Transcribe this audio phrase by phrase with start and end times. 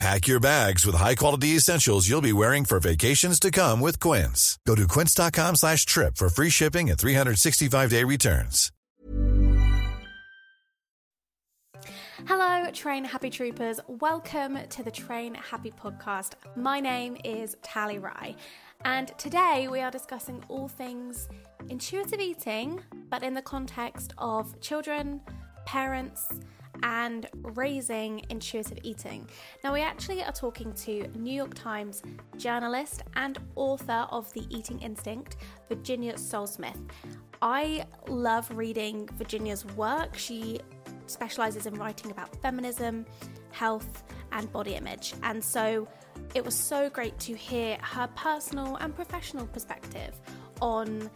[0.00, 4.58] Pack your bags with high-quality essentials you'll be wearing for vacations to come with Quince.
[4.66, 8.70] Go to quince.com slash trip for free shipping and 365-day returns.
[12.26, 13.80] Hello, Train Happy Troopers.
[13.86, 16.32] Welcome to the Train Happy podcast.
[16.56, 18.34] My name is Tally Rye,
[18.84, 21.28] and today we are discussing all things
[21.68, 22.80] intuitive eating,
[23.10, 25.20] but in the context of children,
[25.66, 26.28] parents,
[26.82, 29.28] and raising intuitive eating.
[29.62, 32.02] Now, we actually are talking to New York Times
[32.36, 35.36] journalist and author of The Eating Instinct,
[35.68, 36.78] Virginia Sole-Smith.
[37.42, 40.16] I love reading Virginia's work.
[40.16, 40.60] She
[41.06, 43.06] specializes in writing about feminism,
[43.50, 45.14] health, and body image.
[45.22, 45.86] And so
[46.34, 50.20] it was so great to hear her personal and professional perspective
[50.60, 51.10] on,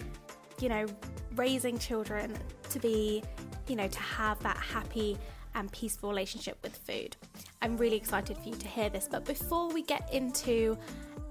[0.60, 0.86] you know,
[1.34, 2.36] raising children
[2.70, 3.22] to be,
[3.66, 5.16] you know, to have that happy
[5.54, 7.16] and peaceful relationship with food.
[7.62, 10.76] I'm really excited for you to hear this, but before we get into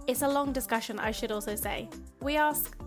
[0.07, 1.89] it's a long discussion, I should also say.
[2.21, 2.77] We ask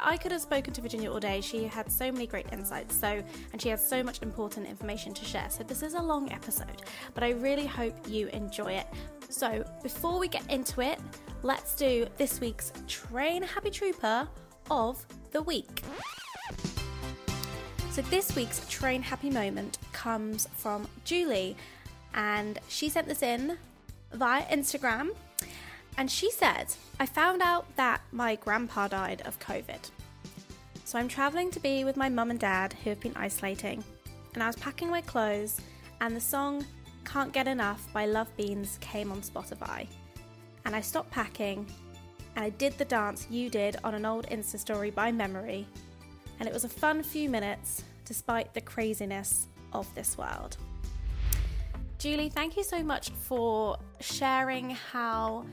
[0.00, 1.40] I could have spoken to Virginia all day.
[1.40, 3.22] She had so many great insights, so
[3.52, 5.48] and she has so much important information to share.
[5.50, 6.82] So this is a long episode,
[7.14, 8.86] but I really hope you enjoy it.
[9.28, 10.98] So before we get into it,
[11.42, 14.28] let's do this week's Train Happy Trooper
[14.70, 15.82] of the week.
[17.98, 21.56] So this week's Train Happy moment comes from Julie,
[22.14, 23.58] and she sent this in
[24.12, 25.08] via Instagram.
[25.96, 29.90] And she said, I found out that my grandpa died of COVID.
[30.84, 33.82] So I'm travelling to be with my mum and dad who have been isolating.
[34.34, 35.60] And I was packing my clothes,
[36.00, 36.64] and the song
[37.04, 39.88] Can't Get Enough by Love Beans came on Spotify.
[40.64, 41.66] And I stopped packing,
[42.36, 45.66] and I did the dance you did on an old Insta story by memory.
[46.38, 50.56] And it was a fun few minutes despite the craziness of this world.
[51.98, 55.44] Julie, thank you so much for sharing how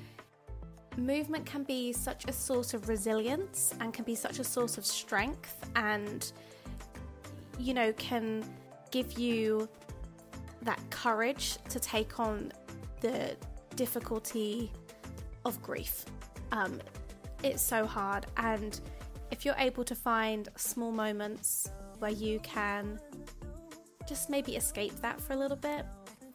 [0.96, 4.86] movement can be such a source of resilience and can be such a source of
[4.86, 6.32] strength and
[7.60, 8.46] you know can
[8.92, 9.68] give you
[10.62, 12.54] that courage to take on
[13.02, 13.36] the
[13.76, 14.72] difficulty
[15.44, 16.06] of grief
[16.54, 16.80] um,
[17.44, 18.80] it's so hard and
[19.32, 23.00] if you're able to find small moments where you can
[24.08, 25.86] just maybe escape that for a little bit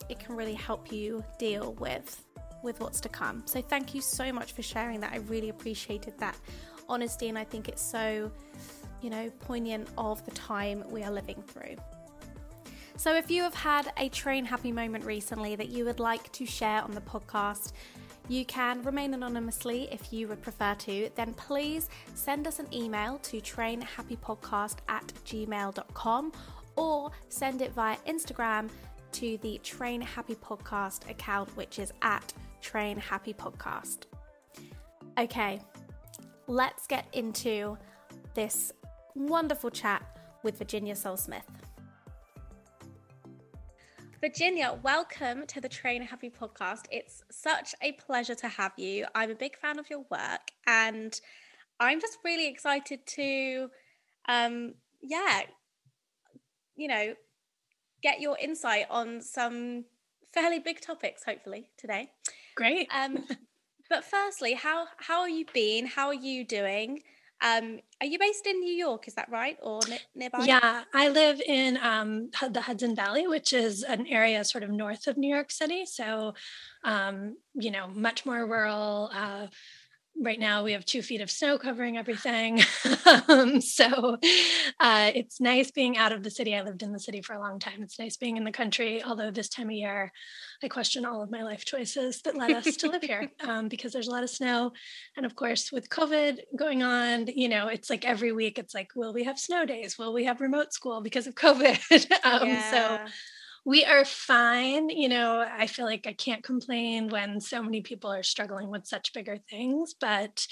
[0.08, 2.24] it can really help you deal with
[2.62, 3.42] with what's to come.
[3.46, 5.12] So thank you so much for sharing that.
[5.12, 6.36] I really appreciated that
[6.88, 8.30] honesty, and I think it's so,
[9.00, 11.76] you know, poignant of the time we are living through.
[12.96, 16.44] So if you have had a train happy moment recently that you would like to
[16.44, 17.72] share on the podcast,
[18.30, 23.18] you can remain anonymously if you would prefer to, then please send us an email
[23.18, 26.32] to trainhappypodcast at gmail.com
[26.76, 28.70] or send it via Instagram
[29.10, 34.04] to the Train Happy Podcast account, which is at Train Happy Podcast.
[35.18, 35.60] Okay,
[36.46, 37.76] let's get into
[38.34, 38.72] this
[39.16, 41.44] wonderful chat with Virginia Sole-Smith.
[44.20, 46.82] Virginia, welcome to the Train Happy podcast.
[46.90, 49.06] It's such a pleasure to have you.
[49.14, 51.18] I'm a big fan of your work and
[51.80, 53.70] I'm just really excited to
[54.28, 55.40] um yeah,
[56.76, 57.14] you know,
[58.02, 59.86] get your insight on some
[60.34, 62.10] fairly big topics hopefully today.
[62.56, 62.88] Great.
[62.94, 63.24] Um,
[63.88, 65.86] but firstly, how how are you been?
[65.86, 67.00] How are you doing?
[67.42, 69.08] Um, are you based in New York?
[69.08, 69.80] Is that right, or
[70.14, 70.44] nearby?
[70.44, 75.06] Yeah, I live in um, the Hudson Valley, which is an area sort of north
[75.06, 75.84] of New York City.
[75.86, 76.34] So,
[76.84, 79.10] um, you know, much more rural.
[79.12, 79.46] Uh,
[80.22, 82.60] right now we have two feet of snow covering everything.
[83.28, 84.18] Um, so
[84.80, 86.54] uh, it's nice being out of the city.
[86.54, 87.82] I lived in the city for a long time.
[87.82, 90.12] It's nice being in the country although this time of year
[90.62, 93.92] i question all of my life choices that led us to live here um, because
[93.92, 94.72] there's a lot of snow.
[95.16, 98.90] And of course with covid going on you know it's like every week it's like
[98.94, 99.98] will we have snow days?
[99.98, 101.80] Will we have remote school because of covid?
[102.22, 102.70] Um, yeah.
[102.70, 103.12] so
[103.64, 104.88] we are fine.
[104.88, 108.86] You know, I feel like I can't complain when so many people are struggling with
[108.86, 110.46] such bigger things, but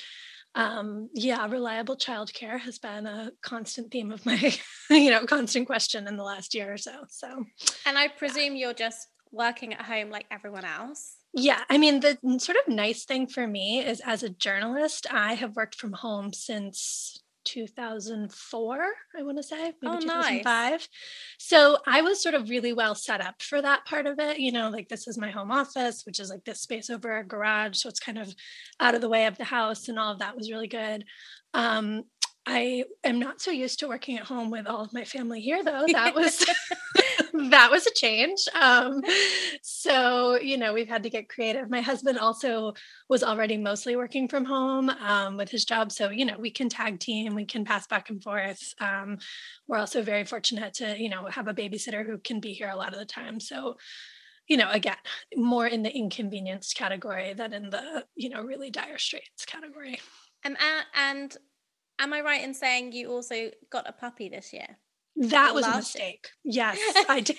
[0.54, 4.52] um, yeah, reliable childcare has been a constant theme of my,
[4.90, 7.04] you know, constant question in the last year or so.
[7.08, 7.44] So,
[7.86, 8.66] and I presume yeah.
[8.66, 11.16] you're just working at home like everyone else.
[11.34, 15.34] Yeah, I mean, the sort of nice thing for me is as a journalist, I
[15.34, 18.86] have worked from home since 2004,
[19.18, 20.44] I want to say, maybe Oh, 2005.
[20.44, 20.88] nice.
[21.38, 24.38] So I was sort of really well set up for that part of it.
[24.38, 27.24] You know, like this is my home office, which is like this space over a
[27.26, 27.78] garage.
[27.78, 28.34] So it's kind of
[28.80, 31.04] out of the way of the house, and all of that was really good.
[31.54, 32.04] Um,
[32.50, 35.62] I am not so used to working at home with all of my family here,
[35.62, 35.84] though.
[35.92, 36.38] That was
[37.50, 38.38] that was a change.
[38.58, 39.02] Um,
[39.62, 41.68] so you know, we've had to get creative.
[41.68, 42.72] My husband also
[43.08, 46.70] was already mostly working from home um, with his job, so you know, we can
[46.70, 48.74] tag team, we can pass back and forth.
[48.80, 49.18] Um,
[49.66, 52.76] we're also very fortunate to you know have a babysitter who can be here a
[52.76, 53.40] lot of the time.
[53.40, 53.76] So
[54.48, 54.96] you know, again,
[55.36, 60.00] more in the inconvenience category than in the you know really dire straits category.
[60.44, 60.56] Um,
[60.94, 61.36] and
[61.98, 64.78] am I right in saying you also got a puppy this year?
[65.16, 65.76] That Or was a year.
[65.76, 66.28] mistake.
[66.44, 66.78] Yes,
[67.08, 67.36] I did.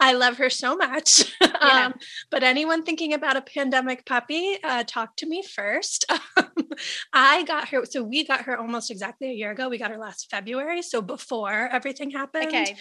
[0.00, 1.32] I love her so much.
[1.62, 1.86] Yeah.
[1.86, 1.94] Um,
[2.30, 6.04] but anyone thinking about a pandemic puppy, uh, talk to me first.
[7.12, 9.68] I got her, so we got her almost exactly a year ago.
[9.68, 12.48] We got her last February, so before everything happened.
[12.48, 12.76] Okay.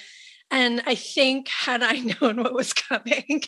[0.52, 3.42] And I think had I known what was coming,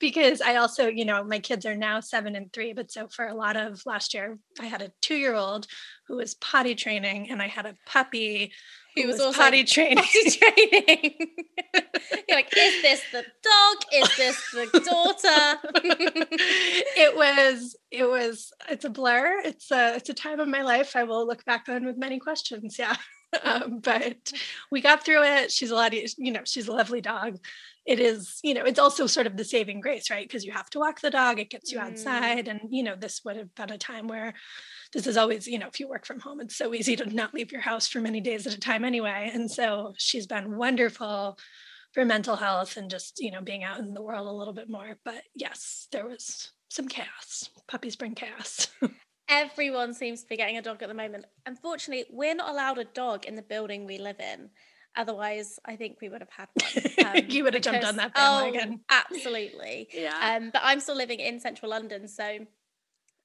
[0.00, 3.26] because I also, you know, my kids are now seven and three, but so for
[3.26, 5.66] a lot of last year, I had a two year old
[6.06, 8.52] who was potty training, and I had a puppy
[8.94, 9.98] who Who was was, also potty training.
[9.98, 11.14] Potty training.
[12.28, 13.76] You're like, is this the dog?
[13.92, 15.58] Is this the daughter?
[16.96, 20.94] it was it was it's a blur it's a it's a time of my life
[20.96, 22.96] i will look back on with many questions yeah.
[23.44, 24.32] Um, but
[24.70, 27.36] we got through it she's a lot of, you know she's a lovely dog.
[27.84, 30.70] It is you know it's also sort of the saving grace right because you have
[30.70, 31.88] to walk the dog it gets you Mm.
[31.88, 34.32] outside and you know this would have been a time where
[34.94, 37.34] this is always you know if you work from home it's so easy to not
[37.34, 41.38] leave your house for many days at a time anyway and so she's been wonderful
[41.92, 44.70] for mental health and just you know being out in the world a little bit
[44.70, 48.68] more but yes there was some chaos puppies bring chaos
[49.30, 51.26] Everyone seems to be getting a dog at the moment.
[51.44, 54.48] Unfortunately, we're not allowed a dog in the building we live in.
[54.96, 57.16] Otherwise, I think we would have had one.
[57.18, 58.80] um, You would have jumped on that bandwagon.
[58.90, 59.88] Oh, absolutely.
[59.92, 62.38] yeah Um, but I'm still living in central London, so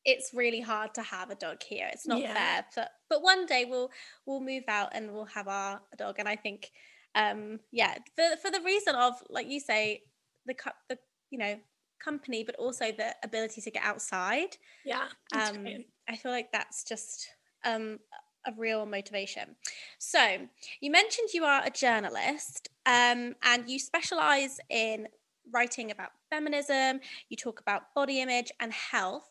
[0.03, 1.89] it's really hard to have a dog here.
[1.93, 2.33] It's not Yeah.
[2.33, 2.65] fair.
[2.75, 3.89] But but one day we'll
[4.25, 6.15] we'll move out and we'll have our dog.
[6.19, 6.69] And I think,
[7.15, 10.01] um, yeah, for for the reason of like you say,
[10.45, 10.55] the
[10.89, 10.99] the
[11.29, 11.55] you know
[12.03, 14.57] company, but also the ability to get outside.
[14.83, 15.87] yeah Um, great.
[16.07, 17.29] I feel like that's just
[17.63, 17.99] um,
[18.45, 19.55] a real motivation.
[19.99, 20.47] So,
[20.81, 25.07] you mentioned you are a journalist um, and you specialize in
[25.51, 29.29] writing about feminism, you talk about body image and health,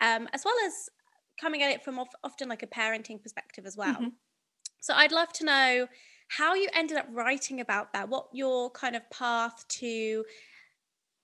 [0.00, 0.88] um, as well as
[1.40, 4.00] coming at it from of, often like a parenting perspective as well.
[4.00, 4.16] Mhm.
[4.80, 5.88] So, I'd love to know
[6.28, 10.24] how you ended up writing about that, what your kind of path to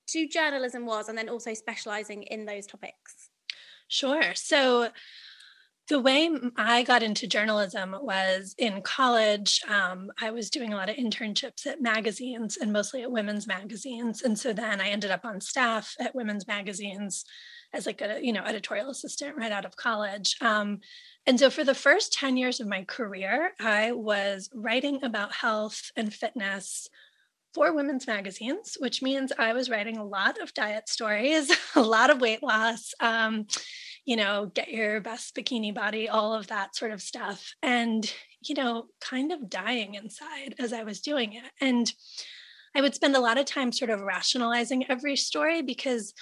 [0.09, 3.31] to journalism was, and then also specializing in those topics.
[3.89, 4.35] Sure.
[4.35, 4.89] So
[5.89, 9.63] the way I got into journalism was in college.
[9.69, 14.23] Um, I was doing a lot of internships at magazines and mostly at women's magazines.
[14.23, 17.25] And so then I ended up on staff at women's magazines
[17.73, 20.37] as like a you know editorial assistant right out of college.
[20.41, 20.81] Um,
[21.27, 25.91] and so for the first 10 years of my career, I was writing about health
[25.97, 26.89] and fitness
[27.57, 32.11] for women's magazines, which means I was writing a lot of diet stories, a lot
[32.11, 33.47] of weight loss, um,
[34.05, 37.55] you know, get your best bikini body, all of that sort of stuff.
[37.63, 38.13] And,
[38.47, 41.51] you know, kind of dying inside as I was doing it.
[41.59, 41.91] And
[42.75, 46.13] I would spend a lot of time sort of rationalizing every story because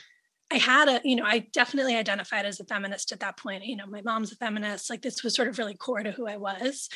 [0.53, 3.67] I had a, you know, I definitely identified as a feminist at that point.
[3.67, 4.89] You know, my mom's a feminist.
[4.89, 6.89] Like this was sort of really core to who I was.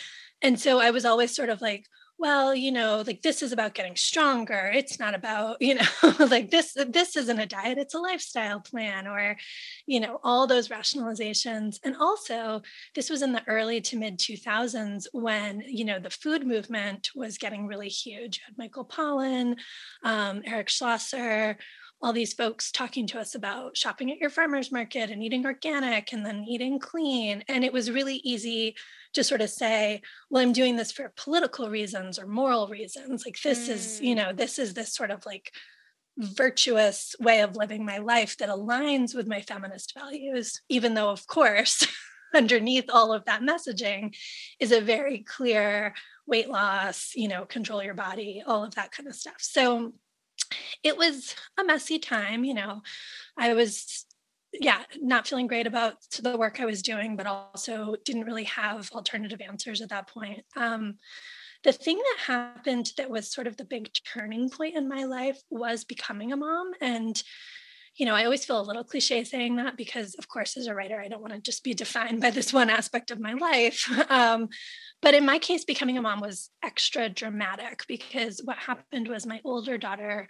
[0.42, 1.87] And so I was always sort of like,
[2.18, 4.70] well, you know, like this is about getting stronger.
[4.75, 9.06] It's not about, you know, like this, this isn't a diet, it's a lifestyle plan,
[9.06, 9.37] or,
[9.87, 11.78] you know, all those rationalizations.
[11.84, 12.62] And also,
[12.94, 17.38] this was in the early to mid 2000s when, you know, the food movement was
[17.38, 18.38] getting really huge.
[18.38, 19.56] You had Michael Pollan,
[20.02, 21.56] um, Eric Schlosser,
[22.00, 26.12] all these folks talking to us about shopping at your farmer's market and eating organic
[26.12, 27.42] and then eating clean.
[27.48, 28.76] And it was really easy
[29.14, 33.24] to sort of say, well, I'm doing this for political reasons or moral reasons.
[33.24, 34.18] Like this is, you Mm.
[34.18, 35.52] know, this is this sort of like
[36.18, 41.26] virtuous way of living my life that aligns with my feminist values, even though, of
[41.26, 41.86] course,
[42.34, 44.14] underneath all of that messaging
[44.58, 45.94] is a very clear
[46.26, 49.36] weight loss, you know, control your body, all of that kind of stuff.
[49.38, 49.94] So
[50.82, 52.82] it was a messy time, you know.
[53.36, 54.04] I was
[54.52, 58.90] yeah, not feeling great about the work I was doing, but also didn't really have
[58.93, 60.45] alternative answers at that point.
[60.57, 60.97] Um,
[61.64, 65.40] the thing that happened that was sort of the big turning point in my life
[65.50, 66.71] was becoming a mom.
[66.81, 67.21] And,
[67.97, 70.75] you know, I always feel a little cliche saying that because, of course, as a
[70.75, 73.88] writer, I don't want to just be defined by this one aspect of my life.
[74.11, 74.49] Um,
[75.00, 79.40] but in my case, becoming a mom was extra dramatic because what happened was my
[79.45, 80.28] older daughter,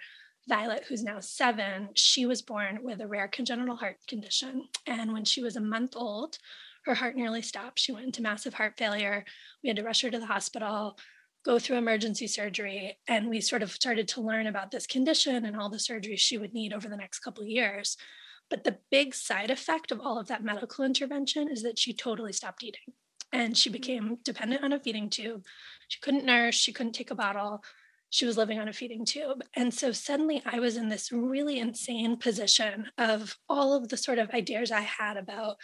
[0.49, 4.69] Violet, who's now seven, she was born with a rare congenital heart condition.
[4.87, 6.38] And when she was a month old,
[6.85, 7.78] her heart nearly stopped.
[7.78, 9.25] She went into massive heart failure.
[9.62, 10.99] We had to rush her to the hospital
[11.45, 15.57] go through emergency surgery and we sort of started to learn about this condition and
[15.57, 17.97] all the surgeries she would need over the next couple of years
[18.50, 22.33] but the big side effect of all of that medical intervention is that she totally
[22.33, 22.93] stopped eating
[23.33, 23.75] and she mm.
[23.75, 25.45] became dependent on a feeding tube
[25.88, 27.62] she couldn't nurse she couldn't take a bottle
[28.11, 31.59] she was living on a feeding tube and so suddenly i was in this really
[31.59, 35.57] insane position of all of the sort of ideas i had about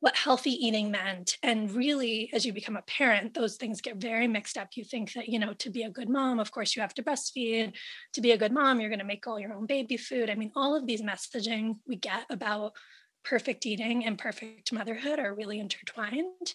[0.00, 1.36] what healthy eating meant.
[1.42, 4.70] And really, as you become a parent, those things get very mixed up.
[4.74, 7.02] You think that, you know, to be a good mom, of course, you have to
[7.02, 7.74] breastfeed.
[8.14, 10.30] To be a good mom, you're going to make all your own baby food.
[10.30, 12.72] I mean, all of these messaging we get about
[13.24, 16.54] perfect eating and perfect motherhood are really intertwined.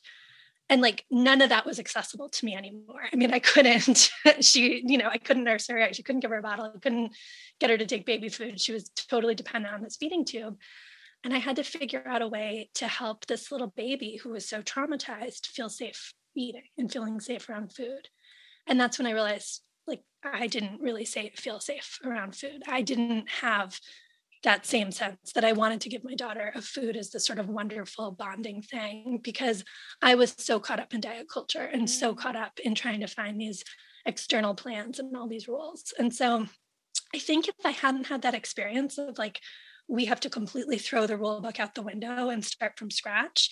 [0.70, 3.02] And like none of that was accessible to me anymore.
[3.12, 5.94] I mean, I couldn't, she, you know, I couldn't nurse her.
[5.94, 6.72] She couldn't give her a bottle.
[6.76, 7.14] I couldn't
[7.60, 8.60] get her to take baby food.
[8.60, 10.58] She was totally dependent on this feeding tube.
[11.24, 14.48] And I had to figure out a way to help this little baby who was
[14.48, 18.10] so traumatized feel safe eating and feeling safe around food.
[18.68, 22.64] And that's when I realized like I didn't really say feel safe around food.
[22.68, 23.80] I didn't have
[24.46, 27.40] that same sense that I wanted to give my daughter of food as this sort
[27.40, 29.64] of wonderful bonding thing because
[30.02, 32.18] I was so caught up in diet culture and so mm.
[32.18, 33.64] caught up in trying to find these
[34.06, 35.94] external plans and all these rules.
[36.00, 36.46] And so
[37.14, 39.42] I think if I hadn't had that experience of like
[39.88, 43.50] we have to completely throw the rule book out the window and start from scratch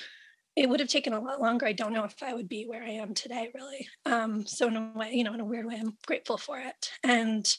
[0.56, 2.84] it would have taken a lot longer i don't know if i would be where
[2.84, 5.78] i am today really um, so in a way you know in a weird way
[5.80, 7.58] i'm grateful for it and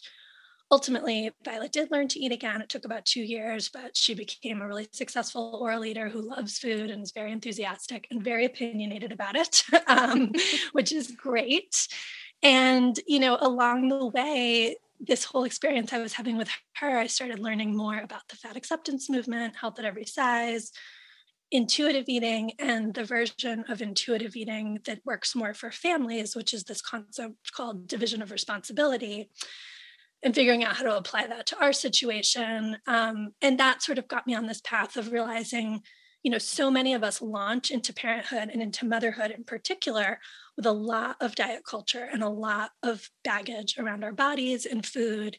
[0.70, 2.60] ultimately violet did learn to eat again.
[2.60, 6.58] It took about two years but she became a really successful oral eater who loves
[6.58, 10.32] food and is very enthusiastic and very opinionated about it um,
[10.72, 11.88] which is great.
[12.42, 17.06] And you know along the way this whole experience I was having with her, I
[17.06, 20.72] started learning more about the fat acceptance movement, health at every size,
[21.50, 26.64] intuitive eating, and the version of intuitive eating that works more for families, which is
[26.64, 29.30] this concept called division of responsibility,
[30.24, 32.78] and figuring out how to apply that to our situation.
[32.86, 35.82] Um, and that sort of got me on this path of realizing
[36.24, 40.18] you know so many of us launch into parenthood and into motherhood in particular
[40.56, 44.86] with a lot of diet culture and a lot of baggage around our bodies and
[44.86, 45.36] food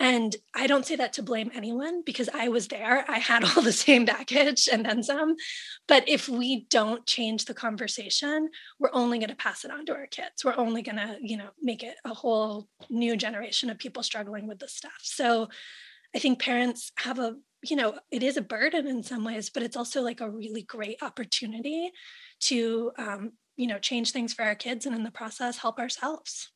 [0.00, 3.04] and i don't say that to blame anyone because i was there.
[3.08, 5.36] I had all the same baggage and then some.
[5.86, 9.94] But if we don't change the conversation we're only going to pass it on to
[9.94, 10.44] our kids.
[10.44, 14.46] We're only going to you know make it a whole new generation of people struggling
[14.46, 15.00] with this stuff.
[15.02, 15.48] So
[16.14, 19.62] i think parents have a you know, it is a burden in some ways, but
[19.62, 21.90] it's also like a really great opportunity
[22.40, 26.52] to, um, you know, change things for our kids and in the process help ourselves.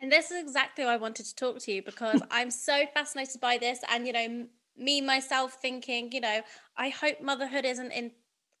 [0.00, 3.40] And this is exactly why I wanted to talk to you because I'm so fascinated
[3.40, 3.80] by this.
[3.90, 6.40] And, you know, me myself thinking, you know,
[6.76, 8.12] I hope motherhood isn't in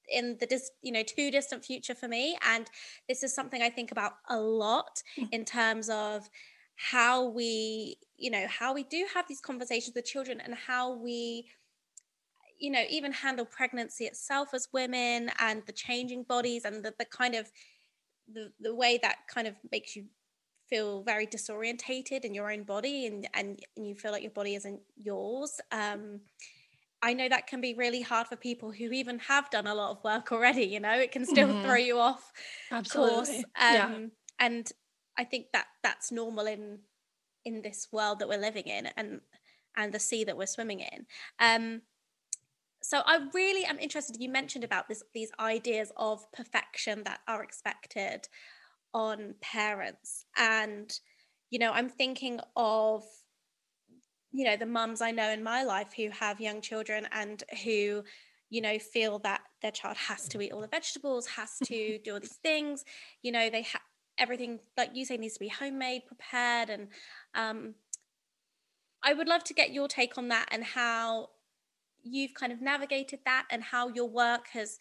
[0.08, 2.70] in the dis, you know too distant future for me and
[3.08, 5.28] this is something i think about a lot mm.
[5.32, 6.28] in terms of
[6.76, 11.48] how we you know how we do have these conversations with children and how we
[12.58, 17.04] you know even handle pregnancy itself as women and the changing bodies and the, the
[17.04, 17.50] kind of
[18.32, 20.04] the, the way that kind of makes you
[20.68, 24.54] feel very disorientated in your own body and, and, and you feel like your body
[24.54, 26.20] isn't yours um,
[27.02, 29.90] i know that can be really hard for people who even have done a lot
[29.90, 31.62] of work already you know it can still mm-hmm.
[31.62, 32.32] throw you off
[32.70, 33.28] absolutely course.
[33.38, 33.98] Um, yeah.
[34.40, 34.72] and
[35.18, 36.78] i think that that's normal in
[37.44, 39.20] in this world that we're living in and
[39.76, 41.06] and the sea that we're swimming in
[41.38, 41.82] um,
[42.82, 47.42] so i really am interested you mentioned about this these ideas of perfection that are
[47.42, 48.26] expected
[48.96, 50.24] on parents.
[50.36, 50.98] And
[51.50, 53.04] you know i'm thinking of
[54.32, 58.02] you know the mums i know in my life who have young children and who
[58.50, 62.14] you know feel that their child has to eat all the vegetables has to do
[62.14, 62.84] all these things.
[63.22, 63.82] You know they have
[64.18, 66.70] everything like you say needs to be homemade prepared.
[66.70, 66.88] And
[67.34, 67.74] um,
[69.02, 71.28] i would love to get your take on that and how
[72.02, 74.78] you've kind of navigated that and how your work has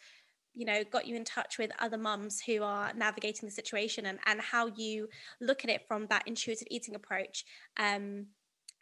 [0.55, 4.19] you know got you in touch with other mums who are navigating the situation and,
[4.25, 5.07] and how you
[5.41, 7.45] look at it from that intuitive eating approach.
[7.77, 8.27] Um,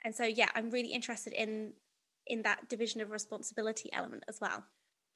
[0.06, 1.74] and so yeah i'm really interested in
[2.28, 4.64] in that division of responsibility element as well.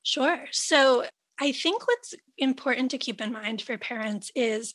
[0.03, 0.45] Sure.
[0.51, 1.05] So
[1.39, 4.73] i think what's important to keep in mind for parents is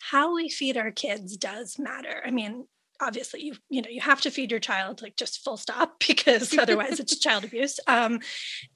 [0.00, 2.22] how we feed our kids does matter.
[2.24, 2.66] I mean,
[3.00, 6.56] obviously you you know you have to feed your child like just full stop because
[6.58, 7.80] otherwise it's child abuse.
[7.86, 8.20] Um,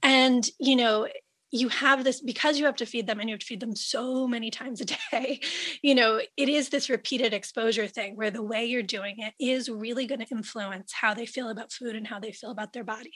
[0.02, 1.08] and you know
[1.52, 3.76] you have this because you have to feed them and you have to feed them
[3.76, 5.38] so many times a day
[5.82, 9.68] you know it is this repeated exposure thing where the way you're doing it is
[9.68, 12.84] really going to influence how they feel about food and how they feel about their
[12.84, 13.12] body.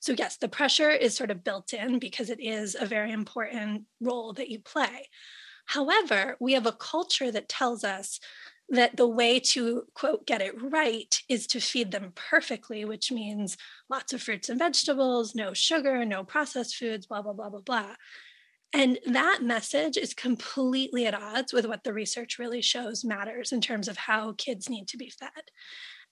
[0.00, 3.84] So yes the pressure is sort of built in because it is a very important
[4.00, 5.08] role that you play.
[5.66, 8.20] However we have a culture that tells us
[8.68, 13.56] that the way to quote get it right is to feed them perfectly which means
[13.88, 17.94] lots of fruits and vegetables no sugar no processed foods blah blah blah blah blah.
[18.72, 23.60] And that message is completely at odds with what the research really shows matters in
[23.60, 25.30] terms of how kids need to be fed.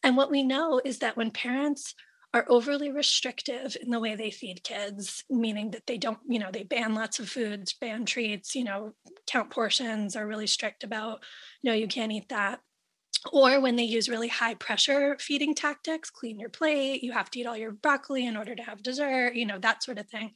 [0.02, 1.94] And what we know is that when parents
[2.34, 6.50] are overly restrictive in the way they feed kids, meaning that they don't, you know,
[6.52, 8.92] they ban lots of foods, ban treats, you know,
[9.28, 11.22] count portions, are really strict about,
[11.62, 12.60] no, you can't eat that.
[13.32, 17.38] Or when they use really high pressure feeding tactics, clean your plate, you have to
[17.38, 20.32] eat all your broccoli in order to have dessert, you know, that sort of thing.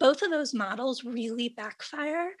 [0.00, 2.32] Both of those models really backfire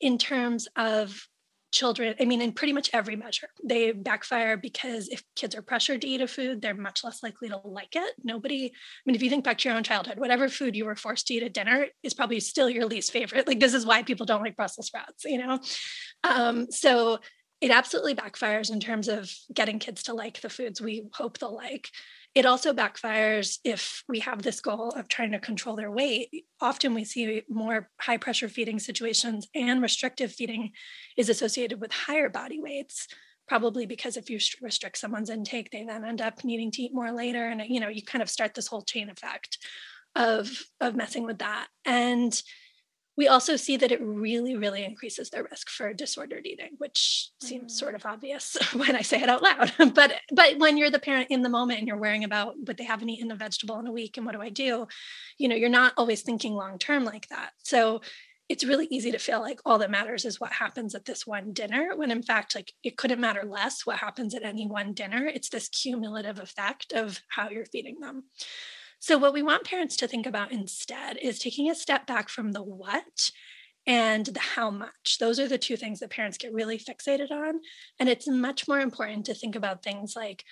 [0.00, 1.26] in terms of
[1.74, 6.00] children, I mean, in pretty much every measure, they backfire because if kids are pressured
[6.02, 8.14] to eat a food, they're much less likely to like it.
[8.22, 10.96] Nobody, I mean, if you think back to your own childhood, whatever food you were
[10.96, 13.46] forced to eat at dinner is probably still your least favorite.
[13.46, 15.58] Like, this is why people don't like Brussels sprouts, you know?
[16.22, 17.18] Um, so
[17.60, 21.54] it absolutely backfires in terms of getting kids to like the foods we hope they'll
[21.54, 21.88] like.
[22.34, 26.30] It also backfires if we have this goal of trying to control their weight.
[26.60, 30.72] Often we see more high pressure feeding situations and restrictive feeding
[31.16, 33.06] is associated with higher body weights
[33.46, 37.12] probably because if you restrict someone's intake they then end up needing to eat more
[37.12, 39.58] later and you know you kind of start this whole chain effect
[40.16, 40.50] of
[40.80, 42.42] of messing with that and
[43.16, 47.72] we also see that it really, really increases their risk for disordered eating, which seems
[47.72, 47.78] mm.
[47.78, 49.72] sort of obvious when I say it out loud.
[49.94, 52.84] but but when you're the parent in the moment and you're worrying about but they
[52.84, 54.86] haven't eaten a vegetable in a week and what do I do?
[55.38, 57.52] You know, you're not always thinking long term like that.
[57.62, 58.00] So
[58.48, 61.52] it's really easy to feel like all that matters is what happens at this one
[61.52, 65.26] dinner when in fact like it couldn't matter less what happens at any one dinner
[65.26, 68.24] it's this cumulative effect of how you're feeding them
[69.04, 72.52] so, what we want parents to think about instead is taking a step back from
[72.52, 73.30] the what
[73.86, 75.18] and the how much.
[75.20, 77.60] Those are the two things that parents get really fixated on.
[78.00, 80.42] And it's much more important to think about things like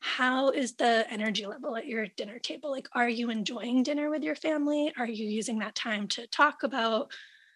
[0.00, 2.70] how is the energy level at your dinner table?
[2.70, 4.92] Like, are you enjoying dinner with your family?
[4.98, 7.10] Are you using that time to talk about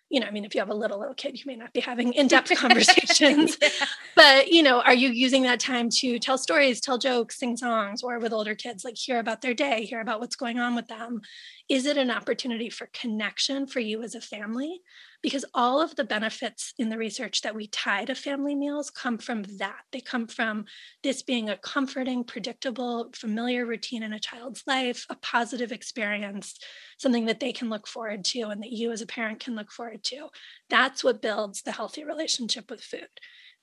[0.09, 1.81] you know, I mean, if you have a little little kid, you may not be
[1.81, 3.57] having in-depth conversations.
[3.63, 3.69] yeah.
[4.15, 8.03] But you know, are you using that time to tell stories, tell jokes, sing songs,
[8.03, 10.89] or with older kids, like hear about their day, hear about what's going on with
[10.89, 11.23] them?
[11.69, 14.83] Is it an opportunity for connection for you as a family?
[15.27, 19.19] because all of the benefits in the research that we tie to family meals come
[19.19, 19.81] from that.
[19.91, 20.67] They come from
[21.03, 26.59] this being a comforting, predictable, familiar routine in a child's life, a positive experience,
[26.99, 29.73] something that they can look forward to and that you as a parent can look
[29.73, 30.29] forward to.
[30.71, 33.09] That's what builds the healthy relationship with food.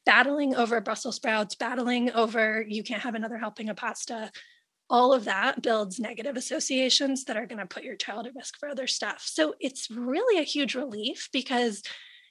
[0.06, 4.32] Battling over Brussels sprouts, battling over you can't have another helping of pasta,
[4.94, 8.60] all of that builds negative associations that are going to put your child at risk
[8.60, 9.24] for other stuff.
[9.26, 11.82] So it's really a huge relief because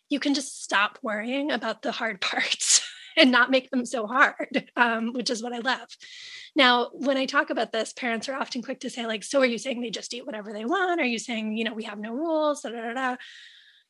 [0.09, 4.71] you can just stop worrying about the hard parts and not make them so hard,
[4.77, 5.89] um, which is what I love.
[6.55, 9.47] Now, when I talk about this, parents are often quick to say, like, so are
[9.47, 11.01] you saying they just eat whatever they want?
[11.01, 12.63] Are you saying, you know, we have no rules?
[12.63, 13.17] Da, da, da,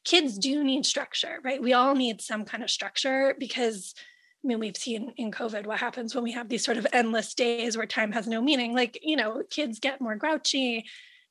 [0.06, 1.62] Kids do need structure, right?
[1.62, 3.94] We all need some kind of structure because
[4.44, 7.34] I mean, we've seen in COVID what happens when we have these sort of endless
[7.34, 8.74] days where time has no meaning.
[8.74, 10.84] Like, you know, kids get more grouchy.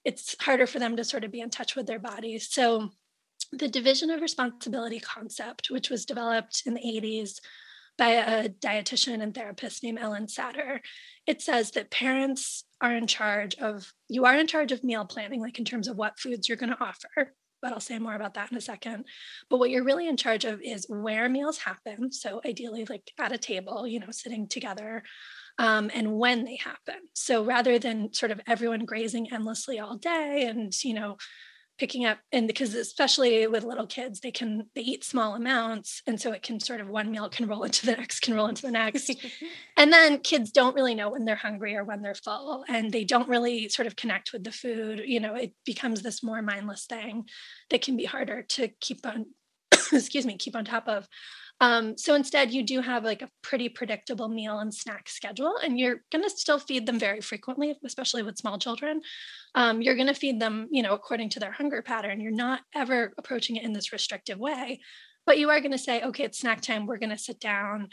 [0.06, 2.48] It's harder for them to sort of be in touch with their bodies.
[2.50, 2.90] So,
[3.52, 7.40] the division of responsibility concept, which was developed in the 80s
[7.98, 10.80] by a dietitian and therapist named Ellen Satter,
[11.28, 15.42] it says that parents are in charge of, you are in charge of meal planning,
[15.42, 18.34] like in terms of what foods you're going to offer but I'll say more about
[18.36, 19.06] that in a second.
[19.50, 22.12] But what you're really in charge of is where meals happen.
[22.12, 25.04] So ideally, like at a table, you know, sitting together,
[25.58, 26.96] um, and when they happen.
[27.14, 31.18] So rather than sort of everyone grazing endlessly all day and, you know,
[31.82, 36.22] picking up and because especially with little kids they can they eat small amounts and
[36.22, 38.62] so it can sort of one meal can roll into the next can roll into
[38.62, 39.10] the next.
[39.78, 43.04] And then kids don't really know when they're hungry or when they're full and they
[43.04, 46.86] don't really sort of connect with the food you know it becomes this more mindless
[46.86, 47.26] thing
[47.72, 49.26] that can be harder to keep on
[49.92, 51.08] excuse me keep on top of
[51.62, 55.80] um, so instead, you do have like a pretty predictable meal and snack schedule, and
[55.80, 59.02] you're going to still feed them very frequently, especially with small children.
[59.54, 62.20] Um, you're going to feed them, you know, according to their hunger pattern.
[62.20, 64.80] You're not ever approaching it in this restrictive way,
[65.28, 66.88] but you are going to say, okay, it's snack time.
[66.88, 67.90] We're going to sit down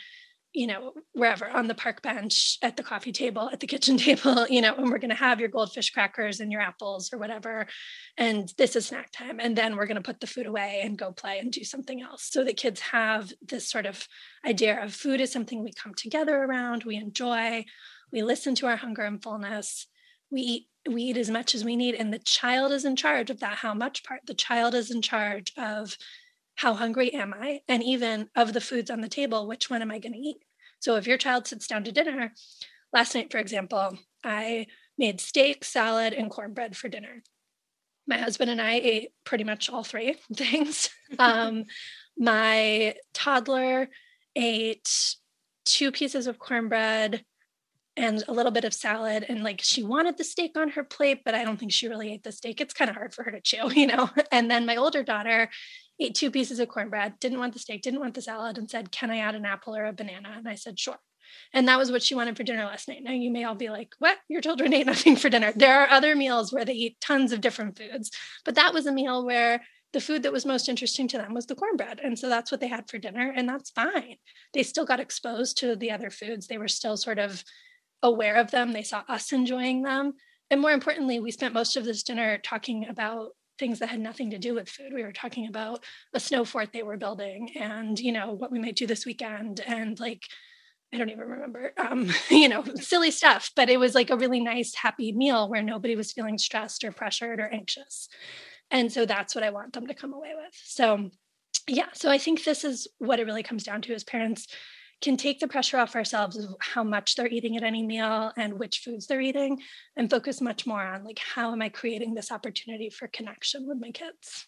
[0.54, 4.46] you know, wherever on the park bench, at the coffee table, at the kitchen table,
[4.48, 7.66] you know, and we're going to have your goldfish crackers and your apples or whatever.
[8.16, 9.40] And this is snack time.
[9.40, 12.00] And then we're going to put the food away and go play and do something
[12.00, 12.28] else.
[12.30, 14.06] So that kids have this sort of
[14.46, 17.64] idea of food is something we come together around, we enjoy,
[18.12, 19.86] we listen to our hunger and fullness,
[20.30, 20.68] we eat.
[20.88, 23.56] We eat as much as we need, and the child is in charge of that.
[23.56, 24.22] How much part?
[24.26, 25.94] The child is in charge of
[26.58, 27.60] how hungry am I?
[27.68, 30.38] And even of the foods on the table, which one am I going to eat?
[30.80, 32.32] So if your child sits down to dinner,
[32.92, 34.66] last night, for example, I
[34.98, 37.22] made steak, salad, and cornbread for dinner.
[38.08, 40.90] My husband and I ate pretty much all three things.
[41.20, 41.64] um,
[42.18, 43.88] my toddler
[44.34, 45.14] ate
[45.64, 47.24] two pieces of cornbread
[47.96, 51.22] and a little bit of salad and like she wanted the steak on her plate
[51.24, 53.32] but i don't think she really ate the steak it's kind of hard for her
[53.32, 55.50] to chew you know and then my older daughter
[56.00, 58.92] ate two pieces of cornbread, didn't want the steak, didn't want the salad, and said,
[58.92, 60.34] Can I add an apple or a banana?
[60.36, 60.98] And I said, Sure.
[61.52, 63.02] And that was what she wanted for dinner last night.
[63.02, 64.18] Now you may all be like, What?
[64.28, 65.52] Your children ate nothing for dinner.
[65.54, 68.10] There are other meals where they eat tons of different foods,
[68.44, 71.46] but that was a meal where the food that was most interesting to them was
[71.46, 72.00] the cornbread.
[72.02, 73.32] And so that's what they had for dinner.
[73.34, 74.16] And that's fine.
[74.52, 76.46] They still got exposed to the other foods.
[76.46, 77.42] They were still sort of
[78.02, 78.72] aware of them.
[78.72, 80.12] They saw us enjoying them.
[80.50, 84.30] And more importantly, we spent most of this dinner talking about things that had nothing
[84.30, 84.92] to do with food.
[84.94, 88.58] We were talking about a snow fort they were building and, you know, what we
[88.58, 90.22] might do this weekend and like,
[90.92, 94.40] I don't even remember, um, you know, silly stuff, but it was like a really
[94.40, 98.08] nice, happy meal where nobody was feeling stressed or pressured or anxious.
[98.70, 100.54] And so that's what I want them to come away with.
[100.54, 101.10] So,
[101.66, 104.46] yeah, so I think this is what it really comes down to as parents
[105.00, 108.58] can take the pressure off ourselves of how much they're eating at any meal and
[108.58, 109.60] which foods they're eating
[109.96, 113.78] and focus much more on like how am i creating this opportunity for connection with
[113.80, 114.46] my kids?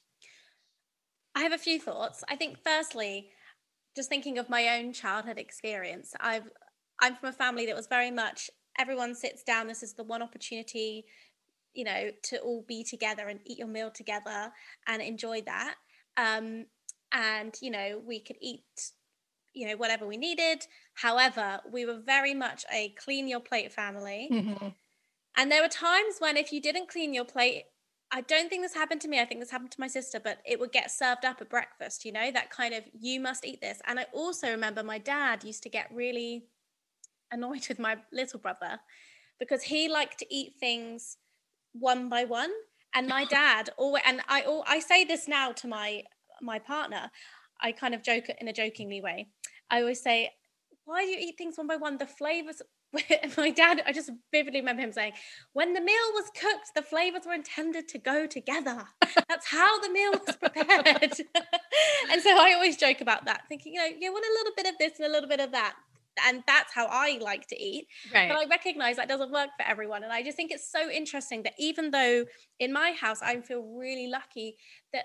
[1.35, 2.25] I have a few thoughts.
[2.29, 3.31] I think firstly
[3.97, 6.49] just thinking of my own childhood experience i've
[7.01, 10.23] i'm from a family that was very much everyone sits down this is the one
[10.23, 11.05] opportunity
[11.75, 14.53] you know to all be together and eat your meal together
[14.87, 15.75] and enjoy that.
[16.17, 16.67] Um,
[17.13, 18.63] and you know we could eat
[19.55, 24.29] you know whatever we needed however we were very much a clean your plate family
[24.31, 24.69] mm-hmm.
[25.37, 27.65] and there were times when if you didn't clean your plate
[28.13, 30.39] i don't think this happened to me i think this happened to my sister but
[30.47, 33.61] it would get served up at breakfast you know that kind of you must eat
[33.61, 36.45] this and i also remember my dad used to get really
[37.31, 38.81] annoyed with my little brother
[39.39, 41.17] because he liked to eat things
[41.73, 42.51] one by one
[42.95, 46.03] and my dad always and i all i say this now to my
[46.43, 47.11] my partner
[47.63, 49.29] I kind of joke in a jokingly way.
[49.71, 50.31] I always say,
[50.85, 51.99] why do you eat things one by one?
[51.99, 52.63] The flavors.
[53.37, 55.13] my dad, I just vividly remember him saying,
[55.53, 58.85] when the meal was cooked, the flavors were intended to go together.
[59.29, 61.21] That's how the meal was prepared.
[62.11, 64.67] and so I always joke about that, thinking, you know, you want a little bit
[64.67, 65.75] of this and a little bit of that.
[66.27, 67.87] And that's how I like to eat.
[68.13, 68.29] Right.
[68.29, 70.03] But I recognize that doesn't work for everyone.
[70.03, 72.25] And I just think it's so interesting that even though
[72.59, 74.57] in my house, I feel really lucky
[74.93, 75.05] that,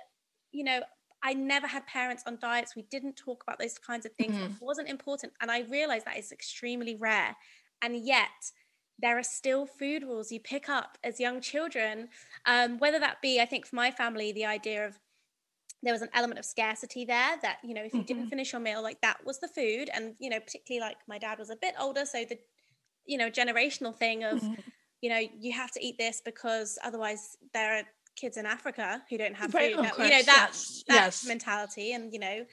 [0.51, 0.81] you know,
[1.25, 2.75] I never had parents on diets.
[2.75, 4.35] We didn't talk about those kinds of things.
[4.35, 4.53] Mm-hmm.
[4.53, 5.33] It wasn't important.
[5.41, 7.35] And I realized that is extremely rare.
[7.81, 8.51] And yet,
[8.99, 12.09] there are still food rules you pick up as young children,
[12.45, 14.99] um, whether that be, I think for my family, the idea of
[15.83, 18.05] there was an element of scarcity there that, you know, if you mm-hmm.
[18.05, 19.89] didn't finish your meal, like that was the food.
[19.93, 22.05] And, you know, particularly like my dad was a bit older.
[22.05, 22.37] So the,
[23.05, 24.53] you know, generational thing of, mm-hmm.
[25.01, 27.83] you know, you have to eat this because otherwise there are
[28.15, 29.85] kids in Africa who don't have right, food.
[29.97, 31.25] You know that yes, that yes.
[31.25, 32.45] mentality, and you know,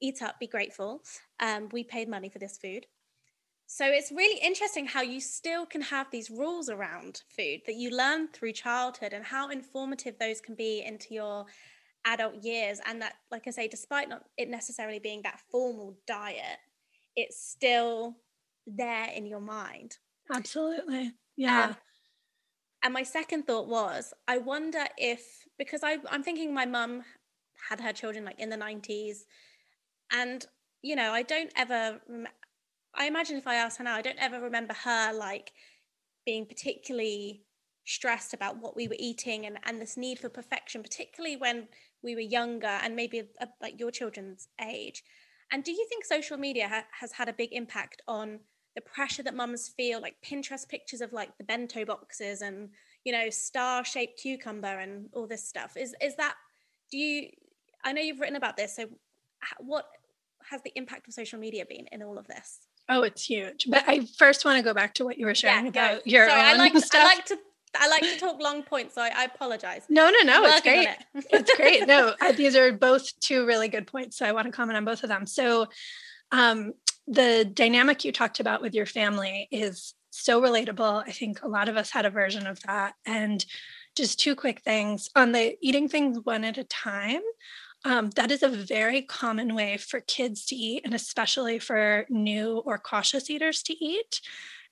[0.00, 1.02] eat up, be grateful.
[1.40, 2.86] Um, we paid money for this food.
[3.70, 7.90] So it's really interesting how you still can have these rules around food that you
[7.90, 11.44] learn through childhood and how informative those can be into your
[12.06, 12.80] adult years.
[12.86, 16.58] And that, like I say, despite not it necessarily being that formal diet,
[17.14, 18.16] it's still
[18.66, 19.98] there in your mind.
[20.34, 21.12] Absolutely.
[21.36, 21.64] Yeah.
[21.64, 21.76] Um,
[22.82, 27.02] and my second thought was, I wonder if, because I, I'm thinking my mum
[27.68, 29.24] had her children like in the 90s.
[30.12, 30.44] And,
[30.82, 32.00] you know, I don't ever,
[32.94, 35.52] I imagine if I asked her now, I don't ever remember her like
[36.24, 37.42] being particularly
[37.84, 41.66] stressed about what we were eating and, and this need for perfection, particularly when
[42.02, 43.22] we were younger and maybe
[43.60, 45.02] like your children's age.
[45.50, 48.40] And do you think social media ha- has had a big impact on
[48.78, 52.68] the pressure that mums feel like pinterest pictures of like the bento boxes and
[53.04, 56.34] you know star shaped cucumber and all this stuff is is that
[56.92, 57.28] do you
[57.84, 58.86] i know you've written about this so
[59.58, 59.86] what
[60.48, 63.82] has the impact of social media been in all of this oh it's huge but
[63.88, 66.40] i first want to go back to what you were sharing yeah, about your Sorry,
[66.40, 67.00] I like, stuff.
[67.00, 67.38] I like to
[67.78, 69.84] I like to talk long points, so I, I apologize.
[69.90, 70.88] No, no, no, it's great.
[70.88, 71.26] It.
[71.30, 71.82] it's great.
[71.86, 74.16] No, these are both two really good points.
[74.16, 75.26] So I want to comment on both of them.
[75.26, 75.66] So,
[76.32, 76.72] um,
[77.08, 81.04] the dynamic you talked about with your family is so relatable.
[81.06, 82.94] I think a lot of us had a version of that.
[83.06, 83.44] And
[83.96, 87.22] just two quick things on the eating things one at a time.
[87.84, 92.58] Um, that is a very common way for kids to eat, and especially for new
[92.58, 94.20] or cautious eaters to eat.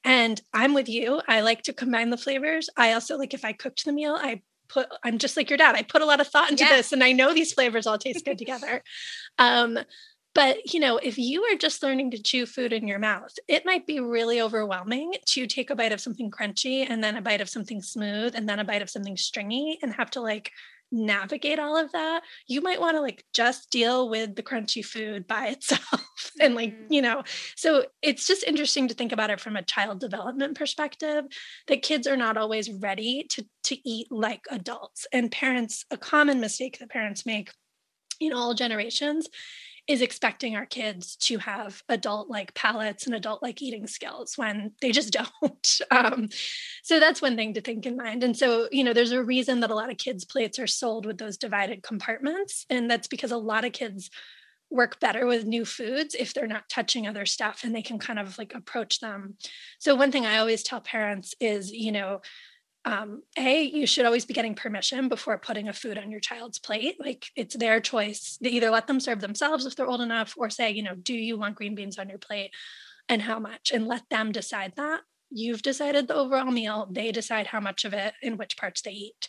[0.05, 1.23] And I'm with you.
[1.29, 2.69] I like to combine the flavors.
[2.77, 5.77] I also like if I cooked the meal, I put, I'm just like your dad.
[5.77, 6.77] I put a lot of thought into yeah.
[6.77, 8.83] this and I know these flavors all taste good together.
[9.39, 9.79] Um,
[10.37, 13.65] but, you know, if you are just learning to chew food in your mouth, it
[13.65, 17.41] might be really overwhelming to take a bite of something crunchy and then a bite
[17.41, 20.53] of something smooth and then a bite of something stringy and have to like
[20.93, 22.21] navigate all of that.
[22.49, 26.31] You might want to like just deal with the crunchy food by itself.
[26.39, 26.93] and like, mm-hmm.
[26.93, 27.23] you know,
[27.57, 31.25] so it's just interesting to think about it from a child development perspective
[31.67, 35.07] that kids are not always ready to to eat like adults.
[35.15, 37.53] And parents, a common mistake that parents make
[38.21, 39.29] in all generations
[39.89, 44.73] is expecting our kids to have adult like palates and adult like eating skills when
[44.81, 45.81] they just don't.
[45.91, 46.29] Um,
[46.83, 48.25] so that's one thing to think in mind.
[48.25, 51.07] And so, you know, there's a reason that a lot of kids' plates are sold
[51.07, 52.67] with those divided compartments.
[52.69, 54.11] And that's because a lot of kids
[54.71, 58.19] work better with new foods if they're not touching other stuff and they can kind
[58.19, 59.37] of like approach them.
[59.79, 62.21] So, one thing I always tell parents is, you know,
[62.87, 66.59] um, a you should always be getting permission before putting a food on your child's
[66.59, 66.97] plate.
[67.01, 70.71] Like it's their choice either let them serve themselves if they're old enough or say
[70.71, 72.53] you know do you want green beans on your plate
[73.09, 73.73] and how much?
[73.73, 75.01] and let them decide that.
[75.31, 76.89] You've decided the overall meal.
[76.91, 79.29] They decide how much of it and which parts they eat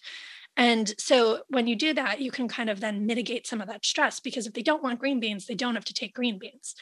[0.58, 3.86] and so when you do that, you can kind of then mitigate some of that
[3.86, 6.74] stress because if they don't want green beans, they don't have to take green beans.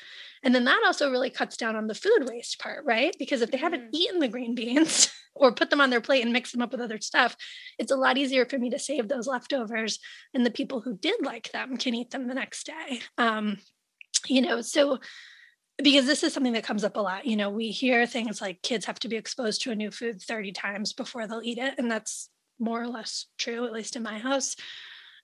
[0.43, 3.13] And then that also really cuts down on the food waste part, right?
[3.19, 3.93] Because if they haven't mm.
[3.93, 6.79] eaten the green beans or put them on their plate and mix them up with
[6.79, 7.35] other stuff,
[7.77, 9.99] it's a lot easier for me to save those leftovers.
[10.33, 13.01] And the people who did like them can eat them the next day.
[13.17, 13.57] Um,
[14.27, 14.99] you know, so
[15.83, 17.25] because this is something that comes up a lot.
[17.25, 20.21] You know, we hear things like kids have to be exposed to a new food
[20.21, 21.73] 30 times before they'll eat it.
[21.77, 24.55] And that's more or less true, at least in my house.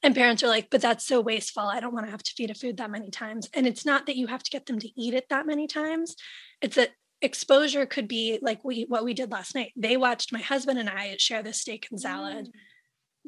[0.03, 1.63] And parents are like, but that's so wasteful.
[1.63, 3.49] I don't want to have to feed a food that many times.
[3.53, 6.15] And it's not that you have to get them to eat it that many times.
[6.61, 6.91] It's that
[7.21, 9.73] exposure could be like we what we did last night.
[9.75, 12.47] They watched my husband and I share this steak and salad.
[12.47, 12.51] Mm.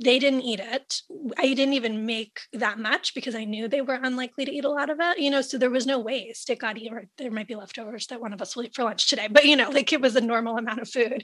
[0.04, 1.02] They didn't eat it.
[1.38, 4.70] I didn't even make that much because I knew they were unlikely to eat a
[4.70, 5.20] lot of it.
[5.20, 6.50] You know, so there was no waste.
[6.50, 7.08] It got eaten.
[7.20, 9.56] There might be leftovers that one of us will eat for lunch today, but you
[9.56, 11.24] know, like it was a normal amount of food.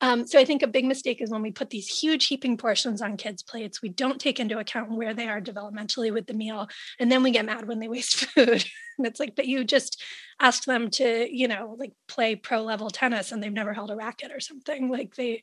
[0.00, 3.00] Um, so I think a big mistake is when we put these huge heaping portions
[3.00, 6.68] on kids' plates, we don't take into account where they are developmentally with the meal.
[6.98, 8.64] And then we get mad when they waste food.
[8.98, 10.02] and it's like, but you just
[10.40, 13.96] asked them to, you know, like play pro level tennis and they've never held a
[13.96, 14.90] racket or something.
[14.90, 15.42] Like they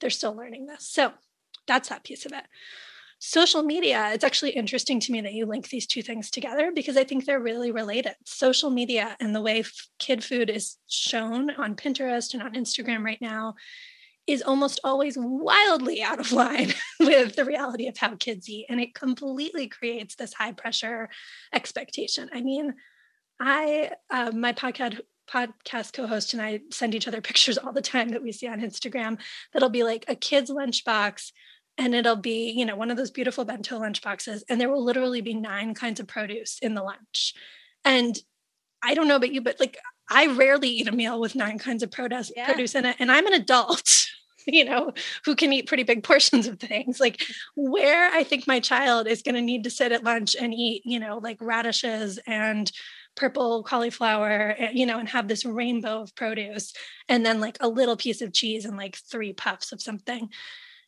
[0.00, 0.88] they're still learning this.
[0.88, 1.12] So
[1.66, 2.44] that's that piece of it
[3.24, 6.96] social media it's actually interesting to me that you link these two things together because
[6.96, 11.48] i think they're really related social media and the way f- kid food is shown
[11.52, 13.54] on pinterest and on instagram right now
[14.26, 18.66] is almost always wildly out of line with the reality of how kids eat.
[18.68, 21.08] And it completely creates this high pressure
[21.52, 22.30] expectation.
[22.32, 22.74] I mean,
[23.40, 28.10] I, uh, my podcast, podcast co-host and I send each other pictures all the time
[28.10, 29.18] that we see on Instagram
[29.52, 31.32] that'll be like a kid's lunchbox
[31.78, 34.84] and it'll be, you know, one of those beautiful bento lunch boxes and there will
[34.84, 37.34] literally be nine kinds of produce in the lunch.
[37.84, 38.16] And
[38.82, 39.78] I don't know about you, but like
[40.12, 42.46] I rarely eat a meal with nine kinds of produce yeah.
[42.46, 44.06] produce in it and I'm an adult.
[44.46, 44.92] you know,
[45.24, 46.98] who can eat pretty big portions of things.
[46.98, 47.22] Like
[47.54, 50.82] where I think my child is going to need to sit at lunch and eat,
[50.84, 52.68] you know, like radishes and
[53.14, 56.72] purple cauliflower, eh, you know, and have this rainbow of produce
[57.08, 60.28] and then like a little piece of cheese and like three puffs of something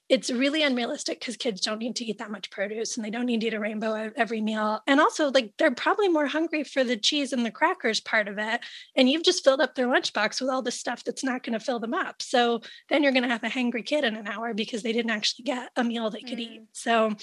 [0.09, 3.25] it's really unrealistic because kids don't need to eat that much produce and they don't
[3.25, 4.81] need to eat a rainbow every meal.
[4.87, 8.39] And also, like, they're probably more hungry for the cheese and the crackers part of
[8.39, 8.61] it.
[8.97, 11.65] And you've just filled up their lunchbox with all this stuff that's not going to
[11.65, 12.21] fill them up.
[12.21, 15.11] So then you're going to have a hangry kid in an hour because they didn't
[15.11, 16.41] actually get a meal they could mm.
[16.41, 16.63] eat.
[16.73, 17.15] So,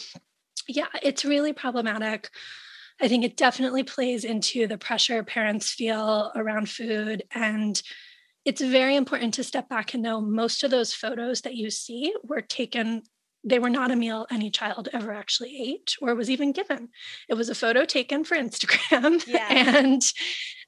[0.67, 2.30] yeah, it's really problematic.
[3.00, 7.82] I think it definitely plays into the pressure parents feel around food and
[8.46, 12.14] it's very important to step back and know most of those photos that you see
[12.24, 13.04] were taken
[13.44, 16.90] they were not a meal any child ever actually ate or was even given
[17.28, 19.48] it was a photo taken for instagram yeah.
[19.50, 20.02] and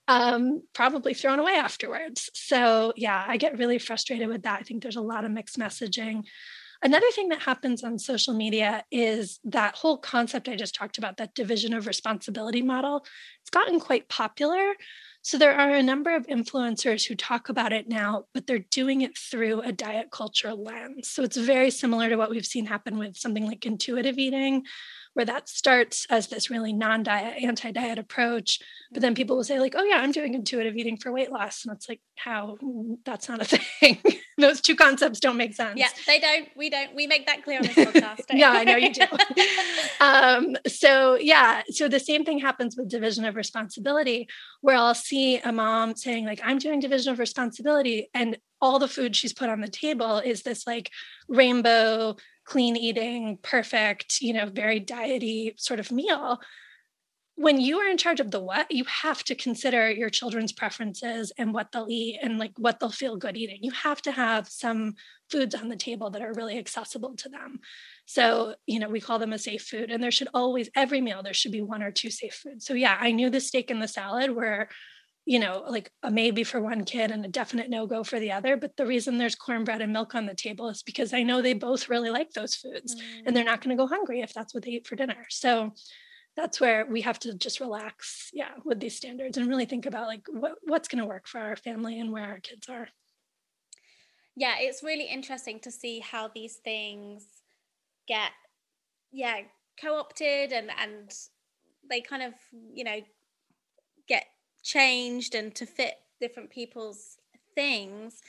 [0.09, 4.81] um, probably thrown away afterwards so yeah i get really frustrated with that i think
[4.81, 6.23] there's a lot of mixed messaging
[6.83, 11.15] Another thing that happens on social media is that whole concept I just talked about,
[11.15, 13.05] that division of responsibility model.
[13.39, 14.73] It's gotten quite popular.
[15.25, 19.01] So there are a number of influencers who talk about it now, but they're doing
[19.01, 21.07] it through a diet culture lens.
[21.07, 24.65] So it's very similar to what we've seen happen with something like intuitive eating,
[25.13, 28.59] where that starts as this really non-diet anti-diet approach
[28.91, 31.65] but then people will say like oh yeah i'm doing intuitive eating for weight loss
[31.65, 32.57] and it's like how?
[33.05, 33.45] That's not a
[33.79, 33.97] thing.
[34.37, 35.77] Those two concepts don't make sense.
[35.77, 38.21] yeah they don't we don't we make that clear on this podcast.
[38.33, 39.03] Yeah i know you do.
[39.99, 44.27] Um, so yeah so the same thing happens with division of responsibility
[44.61, 48.87] where i'll see a mom saying like i'm doing division of responsibility and all the
[48.87, 50.89] food she's put on the table is this like
[51.27, 56.39] rainbow clean eating, perfect, you know, very diety sort of meal.
[57.35, 61.31] When you are in charge of the what, you have to consider your children's preferences
[61.37, 63.59] and what they'll eat and like what they'll feel good eating.
[63.61, 64.93] You have to have some
[65.31, 67.59] foods on the table that are really accessible to them.
[68.05, 69.89] So, you know, we call them a safe food.
[69.89, 72.67] And there should always, every meal, there should be one or two safe foods.
[72.67, 74.69] So, yeah, I knew the steak and the salad were
[75.25, 78.31] you know, like a maybe for one kid and a definite no go for the
[78.31, 78.57] other.
[78.57, 81.53] But the reason there's cornbread and milk on the table is because I know they
[81.53, 83.01] both really like those foods mm.
[83.25, 85.25] and they're not going to go hungry if that's what they eat for dinner.
[85.29, 85.73] So
[86.35, 90.07] that's where we have to just relax, yeah, with these standards and really think about
[90.07, 92.87] like what, what's going to work for our family and where our kids are.
[94.35, 97.27] Yeah, it's really interesting to see how these things
[98.07, 98.31] get,
[99.11, 99.41] yeah,
[99.79, 101.11] co-opted and and
[101.89, 102.33] they kind of,
[102.73, 102.99] you know,
[104.63, 107.17] changed and to fit different people's
[107.53, 108.21] things.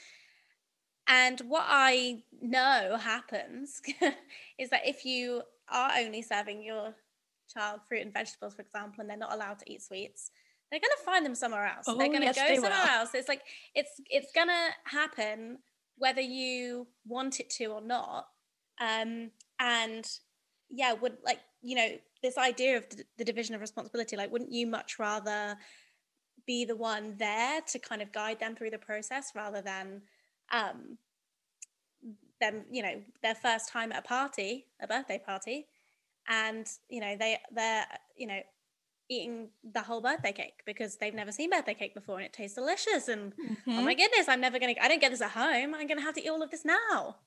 [1.07, 3.81] And what I know happens
[4.59, 6.95] is that if you are only serving your
[7.51, 10.31] child fruit and vegetables, for example, and they're not allowed to eat sweets,
[10.71, 11.85] they're going to find them somewhere else.
[11.87, 12.99] Oh, they're going to yes, go somewhere will.
[12.99, 13.09] else.
[13.13, 13.43] It's like
[13.75, 15.59] it's it's going to happen
[15.97, 18.27] whether you want it to or not.
[18.81, 20.05] Um, and
[20.69, 21.89] yeah, would like you know
[22.21, 22.85] this idea of
[23.17, 24.17] the division of responsibility.
[24.17, 25.55] Like, wouldn't you much rather
[26.45, 30.01] be the one there to kind of guide them through the process rather than
[30.51, 30.97] um,
[32.39, 35.67] them, you know, their first time at a party, a birthday party,
[36.27, 37.85] and you know they they're
[38.17, 38.39] you know
[39.09, 42.55] eating the whole birthday cake because they've never seen birthday cake before and it tastes
[42.55, 43.07] delicious.
[43.07, 43.71] And mm-hmm.
[43.71, 45.75] oh my goodness i'm never gonna i don't get this at home.
[45.75, 47.17] I'm gonna have to eat all of this now.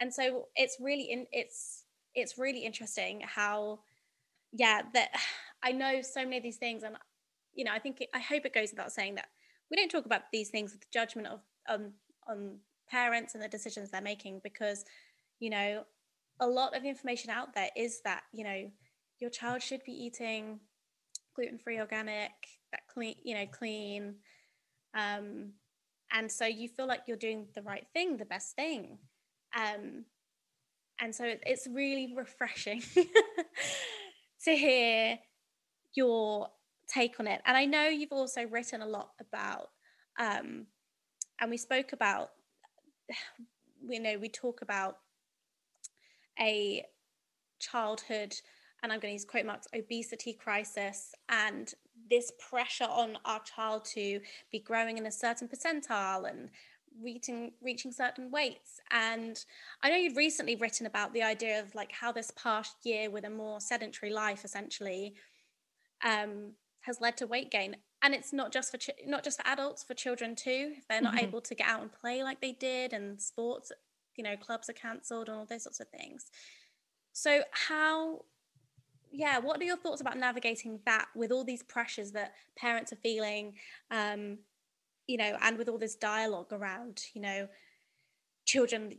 [0.00, 3.80] And so it's really in it's it's really interesting how
[4.52, 5.10] yeah that
[5.62, 6.96] i know so many of these things and
[7.54, 9.28] you know, I think it, I hope it goes without saying that
[9.70, 11.92] we don't talk about these things with the judgment of um,
[12.28, 14.84] on parents and the decisions they're making because,
[15.40, 15.84] you know,
[16.40, 18.70] a lot of information out there is that you know
[19.20, 20.60] your child should be eating
[21.34, 22.32] gluten-free, organic,
[22.72, 24.16] that clean, you know, clean,
[24.94, 25.52] um,
[26.12, 28.98] and so you feel like you're doing the right thing, the best thing.
[29.56, 30.04] Um,
[31.00, 32.82] and so it's really refreshing
[34.44, 35.18] to hear
[35.94, 36.48] your
[36.92, 37.40] take on it.
[37.46, 39.70] And I know you've also written a lot about,
[40.18, 40.66] um,
[41.40, 42.30] and we spoke about,
[43.88, 44.98] you know, we talk about
[46.38, 46.84] a
[47.58, 48.34] childhood,
[48.82, 51.72] and I'm going to use quote marks, obesity crisis, and
[52.10, 56.50] this pressure on our child to be growing in a certain percentile and
[57.02, 59.46] reaching reaching certain weights and
[59.82, 63.24] i know you've recently written about the idea of like how this past year with
[63.24, 65.14] a more sedentary life essentially
[66.04, 67.76] um, has led to weight gain.
[68.02, 70.74] And it's not just for ch- not just for adults for children too.
[70.76, 71.26] If they're not mm-hmm.
[71.26, 73.72] able to get out and play like they did and sports
[74.16, 76.26] you know clubs are cancelled and all those sorts of things.
[77.12, 78.24] So how
[79.10, 82.96] yeah what are your thoughts about navigating that with all these pressures that parents are
[82.96, 83.52] feeling
[83.90, 84.38] um
[85.06, 87.46] you know and with all this dialogue around you know
[88.46, 88.90] children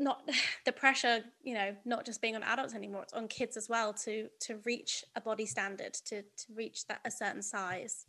[0.00, 0.28] not
[0.64, 3.92] the pressure you know not just being on adults anymore it's on kids as well
[3.92, 8.06] to to reach a body standard to to reach that a certain size.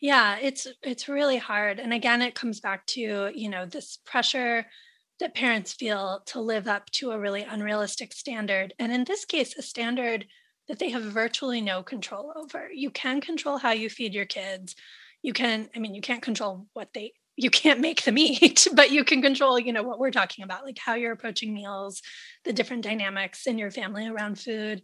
[0.00, 1.78] Yeah it's it's really hard.
[1.78, 4.66] And again it comes back to you know this pressure
[5.20, 8.74] that parents feel to live up to a really unrealistic standard.
[8.78, 10.26] And in this case a standard
[10.68, 12.70] that they have virtually no control over.
[12.72, 14.76] You can control how you feed your kids.
[15.22, 18.90] You can i mean you can't control what they you can't make them eat but
[18.90, 22.02] you can control you know what we're talking about like how you're approaching meals
[22.44, 24.82] the different dynamics in your family around food.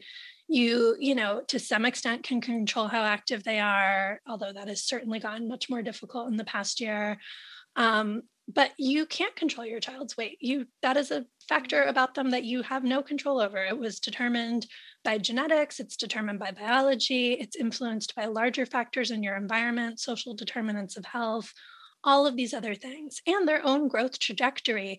[0.49, 4.85] You you know to some extent can control how active they are although that has
[4.85, 7.19] certainly gotten much more difficult in the past year.
[7.75, 10.39] Um, but you can't control your child's weight.
[10.41, 13.59] You that is a factor about them that you have no control over.
[13.65, 14.67] It was determined
[15.03, 20.35] by genetics it's determined by biology it's influenced by larger factors in your environment social
[20.35, 21.53] determinants of health
[22.07, 24.99] all of these other things and their own growth trajectory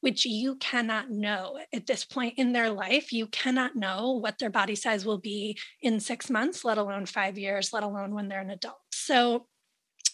[0.00, 3.12] which you cannot know at this point in their life.
[3.12, 7.36] You cannot know what their body size will be in six months, let alone five
[7.36, 8.78] years, let alone when they're an adult.
[8.92, 9.46] So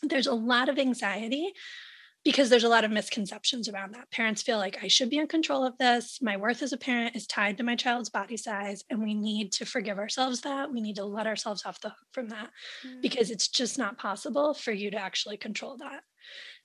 [0.03, 1.53] there's a lot of anxiety
[2.25, 4.11] because there's a lot of misconceptions around that.
[4.11, 6.21] Parents feel like I should be in control of this.
[6.23, 9.53] My worth as a parent is tied to my child's body size, and we need
[9.53, 10.73] to forgive ourselves that.
[10.73, 12.49] We need to let ourselves off the hook from that
[12.87, 13.03] mm.
[13.03, 16.01] because it's just not possible for you to actually control that.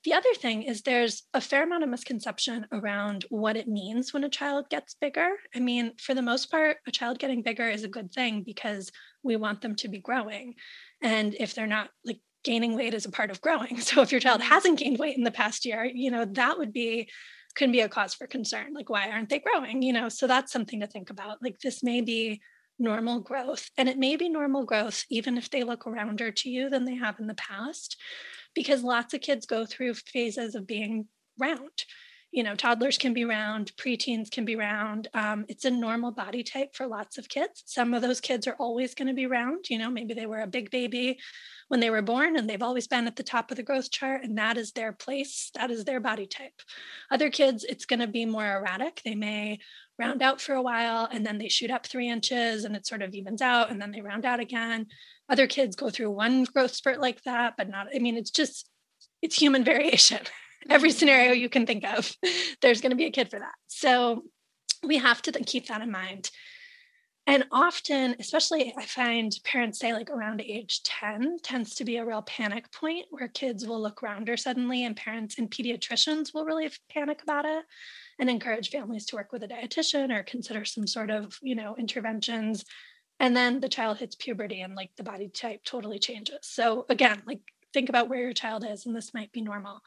[0.06, 4.24] The other thing is there's a fair amount of misconception around what it means when
[4.24, 5.30] a child gets bigger.
[5.54, 8.92] I mean, for the most part, a child getting bigger is a good thing because
[9.24, 10.56] we want them to be growing.
[11.02, 13.78] And if they're not like gaining weight is a part of growing.
[13.82, 14.50] So if your child mm-hmm.
[14.50, 17.10] hasn't gained weight in the past year, you know, that would be
[17.56, 18.74] can be a cause for concern.
[18.74, 19.82] Like why aren't they growing?
[19.82, 21.44] You know, so that's something to think about.
[21.44, 22.42] Like this may be
[22.78, 26.70] normal growth and it may be normal growth even if they look rounder to you
[26.70, 27.98] than they have in the past
[28.56, 31.86] because lots of kids go through phases of being round.
[32.32, 35.08] You know toddlers can be round preteens can be round.
[35.16, 37.64] Um, it's a normal body type for lots of kids.
[37.66, 40.42] Some of those kids are always going to be round you know maybe they were
[40.42, 41.18] a big baby
[41.70, 44.24] when they were born and they've always been at the top of the growth chart
[44.24, 46.62] and that is their place that is their body type.
[47.10, 49.02] Other kids it's going to be more erratic.
[49.04, 49.60] They may
[50.00, 53.02] round out for a while and then they shoot up three inches and it sort
[53.02, 54.88] of evens out and then they round out again.
[55.28, 58.70] Other kids go through one growth spurt like that but not i mean it's just
[59.22, 60.22] it's human variation.
[60.70, 60.98] Every mm-hmm.
[60.98, 62.16] scenario you can think of
[62.62, 63.56] there's going to be a kid for that.
[63.68, 64.24] So
[64.84, 66.32] we have to keep that in mind.
[67.28, 72.06] And often especially i find parents say like around age 10 tends to be a
[72.06, 76.72] real panic point where kids will look rounder suddenly and parents and pediatricians will really
[76.92, 77.66] panic about it
[78.20, 81.76] and encourage families to work with a dietitian or consider some sort of you know
[81.78, 82.66] interventions.
[83.22, 86.40] And then the child hits puberty and like the body type totally changes.
[86.42, 87.40] So again like
[87.74, 89.82] think about where your child is and this might be normal.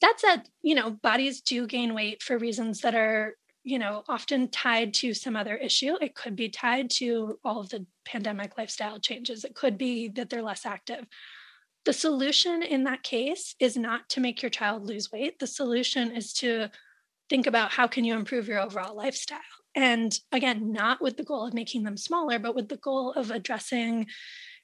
[0.00, 4.48] That said you know bodies do gain weight for reasons that are you know often
[4.48, 5.96] tied to some other issue.
[6.00, 9.44] It could be tied to all of the pandemic lifestyle changes.
[9.44, 11.06] It could be that they're less active.
[11.84, 15.38] The solution in that case is not to make your child lose weight.
[15.38, 16.70] The solution is to
[17.28, 19.40] think about how can you improve your overall lifestyle?
[19.74, 23.30] And again not with the goal of making them smaller but with the goal of
[23.30, 24.06] addressing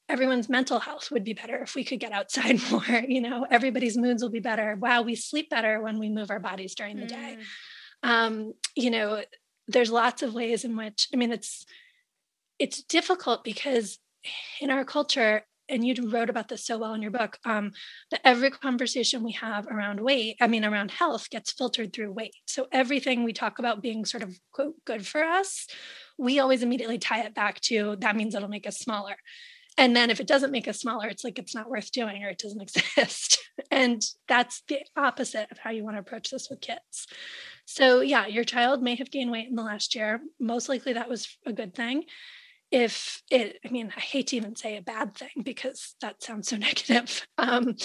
[0.09, 3.47] everyone's mental health would be better if we could get outside more you know?
[3.51, 4.77] Everybody's moods will be better.
[4.77, 7.09] Wow we sleep better when we move our bodies during the mm.
[7.09, 7.39] day
[8.05, 9.23] um, you know
[9.67, 11.65] there's lots of ways in which i mean it's
[12.59, 13.99] it's difficult because
[14.61, 17.73] in our culture and you wrote about this so well in your book um,
[18.11, 22.35] that every conversation we have around weight i mean around health gets filtered through weight.
[22.47, 25.67] So everything we talk about being sort of quote good for us
[26.19, 29.17] we always immediately tie it back to that means it'll make us smaller.
[29.77, 32.29] And then if it doesn't make us smaller it's like it's not worth doing or
[32.29, 32.63] it doesn't
[32.97, 33.39] exist.
[33.71, 37.07] And that's the opposite of how you want to approach this with kids.
[37.65, 40.21] So yeah your child may have gained weight in the last year.
[40.39, 42.05] Most likely that was a good thing
[42.71, 46.49] if it i mean i hate to even say a bad thing because that sounds
[46.49, 47.27] so negative.
[47.39, 47.77] Um,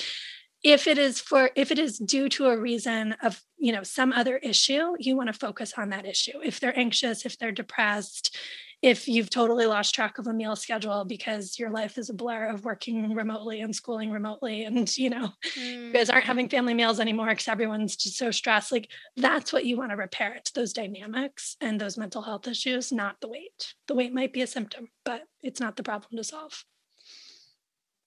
[0.61, 4.11] if it is for if it is due to a reason of you know some
[4.11, 6.39] other issue you want to focus on that issue.
[6.43, 8.35] If they're anxious if they're depressed
[8.81, 12.45] if you've totally lost track of a meal schedule because your life is a blur
[12.45, 15.87] of working remotely and schooling remotely and you know mm.
[15.87, 19.65] you guys aren't having family meals anymore because everyone's just so stressed like that's what
[19.65, 23.73] you want to repair it's those dynamics and those mental health issues not the weight
[23.87, 26.63] the weight might be a symptom but it's not the problem to solve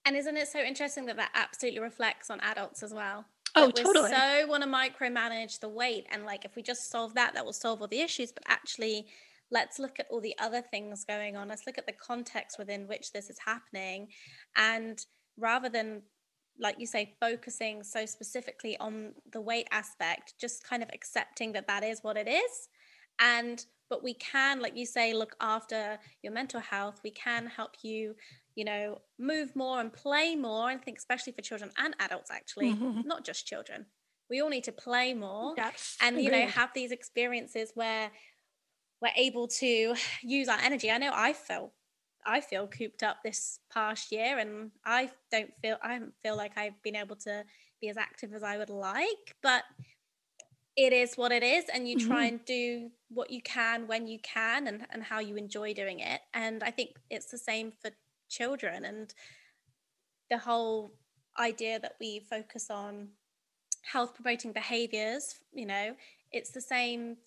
[0.05, 4.09] and isn't it so interesting that that absolutely reflects on adults as well Oh, totally.
[4.09, 7.53] So want to micromanage the weight, and like if we just solve that, that will
[7.53, 8.31] solve all the issues.
[8.31, 9.05] But actually,
[9.53, 11.47] let's look at all the other things going on.
[11.47, 14.07] Let's look at the context within which this is happening.
[14.57, 14.99] And
[15.37, 16.01] rather than,
[16.59, 21.67] like you say, focusing so specifically on the weight aspect, just kind of accepting that
[21.67, 22.67] that is what it is.
[23.19, 26.99] And, but we can, like you say, look after your mental health.
[27.03, 28.15] We can help you
[28.55, 30.67] you know, move more and play more.
[30.67, 33.01] I think, especially for children and adults, actually, mm-hmm.
[33.05, 33.87] not just children.
[34.29, 38.11] We all need to play more yes, and, you know, have these experiences where
[39.03, 40.89] we're able to use our energy.
[40.89, 41.73] I know I felt
[42.25, 46.57] I feel cooped up this past year and I don't feel I don't feel like
[46.57, 47.43] I've been able to
[47.81, 49.63] be as active as I would like, but
[50.77, 52.35] it is what it is and you try mm-hmm.
[52.35, 56.21] and do what you can when you can and, and how you enjoy doing it.
[56.33, 57.91] And I think it's the same for
[58.29, 59.13] children and
[60.31, 60.93] the whole
[61.37, 63.09] idea that we focus on
[63.83, 65.93] health promoting behaviors, you know,
[66.31, 67.17] it's the same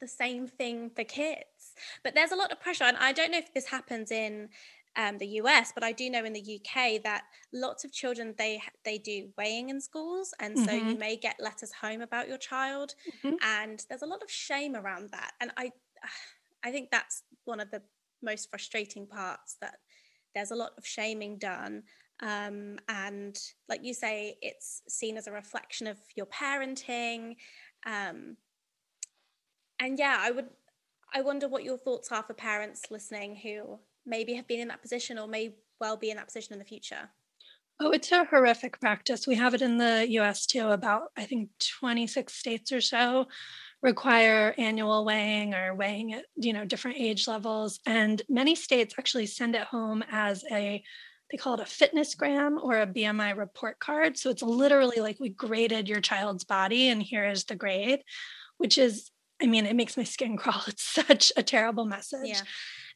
[0.00, 1.74] the same thing for kids.
[2.02, 4.48] But there's a lot of pressure, and I don't know if this happens in
[4.96, 7.22] um, the US, but I do know in the UK that
[7.52, 10.90] lots of children they they do weighing in schools, and so mm-hmm.
[10.90, 12.94] you may get letters home about your child,
[13.24, 13.36] mm-hmm.
[13.42, 15.72] and there's a lot of shame around that, and I
[16.64, 17.82] I think that's one of the
[18.22, 19.76] most frustrating parts that
[20.34, 21.82] there's a lot of shaming done
[22.22, 23.38] Um, and
[23.68, 27.36] like you say, it's seen as a reflection of your parenting.
[27.86, 28.36] Um,
[29.80, 30.48] and yeah, I would,
[31.12, 34.82] I wonder what your thoughts are for parents listening who maybe have been in that
[34.82, 37.08] position or may well be in that position in the future.
[37.82, 39.26] Oh, it's a horrific practice.
[39.26, 40.68] We have it in the US too.
[40.68, 41.48] About, I think,
[41.80, 43.26] 26 states or so
[43.82, 47.80] require annual weighing or weighing at, you know, different age levels.
[47.86, 50.82] And many states actually send it home as a,
[51.30, 54.18] they call it a FitnessGram or a BMI report card.
[54.18, 58.02] So it's literally like we graded your child's body and here is the grade,
[58.58, 59.10] which is,
[59.42, 60.62] I mean, it makes my skin crawl.
[60.66, 62.28] It's such a terrible message.
[62.28, 62.42] Yeah.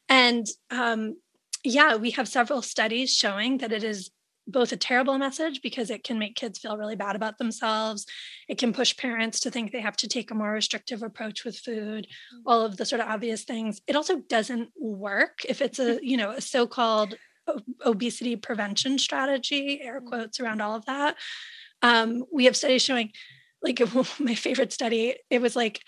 [0.07, 1.17] And um,
[1.63, 4.11] yeah, we have several studies showing that it is
[4.47, 8.05] both a terrible message because it can make kids feel really bad about themselves.
[8.47, 11.57] It can push parents to think they have to take a more restrictive approach with
[11.57, 12.41] food, mm.
[12.45, 13.81] all of the sort of obvious things.
[13.87, 17.15] It also doesn't work if it's a, you know, a so-called
[17.83, 20.05] obesity prevention strategy, air mm.
[20.05, 21.15] quotes around all of that.
[21.81, 23.11] Um, we have studies showing,
[23.63, 23.81] like
[24.19, 25.81] my favorite study, it was like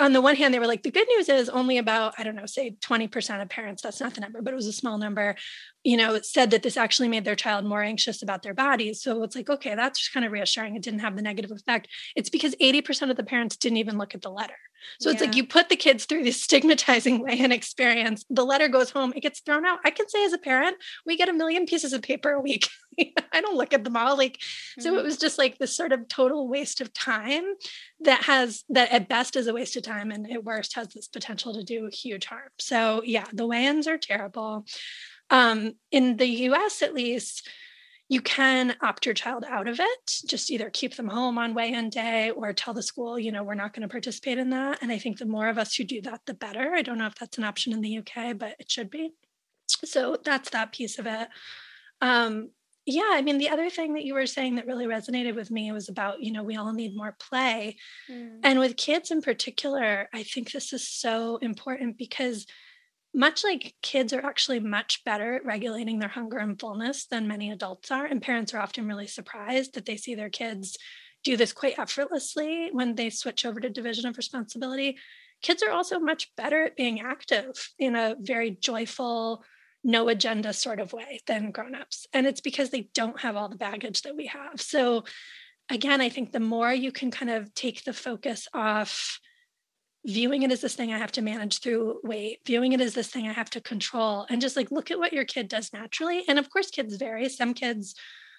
[0.00, 2.34] on the one hand, they were like, the good news is only about, I don't
[2.34, 5.36] know, say 20% of parents, that's not the number, but it was a small number,
[5.84, 9.00] you know, said that this actually made their child more anxious about their bodies.
[9.02, 10.74] So it's like, okay, that's just kind of reassuring.
[10.74, 11.88] It didn't have the negative effect.
[12.16, 14.56] It's because 80% of the parents didn't even look at the letter.
[15.00, 15.14] So yeah.
[15.14, 18.24] it's like you put the kids through this stigmatizing way and experience.
[18.30, 19.80] The letter goes home, it gets thrown out.
[19.84, 22.68] I can say as a parent, we get a million pieces of paper a week.
[23.32, 24.16] I don't look at them all.
[24.16, 24.82] Like, mm-hmm.
[24.82, 25.04] so it mm-hmm.
[25.04, 27.44] was just like this sort of total waste of time
[28.00, 31.08] that has that at best is a waste of time and at worst has this
[31.08, 32.48] potential to do huge harm.
[32.58, 34.64] So yeah, the weigh-ins are terrible.
[35.28, 37.48] Um, in the US at least,
[38.08, 40.20] you can opt your child out of it.
[40.26, 43.54] Just either keep them home on weigh-in day or tell the school you know we're
[43.54, 44.78] not going to participate in that.
[44.82, 46.74] And i think the more of us who do that the better.
[46.74, 49.12] I don't know if that's an option in the uk but it should be.
[49.84, 51.28] So that's that piece of it.
[52.00, 52.50] Um,
[52.88, 55.72] yeah i mean the other thing that you were saying that really resonated with me
[55.72, 57.76] was about you know we all need more play.
[58.08, 58.38] Mm.
[58.44, 62.46] and with kids in particular i think this is so important because
[63.16, 67.50] much like kids are actually much better at regulating their hunger and fullness than many
[67.50, 68.04] adults are.
[68.04, 70.76] And parents are often really surprised that they see their kids
[71.24, 74.98] do this quite effortlessly when they switch over to division of responsibility.
[75.40, 79.42] Kids are also much better at being active in a very joyful,
[79.82, 82.06] no agenda sort of way than grown-ups.
[82.12, 84.60] And it's because they don't have all the baggage that we have.
[84.60, 85.04] So
[85.70, 89.20] again, I think the more you can kind of take the focus off
[90.06, 93.08] viewing it as this thing I have to manage through weight, viewing it as this
[93.08, 96.24] thing I have to control, and just like look at what your kid does naturally.
[96.28, 97.28] And of course, kids vary.
[97.28, 97.94] Some kids,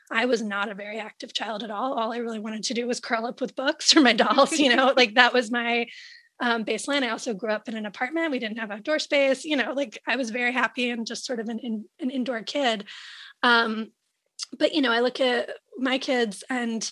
[0.10, 1.94] I was not a very active child at all.
[1.94, 4.74] All I really wanted to do was curl up with books or my dolls, you
[4.74, 5.88] know, like that was my
[6.40, 7.04] um, baseline.
[7.04, 8.32] I also grew up in an apartment.
[8.32, 11.40] We didn't have outdoor space, you know, like I was very happy and just sort
[11.40, 12.86] of an, in, an indoor kid.
[13.44, 13.92] Um,
[14.58, 16.90] but, you know, I look at my kids and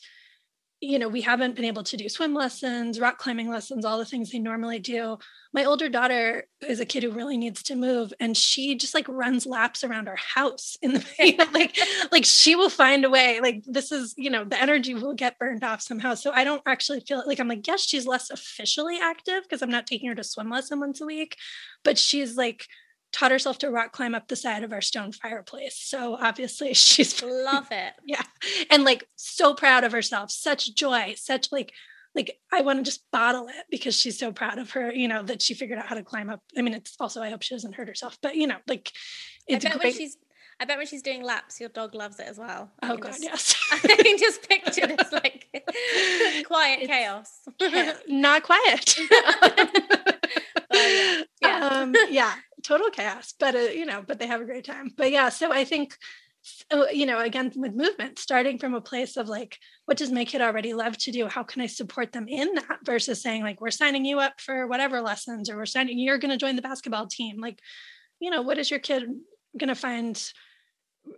[0.82, 4.06] you know, we haven't been able to do swim lessons, rock climbing lessons, all the
[4.06, 5.18] things they normally do.
[5.54, 9.08] My older daughter is a kid who really needs to move, and she just like
[9.08, 11.78] runs laps around our house in the you know, like
[12.12, 13.40] like she will find a way.
[13.42, 16.14] Like this is, you know, the energy will get burned off somehow.
[16.14, 19.72] So I don't actually feel like I'm like, yes, she's less officially active because I'm
[19.72, 21.38] not taking her to swim lesson once a week,
[21.84, 22.68] but she's like
[23.16, 25.78] taught herself to rock climb up the side of our stone fireplace.
[25.78, 27.94] So obviously she's love it.
[28.06, 28.22] Yeah.
[28.70, 31.72] And like so proud of herself, such joy, such like
[32.14, 35.24] like I want to just bottle it because she's so proud of her, you know,
[35.24, 36.42] that she figured out how to climb up.
[36.58, 38.92] I mean, it's also I hope she doesn't hurt herself, but you know, like
[39.48, 39.94] it's I bet great...
[39.94, 40.18] when she's
[40.60, 42.72] I bet when she's doing laps, your dog loves it as well.
[42.84, 43.56] oh god, just, yes.
[43.72, 45.48] I can just picture this like
[46.46, 47.40] quiet it's, chaos.
[48.08, 48.98] not quiet.
[50.74, 51.22] yeah.
[51.42, 51.68] Yeah.
[51.68, 52.34] Um, yeah
[52.66, 54.92] total chaos but uh, you know but they have a great time.
[54.96, 55.98] But yeah so i think
[56.72, 60.26] uh, you know again with movement starting from a place of like what does my
[60.26, 61.28] kid already love to do?
[61.28, 64.68] How can i support them in that versus saying like we're signing you up for
[64.68, 67.40] whatever lessons or we're signing you're going to join the basketball team.
[67.40, 67.60] Like
[68.20, 69.04] you know what is your kid
[69.58, 70.32] going to find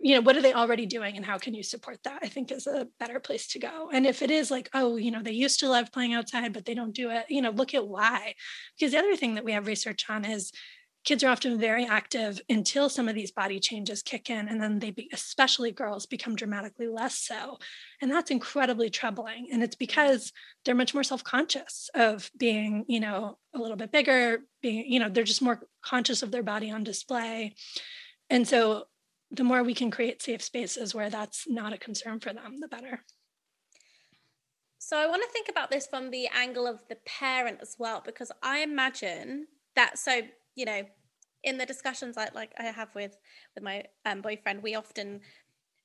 [0.02, 2.20] you know what are they already doing and how can you support that?
[2.22, 3.88] I think is a better place to go.
[3.92, 6.64] And if it is like oh you know they used to love playing outside but
[6.64, 8.34] they don't do it you know look at why.
[8.78, 10.52] Because the other thing that we have research on is
[11.08, 14.78] kids are often very active until some of these body changes kick in and then
[14.78, 17.56] they be, especially girls become dramatically less so.
[18.02, 20.34] And that's incredibly troubling and it's because
[20.64, 25.08] they're much more self-conscious of being you know a little bit bigger being you know
[25.08, 27.54] they're just more conscious of their body on display.
[28.28, 28.84] And so
[29.30, 32.68] the more we can create safe spaces where that's not a concern for them the
[32.68, 33.00] better.
[34.76, 38.02] So i want to think about this from the angle of the parent as well
[38.04, 40.20] because i imagine that so
[40.54, 40.82] you know
[41.48, 43.16] in the discussions I like I have with
[43.54, 45.20] with my um, boyfriend, we often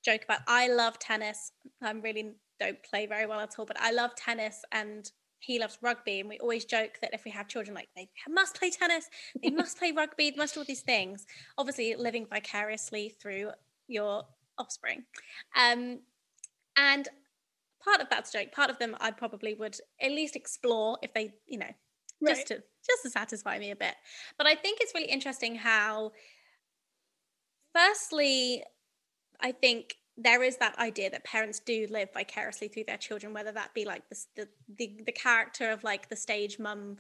[0.04, 1.52] joke about I love tennis.
[1.82, 5.10] I'm really don't play very well at all, but I love tennis and
[5.40, 6.20] he loves rugby.
[6.20, 9.10] And we always joke that if we have children, like they must play tennis,
[9.42, 11.26] they must play rugby, they must do all these things.
[11.58, 13.52] Obviously, living vicariously through
[13.88, 14.24] your
[14.58, 15.04] offspring.
[15.58, 16.00] Um,
[16.78, 17.08] and
[17.84, 18.52] part of that's joke.
[18.52, 21.72] Part of them I probably would at least explore if they, you know,
[22.28, 23.96] just to just to satisfy me a bit.
[24.38, 26.12] But I think it's really interesting how
[27.74, 28.64] firstly,
[29.42, 33.52] I think there is that idea that parents do live vicariously through their children, whether
[33.52, 34.48] that be like the the
[34.78, 36.98] the, the character of like the stage mum,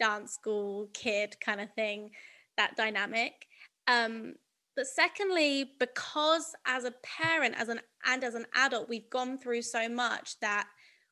[0.00, 2.10] dance school kid kind of thing,
[2.56, 3.46] that dynamic.
[3.86, 4.34] Um,
[4.74, 9.62] but secondly, because as a parent, as an and as an adult, we've gone through
[9.62, 10.68] so much that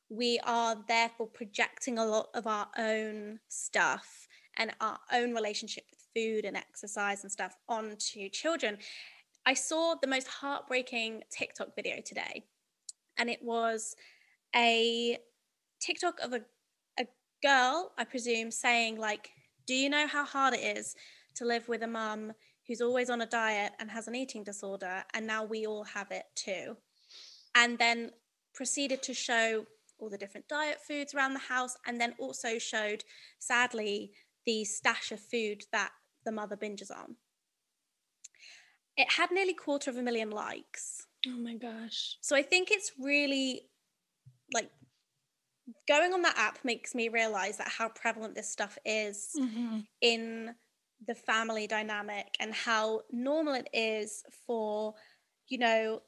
[0.09, 4.27] we are therefore projecting a lot of our own stuff
[4.57, 8.77] and our own relationship with food and exercise and stuff onto children.
[9.45, 12.45] I saw the most heartbreaking TikTok video today,
[13.17, 13.95] and it was
[14.55, 15.17] a
[15.79, 16.41] TikTok of a,
[16.99, 17.05] a
[17.43, 19.29] girl, I presume, saying, like,
[19.67, 20.95] do you know how hard it is
[21.35, 22.33] to live with a mum
[22.67, 26.11] who's always on a diet and has an eating disorder, and now we all have
[26.11, 26.77] it too?
[27.55, 28.11] And then
[28.53, 29.65] proceeded to show
[29.99, 33.03] all the different diet foods around the house, and then also showed,
[33.39, 34.11] sadly,
[34.45, 35.91] the stash of food that
[36.25, 37.15] the mother binges on.
[38.97, 41.07] It had nearly quarter of a million likes.
[41.27, 42.17] Oh my gosh.
[42.21, 43.63] So I think it's really
[44.53, 44.69] like
[45.87, 49.79] going on that app makes me realize that how prevalent this stuff is mm-hmm.
[50.01, 50.53] in
[51.07, 54.93] the family dynamic and how normal it is for
[55.47, 56.01] you know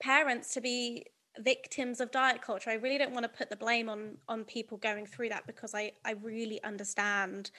[0.00, 1.06] parents to be
[1.38, 2.70] victims of diet culture.
[2.70, 5.74] I really don't want to put the blame on on people going through that because
[5.74, 7.50] i i really understand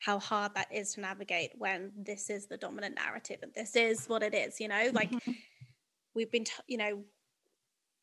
[0.00, 4.06] how hard that is to navigate when this is the dominant narrative and this is
[4.06, 4.90] what it is you know?
[4.92, 5.32] Like mm-hmm.
[6.14, 7.02] we've been t- you know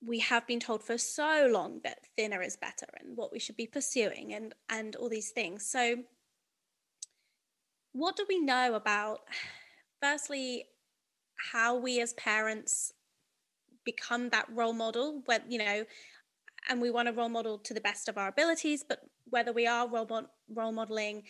[0.05, 3.57] we have been told for so long that thinner is better and what we should
[3.57, 5.65] be pursuing and and all these things.
[5.65, 5.97] So
[7.93, 9.21] what do we know about
[10.01, 10.65] firstly
[11.51, 12.93] how we as parents
[13.85, 15.85] become that role model when you know
[16.67, 19.65] and we want to role model to the best of our abilities but whether we
[19.67, 21.23] are role, role modeling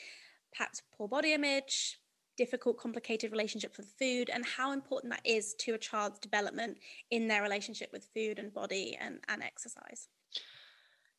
[0.56, 2.00] perhaps poor body image
[2.38, 6.78] difficult complicated relationships with food and how important that is to a child's development
[7.10, 10.10] in their relationship with food and body and, and exercise.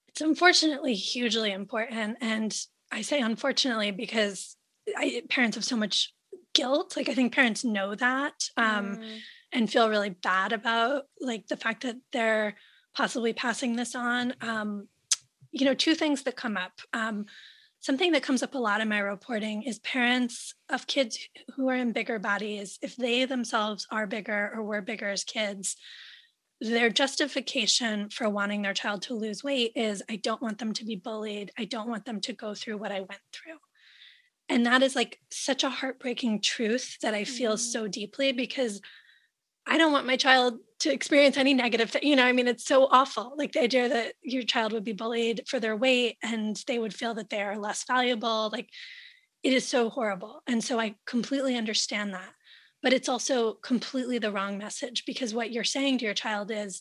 [0.08, 2.56] It's unfortunately hugely important and
[2.92, 4.56] i say unfortunately because
[4.96, 6.14] I, parents have so much
[6.54, 6.96] guilt.
[6.96, 9.18] Like i think parents know that um, mm
[9.56, 12.54] and feel really bad about like the fact that they're
[12.94, 14.86] possibly passing this on um,
[15.50, 16.72] you know two things that come up.
[16.92, 17.24] Um,
[17.80, 21.18] something that comes up a lot in my reporting is parents of kids
[21.54, 25.76] who are in bigger bodies if they themselves are bigger or were bigger as kids
[26.60, 30.84] their justification for wanting their child to lose weight is i don't want them to
[30.84, 31.50] be bullied.
[31.58, 33.58] I don't want them to go through what i went through.
[34.48, 37.58] And that is like such a heartbreaking truth that i feel mm.
[37.58, 38.80] so deeply because
[39.66, 42.02] I don't want my child to experience any negative thing.
[42.04, 43.34] You know, I mean, it's so awful.
[43.36, 46.94] Like the idea that your child would be bullied for their weight and they would
[46.94, 48.50] feel that they are less valuable.
[48.52, 48.68] Like
[49.42, 50.42] it is so horrible.
[50.46, 52.30] And so I completely understand that.
[52.82, 56.80] But it's also completely the wrong message because what you're saying to your child is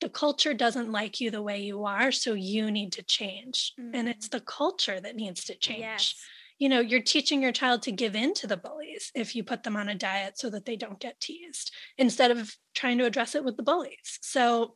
[0.00, 2.12] the culture doesn't like you the way you are.
[2.12, 3.72] So you need to change.
[3.78, 3.94] Mm-hmm.
[3.94, 4.32] And it's mm.
[4.32, 5.80] the culture that needs to change.
[5.80, 6.14] Yes
[6.62, 9.64] you know you're teaching your child to give in to the bullies if you put
[9.64, 13.34] them on a diet so that they don't get teased instead of trying to address
[13.34, 14.74] it with the bullies so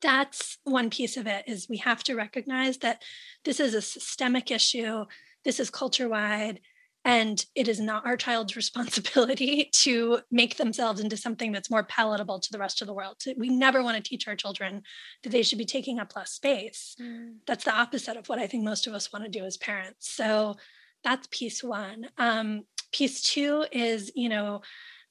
[0.00, 3.02] that's one piece of it is we have to recognize that
[3.44, 5.04] this is a systemic issue
[5.44, 6.58] this is culture wide
[7.04, 12.40] and it is not our child's responsibility to make themselves into something that's more palatable
[12.40, 13.22] to the rest of the world.
[13.36, 14.82] We never want to teach our children
[15.22, 16.96] that they should be taking up less space.
[17.00, 17.36] Mm.
[17.46, 20.12] That's the opposite of what I think most of us want to do as parents.
[20.12, 20.56] So
[21.04, 22.08] that's piece one.
[22.18, 24.62] Um, piece two is, you know,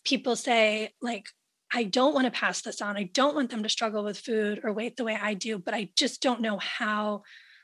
[0.03, 1.27] people say, like,
[1.73, 2.95] I don't want to pass this on.
[2.95, 5.73] I don't want them to struggle with food or weight the way I do, but
[5.73, 7.23] I just don't know how.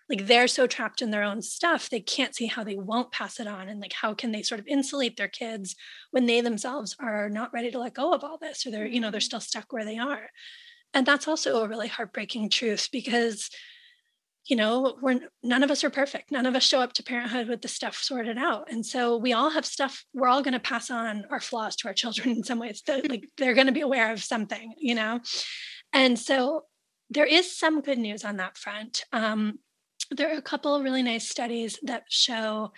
[0.09, 3.39] Like they're so trapped in their own stuff, they can't see how they won't pass
[3.39, 3.69] it on.
[3.69, 5.78] And like, how can they sort of insulate their kids
[6.11, 8.99] when they themselves are not ready to let go of all this or they're, you
[8.99, 9.26] know, they're mm-hmm.
[9.26, 10.30] still stuck where they are.
[10.93, 13.49] And that's also a really heartbreaking truth because
[14.48, 16.32] you know we're none of us are perfect.
[16.32, 18.70] None of us show up to parenthood with the stuff sorted out.
[18.72, 21.88] And so we all have stuff we're all going to pass on our flaws to
[21.88, 24.96] our children in some ways that, like they're going to be aware of something you
[24.96, 25.20] know?
[25.94, 26.64] And so
[27.10, 29.06] there is some good news on that front.
[29.14, 29.60] Um,
[30.12, 32.74] there are a couple of really nice studies that show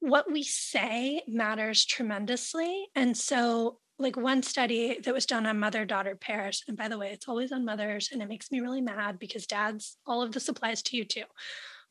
[0.00, 2.88] what we say matters tremendously.
[2.94, 6.64] And so like one study that was done on mother daughter pairs.
[6.66, 9.46] And by the way, it's always on mothers, and it makes me really mad because
[9.46, 11.24] dads, all of this applies to you too.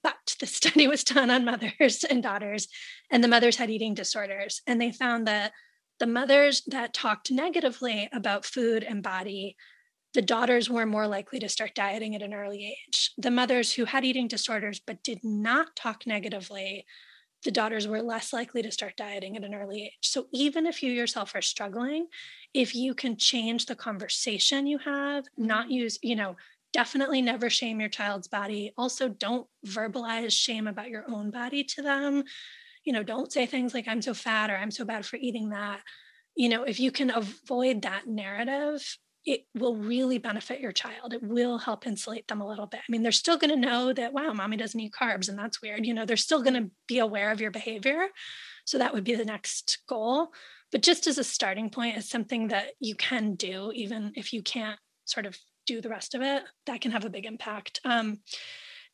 [0.01, 2.68] But the study was done on mothers and daughters,
[3.12, 4.62] and the mothers had eating disorders.
[4.68, 5.53] And they found that
[5.99, 9.55] the mothers that talked negatively about food and body,
[10.14, 13.12] the daughters were more likely to start dieting at an early age.
[13.18, 16.86] The mothers who had eating disorders but did not talk negatively,
[17.43, 19.97] the daughters were less likely to start dieting at an early age.
[20.01, 22.07] So even if you yourself are struggling,
[22.53, 25.45] if you can change the conversation you have, mm-hmm.
[25.45, 26.35] not use, you know,
[26.73, 28.73] definitely never shame your child's body.
[28.77, 32.23] Also, don't verbalize shame about your own body to them.
[32.83, 35.49] You know, don't say things like, I'm so fat or I'm so bad for eating
[35.49, 35.81] that.
[36.35, 38.97] You know, if you can avoid that narrative,
[39.30, 41.13] it will really benefit your child.
[41.13, 42.80] It will help insulate them a little bit.
[42.80, 45.61] I mean, they're still going to know that, wow, mommy doesn't eat carbs and that's
[45.61, 45.86] weird.
[45.86, 48.07] You know, they're still going to be aware of your behavior.
[48.65, 50.30] So that would be the next goal.
[50.71, 54.41] But just as a starting point, is something that you can do, even if you
[54.41, 57.82] can't sort of do the rest of it, that can have a big impact.
[57.86, 58.21] Um,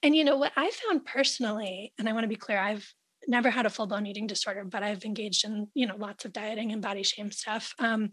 [0.04, 2.94] and you know what I found personally, and I want to be clear, I've
[3.26, 6.34] never had a full blown eating disorder, but I've engaged in you know lots of
[6.34, 7.74] dieting and body shame stuff.
[7.80, 8.12] Um,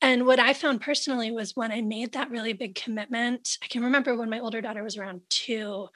[0.00, 3.58] and what I found personally was when I made that really big commitment.
[3.62, 5.88] I can remember when my older daughter was around two.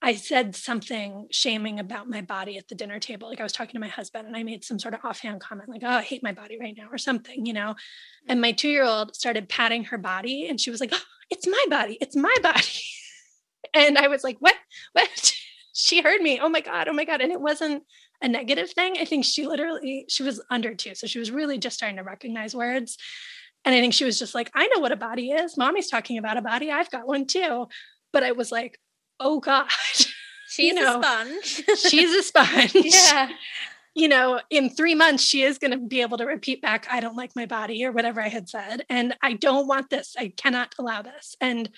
[0.00, 3.28] I said something shaming about my body at the dinner table.
[3.28, 5.68] Like I was talking to my husband and I made some sort of offhand comment,
[5.68, 7.76] like, oh, I hate my body right now, or something, you know.
[8.28, 11.46] And my two year old started patting her body and she was like, oh, it's
[11.46, 12.82] my body, it's my body.
[13.74, 14.56] and I was like, what?
[14.92, 15.34] What?
[15.72, 16.40] she heard me.
[16.40, 17.20] Oh my God, oh my God.
[17.20, 17.84] And it wasn't
[18.22, 18.96] a negative thing.
[18.98, 20.94] I think she literally, she was under two.
[20.94, 22.96] So she was really just starting to recognize words.
[23.64, 25.56] And I think she was just like, I know what a body is.
[25.56, 26.70] Mommy's talking about a body.
[26.70, 27.68] I've got one too.
[28.12, 28.78] But I was like,
[29.20, 29.66] oh God.
[30.48, 31.64] She's you know, a sponge.
[31.78, 32.72] she's a sponge.
[32.74, 33.30] Yeah.
[33.94, 37.00] You know, in three months, she is going to be able to repeat back, I
[37.00, 38.84] don't like my body or whatever I had said.
[38.90, 40.14] And I don't want this.
[40.18, 41.36] I cannot allow this.
[41.40, 41.70] And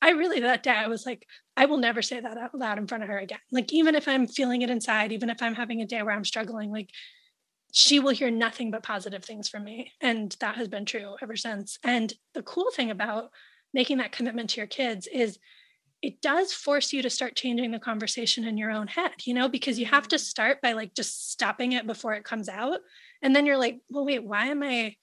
[0.00, 1.26] I really, that day, I was like,
[1.60, 3.38] I will never say that out loud in front of her again.
[3.52, 6.24] Like, even if I'm feeling it inside, even if I'm having a day where I'm
[6.24, 6.88] struggling, like,
[7.70, 9.92] she will hear nothing but positive things from me.
[10.00, 11.78] And that has been true ever since.
[11.84, 13.30] And the cool thing about
[13.74, 15.38] making that commitment to your kids is
[16.00, 19.46] it does force you to start changing the conversation in your own head, you know,
[19.46, 20.22] because you have to mm-hmm.
[20.22, 22.80] start by like just stopping it before it comes out.
[23.20, 24.96] And then you're like, well, wait, why am I,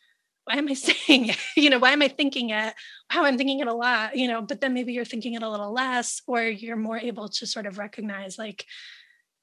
[0.47, 1.37] why am I saying it?
[1.55, 2.73] You know, why am I thinking it?
[3.13, 5.49] Wow, I'm thinking it a lot, you know, but then maybe you're thinking it a
[5.49, 8.65] little less, or you're more able to sort of recognize, like,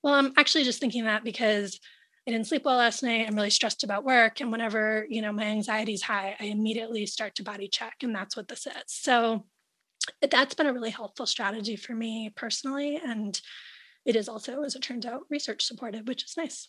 [0.02, 1.78] well, I'm actually just thinking that because
[2.26, 3.26] I didn't sleep well last night.
[3.26, 4.40] I'm really stressed about work.
[4.40, 7.96] And whenever, you know, my anxiety is high, I immediately start to body check.
[8.02, 8.82] And that's what this is.
[8.86, 9.44] So
[10.30, 12.98] that's been a really helpful strategy for me personally.
[13.02, 13.38] And
[14.06, 16.68] it is also, as it turns out, research supported, which is nice.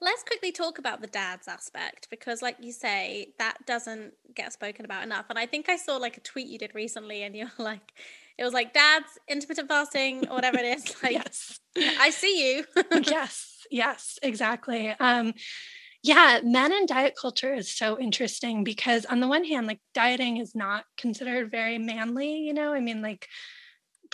[0.00, 4.84] Let's quickly talk about the dad's aspect because, like you say, that doesn't get spoken
[4.84, 5.26] about enough.
[5.30, 7.92] And I think I saw like a tweet you did recently, and you're like,
[8.38, 10.94] it was like dad's intermittent fasting or whatever it is.
[11.02, 12.64] Like, yes, I see you.
[13.06, 14.94] yes, yes, exactly.
[15.00, 15.34] Um,
[16.02, 20.36] yeah, men and diet culture is so interesting because on the one hand, like dieting
[20.36, 22.72] is not considered very manly, you know?
[22.72, 23.26] I mean, like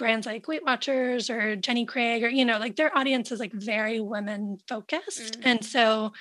[0.03, 3.53] brands like Weight Watchers or Jenny Craig or, you know, like their audience is like
[3.53, 5.35] very women focused.
[5.35, 5.43] Mm-hmm.
[5.45, 6.13] And so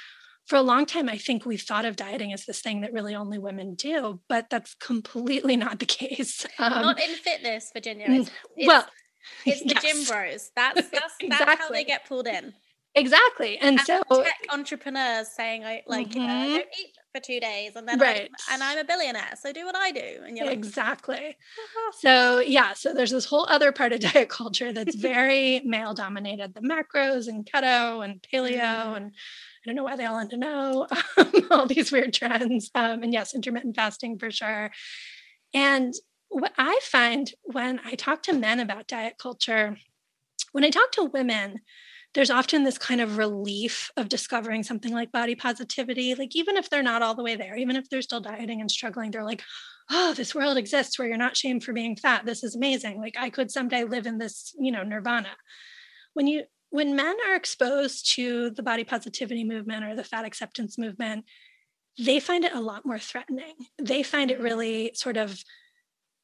[0.45, 3.15] for a long time, I think we thought of dieting as this thing that really
[3.15, 6.45] only women do, but that's completely not the case.
[6.59, 8.05] Um, not in fitness, Virginia.
[8.07, 8.86] It's, it's, well,
[9.47, 9.82] it's the yes.
[9.82, 10.51] gym bros.
[10.55, 11.29] That's that's, exactly.
[11.29, 12.53] that's how they get pulled in.
[12.93, 13.57] Exactly.
[13.57, 16.19] And, and so tech entrepreneurs saying I like, mm-hmm.
[16.19, 18.30] you know, I don't eat for two days and then right.
[18.49, 19.34] I, and I'm a billionaire.
[19.39, 20.22] So do what I do.
[20.26, 21.38] And you're like, Exactly.
[21.99, 26.53] So yeah, so there's this whole other part of diet culture that's very male dominated,
[26.53, 28.97] the macros and keto and paleo mm.
[28.97, 29.12] and
[29.64, 30.88] I don't know why they all want to know
[31.51, 32.72] all these weird trends.
[32.74, 34.72] Um, and yes, intermittent fasting for sure.
[35.53, 35.93] And
[36.30, 39.78] what I find when I talk to men about diet culture,
[40.51, 41.59] when I talk to women,
[42.14, 46.14] there's often this kind of relief of discovering something like body positivity.
[46.16, 48.70] Like, even if they're not all the way there, even if they're still dieting and
[48.70, 49.43] struggling, they're like,
[49.89, 52.26] oh, this world exists where you're not shamed for being fat.
[52.26, 52.99] This is amazing.
[52.99, 55.30] Like, I could someday live in this, you know, nirvana.
[56.14, 60.78] When you, when men are exposed to the body positivity movement or the fat acceptance
[60.78, 61.26] movement,
[61.97, 63.53] they find it a lot more threatening.
[63.82, 64.43] They find it mm-hmm.
[64.43, 65.41] really sort of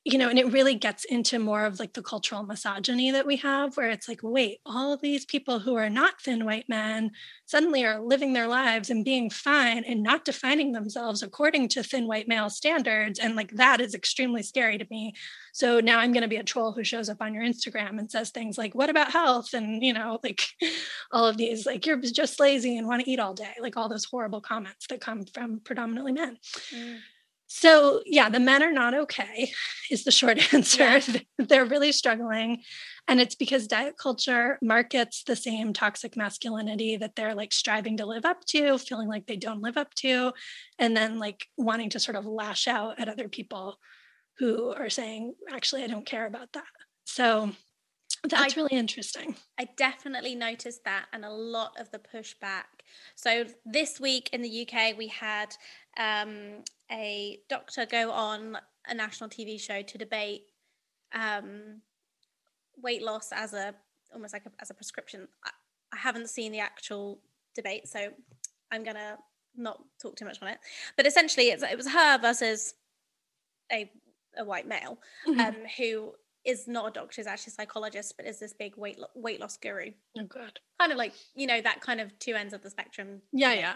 [0.09, 3.35] you know, and it really gets into more of like the cultural misogyny that we
[3.35, 7.11] have, where it's like, wait, all of these people who are not thin white men
[7.45, 12.07] suddenly are living their lives and being fine and not defining themselves according to thin
[12.07, 13.19] white male standards.
[13.19, 15.13] And like that is extremely scary to me.
[15.51, 18.09] So now I'm going to be a troll who shows up on your Instagram and
[18.09, 19.53] says things like, what about health?
[19.53, 20.41] And, you know, like
[21.11, 23.89] all of these, like, you're just lazy and want to eat all day, like all
[23.89, 26.37] those horrible comments that come from predominantly men.
[26.73, 26.99] Mm.
[27.47, 29.51] So, yeah, the men are not okay,
[29.89, 30.99] is the short answer.
[30.99, 31.19] Yeah.
[31.37, 32.63] They're really struggling.
[33.07, 38.05] And it's because diet culture markets the same toxic masculinity that they're like striving to
[38.05, 40.33] live up to, feeling like they don't live up to,
[40.77, 43.79] and then like wanting to sort of lash out at other people
[44.39, 46.65] who are saying, actually, I don't care about that.
[47.05, 47.51] So,
[48.23, 49.35] that's I, really interesting.
[49.59, 52.63] I definitely noticed that and a lot of the pushback.
[53.15, 55.55] So this week in the UK, we had
[55.97, 60.43] um, a doctor go on a national TV show to debate
[61.13, 61.81] um,
[62.81, 63.73] weight loss as a
[64.13, 65.27] almost like a, as a prescription.
[65.43, 65.49] I,
[65.93, 67.19] I haven't seen the actual
[67.55, 68.09] debate, so
[68.71, 69.17] I'm gonna
[69.55, 70.59] not talk too much on it.
[70.95, 72.73] But essentially, it was her versus
[73.71, 73.91] a
[74.37, 75.39] a white male mm-hmm.
[75.39, 76.13] um, who
[76.45, 79.41] is not a doctor, is actually a psychologist, but is this big weight lo- weight
[79.41, 79.91] loss guru.
[80.17, 80.59] Oh, good.
[80.79, 83.21] Kind of like you know that kind of two ends of the spectrum.
[83.33, 83.73] Yeah, yeah.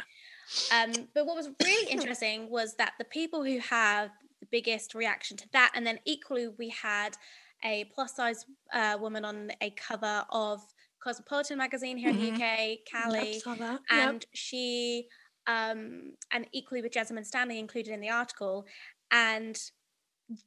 [0.73, 5.37] Um, but what was really interesting was that the people who had the biggest reaction
[5.37, 7.17] to that, and then equally we had
[7.63, 10.61] a plus size uh, woman on a cover of
[11.01, 12.35] Cosmopolitan magazine here mm-hmm.
[12.35, 14.25] in the UK, Callie, yep, and yep.
[14.33, 15.07] she
[15.47, 18.65] um, and equally with Jessamyn Stanley included in the article,
[19.11, 19.59] and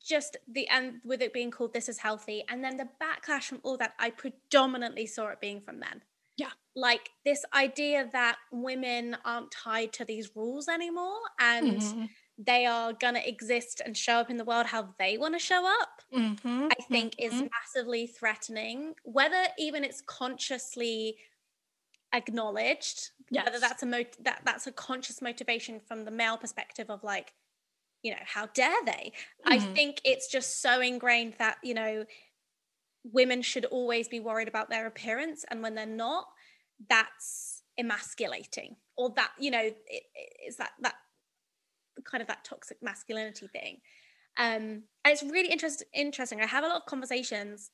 [0.03, 3.61] just the and with it being called "This Is Healthy," and then the backlash from
[3.63, 6.03] all that, I predominantly saw it being from men.
[6.37, 6.51] Yeah.
[6.77, 12.05] Like this idea that women aren't tied to these rules anymore and mm-hmm.
[12.37, 15.39] they are going to exist and show up in the world how they want to
[15.39, 16.69] show up, mm-hmm.
[16.71, 17.35] I think mm-hmm.
[17.35, 18.95] is massively threatening.
[19.05, 21.17] Whether even it's consciously
[22.13, 23.45] acknowledged, yes.
[23.45, 27.33] whether that's a mo- that that's a conscious motivation from the male perspective of like,
[28.03, 29.13] you know, how dare they?
[29.47, 29.75] I mm-hmm.
[29.75, 32.05] think it's just so ingrained that, you know,
[33.05, 36.27] women should always be worried about their appearance and when they're not
[36.89, 40.03] that's emasculating or that you know it,
[40.43, 40.95] it's that that
[42.05, 43.79] kind of that toxic masculinity thing.
[44.37, 46.41] Um and it's really interest, interesting.
[46.41, 47.71] I have a lot of conversations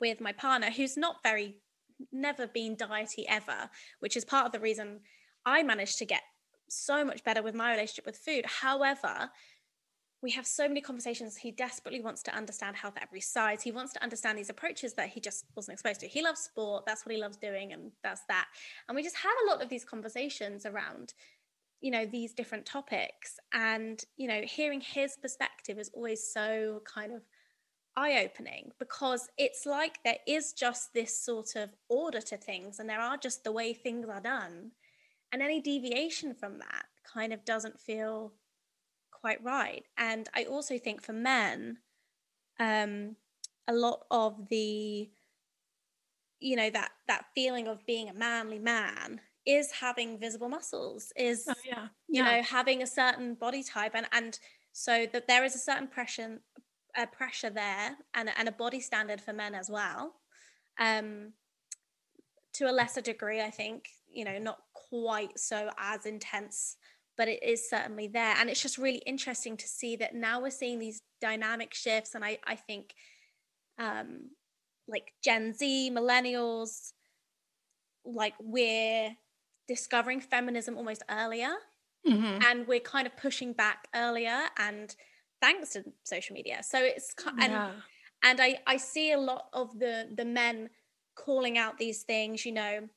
[0.00, 1.60] with my partner who's not very
[2.12, 3.70] never been diety ever
[4.00, 4.98] which is part of the reason
[5.46, 6.22] i managed to get
[6.68, 8.44] so much better with my relationship with food.
[8.46, 9.30] However
[10.24, 11.36] we have so many conversations.
[11.36, 13.62] He desperately wants to understand health every size.
[13.62, 16.06] He wants to understand these approaches that he just wasn't exposed to.
[16.06, 16.86] He loves sport.
[16.86, 17.74] That's what he loves doing.
[17.74, 18.46] And that's that.
[18.88, 21.12] And we just have a lot of these conversations around,
[21.82, 23.38] you know, these different topics.
[23.52, 27.20] And, you know, hearing his perspective is always so kind of
[27.94, 32.88] eye opening because it's like there is just this sort of order to things and
[32.88, 34.70] there are just the way things are done.
[35.32, 38.32] And any deviation from that kind of doesn't feel
[39.24, 39.86] quite right.
[39.96, 41.78] And I also think for men,
[42.60, 43.16] um,
[43.66, 45.08] a lot of the,
[46.40, 51.46] you know, that that feeling of being a manly man is having visible muscles, is
[51.48, 51.86] oh, yeah.
[52.06, 52.36] you yeah.
[52.36, 54.38] know having a certain body type, and and
[54.72, 56.40] so that there is a certain pressure
[56.94, 60.16] a pressure there and and a body standard for men as well.
[60.78, 61.32] Um,
[62.52, 66.76] to a lesser degree, I think you know not quite so as intense
[67.16, 68.34] but it is certainly there.
[68.38, 72.14] And it's just really interesting to see that now we're seeing these dynamic shifts.
[72.14, 72.94] And I, I think
[73.78, 74.30] um,
[74.88, 76.92] like Gen Z, millennials,
[78.04, 79.16] like we're
[79.68, 81.52] discovering feminism almost earlier.
[82.06, 82.42] Mm-hmm.
[82.44, 84.94] And we're kind of pushing back earlier and
[85.40, 86.62] thanks to social media.
[86.62, 87.70] So it's and yeah.
[88.22, 90.68] and I, I see a lot of the the men
[91.14, 92.88] calling out these things, you know,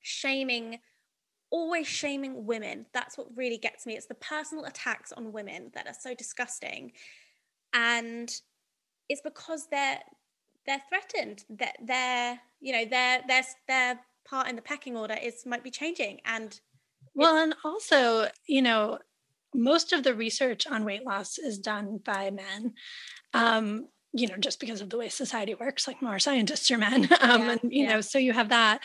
[0.00, 0.78] shaming
[1.50, 2.86] always shaming women.
[2.92, 3.96] That's what really gets me.
[3.96, 6.92] It's the personal attacks on women that are so disgusting.
[7.72, 8.32] And
[9.08, 9.98] it's because they're
[10.66, 15.44] they're threatened that their you know their their their part in the pecking order is
[15.46, 16.60] might be changing and
[17.14, 18.98] well and also you know
[19.54, 22.72] most of the research on weight loss is done by men
[23.34, 27.04] um, you know just because of the way society works like more scientists are men
[27.20, 27.92] um, yeah, and you yeah.
[27.94, 28.80] know so you have that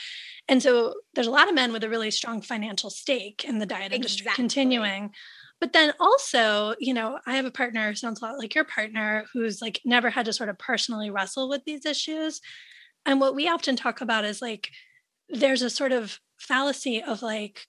[0.48, 3.66] and so there's a lot of men with a really strong financial stake in the
[3.66, 4.44] diet industry exactly.
[4.44, 5.12] continuing.
[5.60, 8.66] But then also, you know, I have a partner who sounds a lot like your
[8.66, 12.42] partner who's like never had to sort of personally wrestle with these issues.
[13.06, 14.70] And what we often talk about is like
[15.30, 17.66] there's a sort of fallacy of like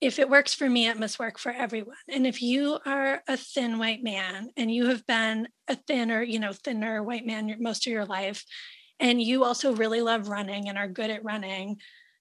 [0.00, 1.96] if it works for me, it must work for everyone.
[2.08, 6.38] And if you are a thin white man and you have been a thinner, you
[6.38, 8.44] know, thinner white man most of your life,
[8.98, 11.78] and you also really love running and are good at running,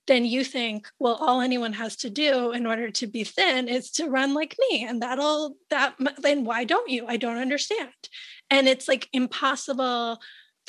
[0.08, 3.92] then you think, well, all anyone has to do in order to be thin is
[3.92, 4.84] to run like me.
[4.84, 7.06] And that'll, that, then why don't you?
[7.08, 7.92] I don't understand.
[8.50, 10.20] And it's like impossible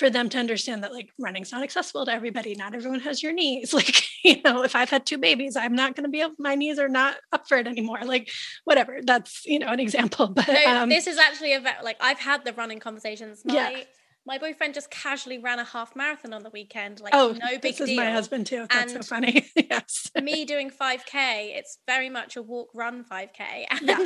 [0.01, 2.55] for them to understand that like running's not accessible to everybody.
[2.55, 3.74] Not everyone has your knees.
[3.80, 6.55] Like, you know, if I've had two babies, I'm not going to be able, my
[6.55, 8.01] knees are not up for it anymore.
[8.05, 8.30] Like,
[8.64, 9.01] whatever.
[9.03, 10.28] That's, you know, an example.
[10.28, 13.42] But um, this is actually a, like, I've had the running conversations.
[13.44, 13.82] My, yeah
[14.26, 17.01] my boyfriend just casually ran a half marathon on the weekend.
[17.01, 17.96] Like, oh, no big this deal.
[17.96, 18.66] my husband too.
[18.70, 19.51] That's and so funny.
[19.57, 20.11] yes.
[20.22, 23.64] me doing 5K, it's very much a walk run 5K.
[23.70, 23.96] And yeah.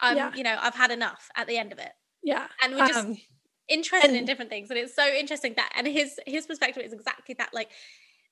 [0.00, 0.34] um, yeah.
[0.34, 1.92] you know, I've had enough at the end of it.
[2.22, 2.46] Yeah.
[2.62, 3.16] And we're just um,
[3.70, 4.68] interested and, in different things.
[4.70, 7.50] And it's so interesting that and his his perspective is exactly that.
[7.54, 7.70] Like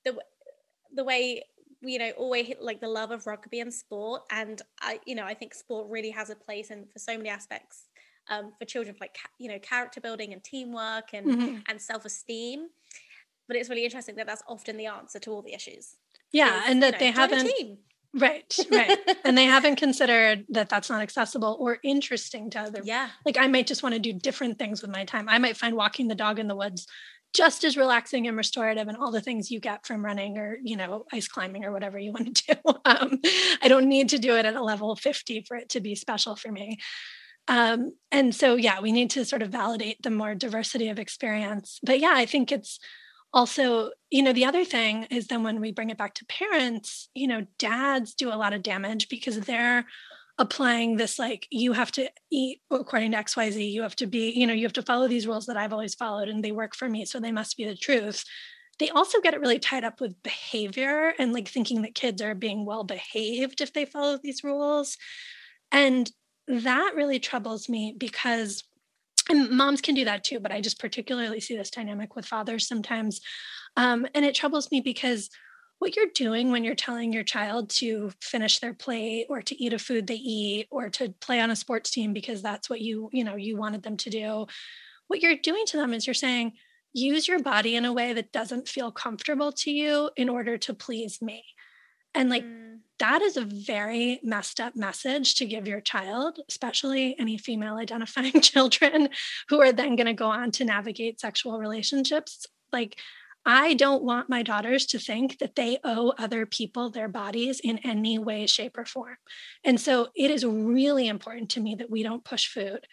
[0.05, 0.15] the
[0.93, 1.43] the way
[1.81, 5.33] you know always like the love of rugby and sport and i you know i
[5.33, 7.85] think sport really has a place and for so many aspects
[8.29, 11.57] um, for children like you know character building and teamwork and mm-hmm.
[11.67, 12.67] and self-esteem
[13.47, 15.95] but it's really interesting that that's often the answer to all the issues
[16.31, 17.49] yeah is, and that you know, they haven't
[18.13, 18.97] right right.
[19.23, 23.09] And they haven't considered that that's not accessible or interesting to other yeah.
[23.25, 25.29] like i might just want to do different things with my time.
[25.29, 26.87] I might find walking the dog in the woods
[27.33, 30.75] just as relaxing and restorative and all the things you get from running or you
[30.75, 32.73] know ice climbing or whatever you want to do.
[32.85, 33.19] Um,
[33.61, 36.35] i don't need to do it at a level 50 for it to be special
[36.35, 36.79] for me.
[37.49, 41.79] Um, and so, yeah, we need to sort of validate the more diversity of experience.
[41.83, 42.79] But yeah, I think it's
[43.33, 47.09] also, you know, the other thing is then when we bring it back to parents,
[47.13, 49.85] you know, dads do a lot of damage because they're
[50.37, 54.47] applying this like you have to eat according to xyz you have to be you
[54.47, 56.87] know you have to follow these rules that i've always followed and they work for
[56.87, 58.23] me so they must be the truth.
[58.79, 62.33] They also get it really tied up with behavior and like thinking that kids are
[62.33, 64.97] being well behaved if they follow these rules.
[65.71, 66.09] And
[66.47, 68.63] that really troubles me because
[69.29, 72.67] and moms can do that too, but I just particularly see this dynamic with fathers
[72.67, 73.21] sometimes.
[73.77, 75.29] Um, and it troubles me because
[75.79, 79.73] what you're doing when you're telling your child to finish their plate or to eat
[79.73, 83.09] a food they eat or to play on a sports team because that's what you
[83.11, 84.45] you know you wanted them to do
[85.07, 86.51] what you're doing to them is you're saying
[86.93, 90.73] use your body in a way that doesn't feel comfortable to you in order to
[90.73, 91.43] please me
[92.13, 92.77] and like mm.
[92.99, 98.41] That is a very messed up message to give your child, especially any female identifying
[98.41, 99.09] children
[99.49, 102.45] who are then going to go on to navigate sexual relationships.
[102.71, 102.97] Like,
[103.45, 107.79] I don't want my daughters to think that they owe other people their bodies in
[107.79, 109.17] any way, shape, or form.
[109.63, 112.85] And so it is really important to me that we don't push food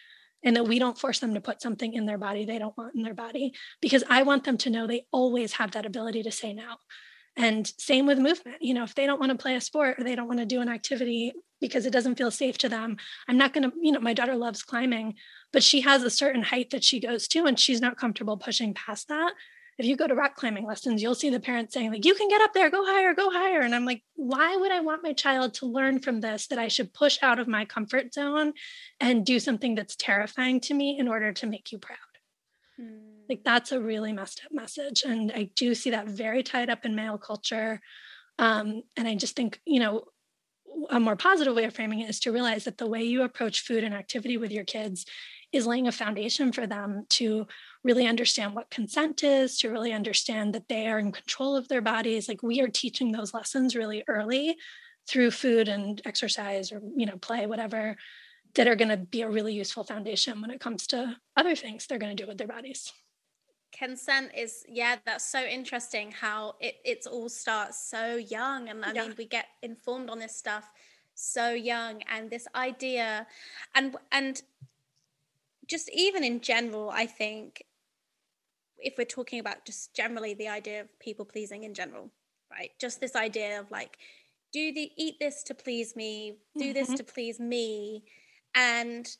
[0.43, 2.95] and that we don't force them to put something in their body they don't want
[2.95, 6.31] in their body because I want them to know they always have that ability to
[6.31, 6.75] say no.
[7.37, 8.57] And same with movement.
[8.61, 10.45] You know, if they don't want to play a sport or they don't want to
[10.45, 13.91] do an activity because it doesn't feel safe to them, I'm not going to, you
[13.91, 15.13] know, my daughter loves climbing,
[15.53, 18.73] but she has a certain height that she goes to and she's not comfortable pushing
[18.73, 19.33] past that.
[19.77, 22.27] If you go to rock climbing lessons, you'll see the parents saying, like, you can
[22.27, 23.61] get up there, go higher, go higher.
[23.61, 26.67] And I'm like, why would I want my child to learn from this that I
[26.67, 28.53] should push out of my comfort zone
[28.99, 31.97] and do something that's terrifying to me in order to make you proud?
[32.77, 33.16] Hmm.
[33.29, 35.03] Like that's a really messed up message.
[35.03, 37.81] And I do see that very tied up in male culture.
[38.39, 40.05] Um, and I just think, you know,
[40.89, 43.61] a more positive way of framing it is to realize that the way you approach
[43.61, 45.05] food and activity with your kids
[45.51, 47.47] is laying a foundation for them to
[47.83, 51.81] really understand what consent is, to really understand that they are in control of their
[51.81, 52.27] bodies.
[52.27, 54.57] Like we are teaching those lessons really early
[55.07, 57.95] through food and exercise or, you know, play, whatever,
[58.55, 61.87] that are going to be a really useful foundation when it comes to other things
[61.87, 62.91] they're going to do with their bodies
[63.77, 68.91] consent is yeah that's so interesting how it it's all starts so young and i
[68.91, 69.03] yeah.
[69.03, 70.71] mean we get informed on this stuff
[71.13, 73.27] so young and this idea
[73.75, 74.41] and and
[75.67, 77.63] just even in general i think
[78.79, 82.09] if we're talking about just generally the idea of people pleasing in general
[82.51, 83.97] right just this idea of like
[84.53, 86.73] do the eat this to please me do mm-hmm.
[86.73, 88.03] this to please me
[88.55, 89.17] and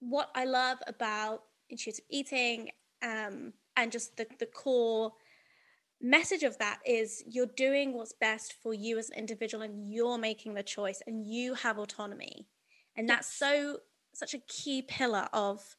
[0.00, 2.70] what i love about intuitive eating
[3.02, 5.12] um, and just the, the core
[6.00, 10.18] message of that is you're doing what's best for you as an individual and you're
[10.18, 12.46] making the choice and you have autonomy.
[12.96, 13.78] And that's so
[14.12, 15.76] such a key pillar of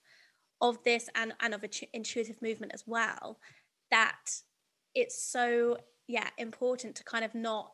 [0.61, 3.39] of this and and of intuitive movement as well
[3.91, 4.31] that
[4.93, 5.77] it's so
[6.07, 7.71] yeah important to kind of not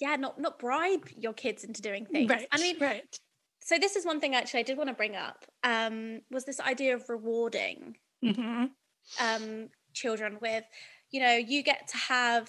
[0.00, 2.30] yeah not not bribe your kids into doing things.
[2.30, 3.18] Right i mean right.
[3.60, 5.44] so this is one thing actually i did want to bring up.
[5.64, 8.64] Um was this idea of rewarding mm-hmm.
[9.20, 10.64] um, children with,
[11.10, 12.48] you know, you get to have,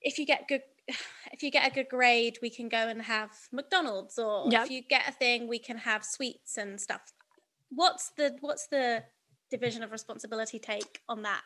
[0.00, 0.62] if you get good
[1.32, 4.64] if you get a good grade, we can go and have McDonald's, or Yep.
[4.64, 7.12] if you get a thing, we can have sweets and stuff.
[7.70, 9.04] What's the what's the
[9.50, 11.42] division of responsibility take on that?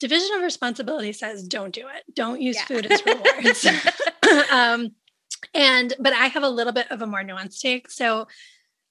[0.00, 2.04] Division of responsibility says don't do it.
[2.14, 2.64] Don't use Yeah.
[2.64, 3.66] food as rewards.
[4.52, 4.94] um,
[5.54, 7.90] and but I have a little bit of a more nuanced take.
[7.90, 8.26] So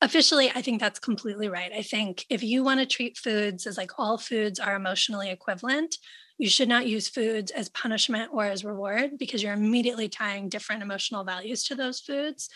[0.01, 1.71] officially, I think that's completely right.
[1.73, 5.97] I think if you want to treat foods as like all foods are emotionally equivalent,
[6.37, 10.83] you should not use foods as punishment or as reward because you're immediately tying different
[10.83, 12.49] emotional values to those foods.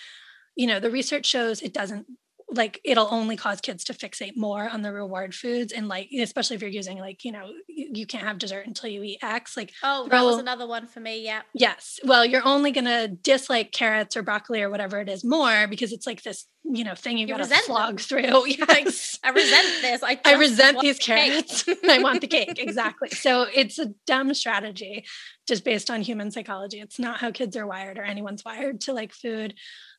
[0.55, 2.05] You know, the research shows it doesn't
[2.53, 6.55] like it'll only cause kids to fixate more on the reward foods and like especially
[6.57, 9.55] if you're using like you know you, you can't have dessert until you eat x
[9.55, 11.23] like Oh, that was another one for me.
[11.23, 11.41] Yeah.
[11.53, 15.65] yes well you're only going to dislike carrots or broccoli or whatever it is more
[15.67, 17.97] because it's like this you know thing you, You got to slog them.
[17.97, 18.21] through
[18.67, 20.03] Like, yes I resent this.
[20.03, 21.31] I, I resent these cake.
[21.31, 21.65] carrots.
[21.89, 22.57] I want the cake.
[22.57, 23.09] Exactly.
[23.09, 25.05] So it's a dumb strategy
[25.47, 26.79] just based on human psychology.
[26.79, 29.53] It's not how kids are wired or anyone's wired to like food.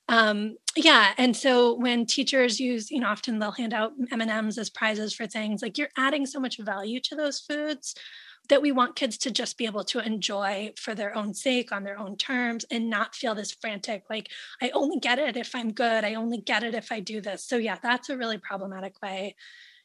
[0.09, 1.13] Um, yeah.
[1.17, 5.27] And so when teachers use, you know, often they'll hand out M&Ms as prizes for
[5.27, 7.95] things like you're adding so much value to those foods
[8.49, 11.85] that we want kids to just be able to enjoy for their own sake on
[11.85, 14.29] their own terms and not feel this frantic like
[14.61, 17.45] i only get it if i'm good i only get it if i do this
[17.45, 19.37] so yeah that's a really problematic way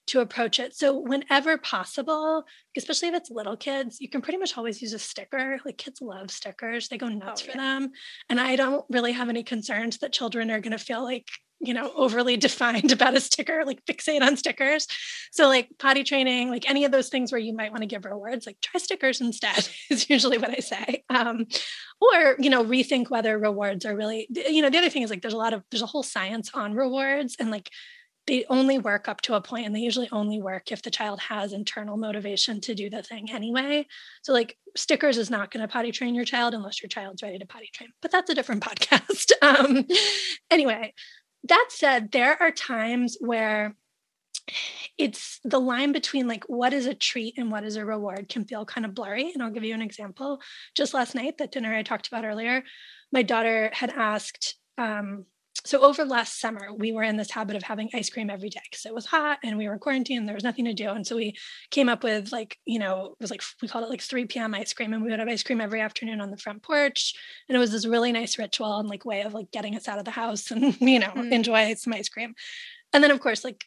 [0.08, 0.76] to approach it.
[0.76, 2.46] So whenever possible
[2.76, 5.60] especially if it's little kids you can pretty much always use a sticker.
[5.66, 6.88] Like kids love stickers.
[6.90, 7.58] They go nuts Oh, for yeah.
[7.58, 7.92] them.
[8.30, 11.28] And i don't really have any concerns that children are going to feel like
[11.60, 14.88] you know overly defined about a sticker like fixate on stickers.
[15.32, 18.06] So like potty training like any of those things where you might want to give
[18.06, 21.04] rewards like try stickers instead is usually what i say.
[21.10, 21.48] Um,
[22.00, 25.22] or you know rethink whether rewards are really you know the other thing is like
[25.24, 27.72] there's a lot of there's a whole science on rewards and like
[28.28, 31.20] they only work up to a point and they usually only work if the child
[31.20, 33.88] has internal motivation to do the thing anyway.
[34.22, 37.40] So like stickers is not going to potty train your child unless your child's ready
[37.40, 39.32] to potty train but that's a different podcast.
[39.42, 39.86] Um,
[40.52, 40.94] anyway
[41.44, 43.76] that said there are times where
[44.98, 48.46] it's the line between like what is a treat and what is a reward can
[48.46, 50.42] feel kind of blurry and i'll give you an example.
[50.76, 52.64] Just last night that dinner i talked about earlier
[53.12, 55.26] my daughter had asked um,
[55.66, 58.62] so over last summer we were in this habit of having ice cream every day
[58.70, 60.90] because it was hot and we were in quarantine and there was nothing to do
[60.90, 61.34] and so we
[61.72, 64.54] came up with like you know it was like we called it like 3 p.m
[64.54, 67.14] ice cream and we would have ice cream every afternoon on the front porch
[67.50, 70.00] and it was this really nice ritual and like way of like getting us out
[70.00, 71.32] of the house and you know Mm.
[71.32, 72.34] enjoy some ice cream
[72.94, 73.64] and then of course like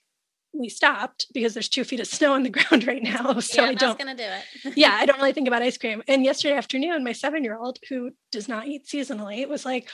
[0.53, 3.68] we stopped because there's two feet of snow on the ground right now so yeah,
[3.68, 4.72] i don't gonna do it.
[4.76, 6.03] yeah, I don't really think about ice cream.
[6.09, 9.88] And yesterday afternoon, my seven year old, who does not eat seasonally, was like,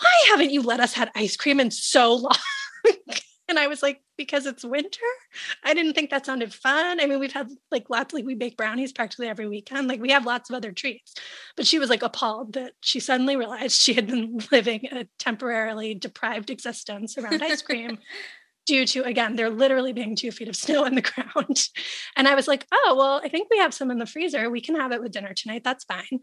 [0.00, 2.36] Why haven't you let us had ice cream in so long?
[3.48, 5.00] and I was like, Because it's winter.
[5.64, 7.00] I didn't think that sounded fun.
[7.00, 9.88] I mean, we've had like lots, like we bake brownies practically every weekend.
[9.88, 11.14] Like we have lots of other treats.
[11.56, 15.94] But she was like appalled that she suddenly realized she had been living a temporarily
[15.94, 17.98] deprived existence around ice cream
[18.66, 21.68] due to again there literally being two feet of snow on the ground
[22.16, 24.60] and i was like oh well i think we have some in the freezer we
[24.60, 26.20] can have it with dinner tonight that's fine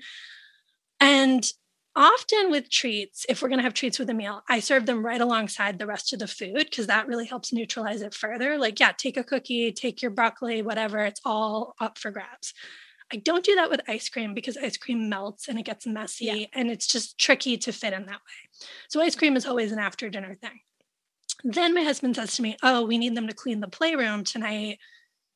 [0.99, 1.51] and
[1.95, 5.05] often with treats if we're going to have treats with a meal i serve them
[5.05, 8.79] right alongside the rest of the food because that really helps neutralize it further like
[8.79, 12.53] yeah take a cookie take your broccoli whatever it's all up for grabs
[13.13, 16.25] I don't do that with ice cream because ice cream melts and it gets messy
[16.25, 16.45] Yeah.
[16.53, 18.49] and it's just tricky to fit in that way.
[18.89, 20.61] So ice cream is always an after dinner thing.
[21.43, 24.79] Then my husband says to me, Oh, we need them to clean the playroom tonight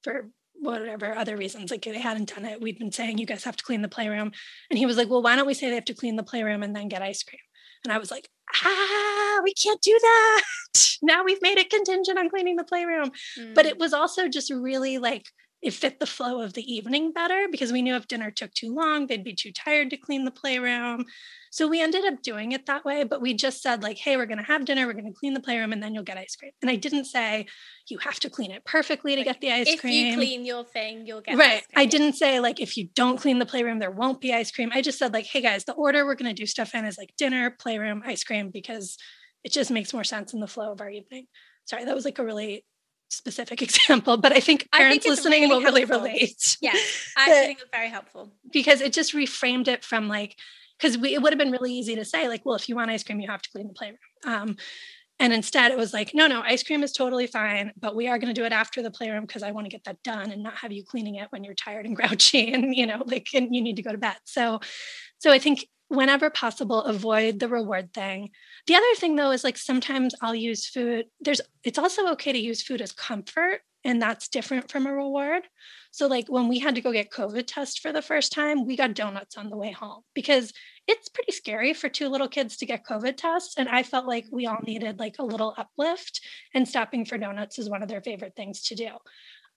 [0.03, 1.71] for whatever other reasons.
[1.71, 2.61] Like they hadn't done it.
[2.61, 4.31] We'd been saying, You guys have to clean the playroom.
[4.69, 6.63] And he was like, Well, why don't we say they have to clean the playroom
[6.63, 7.39] and then get ice cream?
[7.85, 8.27] And I was like,
[8.63, 10.41] Ah, we can't do that.
[11.01, 13.11] Now we've made it contingent on cleaning the playroom.
[13.55, 13.69] But Mm.
[13.69, 15.25] it was also just really like,
[15.61, 18.73] it fit the flow of the evening better because we knew if dinner took too
[18.73, 21.03] long, they'd be too tired to clean the playroom.
[21.51, 24.25] So we ended up doing it that way, but we just said, like, hey, we're
[24.25, 26.35] going to have dinner, we're going to clean the playroom, and then you'll get ice
[26.35, 26.51] cream.
[26.61, 27.47] And I didn't say,
[27.89, 30.07] you have to clean it perfectly to Like, get the ice if cream.
[30.07, 31.63] If you clean your thing, you'll get right.
[31.75, 34.69] I didn't say, like, if you don't clean the playroom, there won't be ice cream.
[34.71, 36.97] I just said, like, hey, guys, the order we're going to do stuff in is
[36.97, 38.97] like dinner, playroom, ice cream, because
[39.43, 41.25] it just makes more sense in the flow of our evening.
[41.65, 42.63] Sorry, that was like a really
[43.09, 46.57] specific example, but I think I think parents listening really will really relate.
[46.61, 46.73] Yeah,
[47.17, 48.31] I think it's very helpful.
[48.51, 50.37] because it just reframed it from like
[50.79, 52.89] because we it would have been really easy to say like well if you want
[52.91, 54.55] ice cream you have to clean the playroom um,
[55.19, 58.17] and instead it was like no no ice cream is totally fine but we are
[58.17, 60.41] going to do it after the playroom because i want to get that done and
[60.41, 63.53] not have you cleaning it when you're tired and grouchy and you know like and
[63.53, 64.59] you need to go to bed so
[65.19, 68.29] so i think whenever possible avoid the reward thing
[68.67, 72.39] the other thing though is like sometimes i'll use food there's it's also okay to
[72.39, 75.43] use food as comfort and that's different from a reward
[75.91, 78.75] So, like when we had to go get COVID test for the first time, we
[78.75, 80.53] got donuts on the way home because
[80.87, 83.55] it's pretty scary for two little kids to get COVID tests.
[83.57, 86.21] And I felt like we all needed like a little uplift,
[86.53, 88.89] and stopping for donuts is one of their favorite things to do.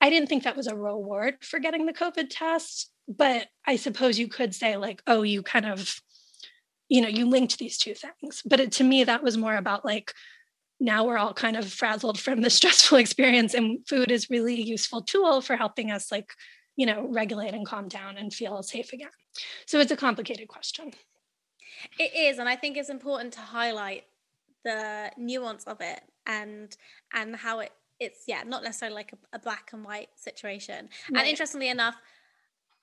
[0.00, 4.18] I didn't think that was a reward for getting the COVID test, but I suppose
[4.18, 6.00] you could say, like, oh, you kind of,
[6.92, 8.42] you know, you linked these two things.
[8.44, 10.12] But it, to me, that was more about like,
[10.78, 14.64] now we're all kind of frazzled from the stressful experience and food is really a
[14.64, 16.32] useful tool for helping us like
[16.74, 19.10] you know regulate and calm down and feel safe again
[19.66, 20.90] so it's a complicated question
[22.00, 24.04] it is and i think it's important to highlight
[24.64, 26.76] the nuance of it and
[27.12, 27.70] and how it
[28.00, 31.20] it's yeah not necessarily like a, a black and white situation right.
[31.20, 31.94] and interestingly enough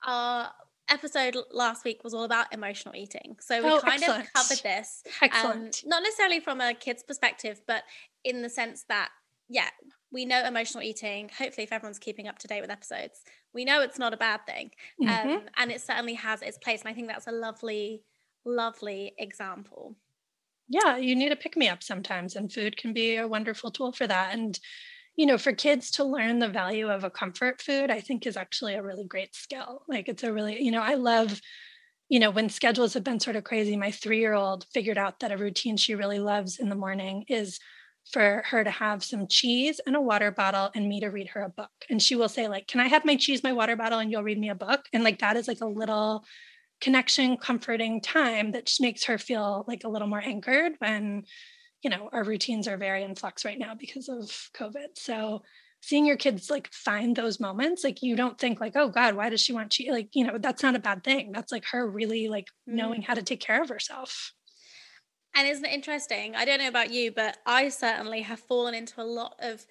[0.06, 0.50] our
[0.90, 3.36] episode last week was all about emotional eating.
[3.40, 4.24] So we oh, kind excellent.
[4.24, 5.02] of covered this.
[5.06, 5.82] Um, excellent.
[5.86, 7.84] Not necessarily from a kid's perspective, but
[8.24, 9.10] in the sense that,
[9.48, 9.68] yeah,
[10.12, 11.30] we know emotional eating.
[11.38, 13.22] Hopefully, if everyone's keeping up to date with episodes,
[13.54, 14.72] we know it's not a bad thing.
[15.00, 15.30] Mm-hmm.
[15.30, 16.80] Um, and it certainly has its place.
[16.80, 18.02] And I think that's a lovely,
[18.44, 19.96] lovely example.
[20.68, 23.92] Yeah, you need a pick me up sometimes, and food can be a wonderful tool
[23.92, 24.34] for that.
[24.34, 24.58] And
[25.16, 28.36] you know, for kids to learn the value of a comfort food, I think is
[28.36, 29.82] actually a really great skill.
[29.88, 31.40] Like it's a really, you know, I love,
[32.08, 35.20] you know, when schedules have been sort of crazy, my three year old figured out
[35.20, 37.58] that a routine she really loves in the morning is
[38.12, 41.42] for her to have some cheese and a water bottle and me to read her
[41.42, 41.70] a book.
[41.88, 44.24] And she will say, like, can I have my cheese, my water bottle, and you'll
[44.24, 44.86] read me a book?
[44.92, 46.24] And like that is like a little
[46.80, 51.24] connection, comforting time that just makes her feel like a little more anchored when
[51.82, 54.24] you know our routines are very in flux right now because of
[54.54, 55.42] covid so
[55.82, 59.30] seeing your kids like find those moments like you don't think like oh god why
[59.30, 61.88] does she want cheese like you know that's not a bad thing that's like her
[61.88, 62.74] really like mm.
[62.74, 64.32] knowing how to take care of herself
[65.34, 69.00] and isn't it interesting i don't know about you but i certainly have fallen into
[69.00, 69.64] a lot of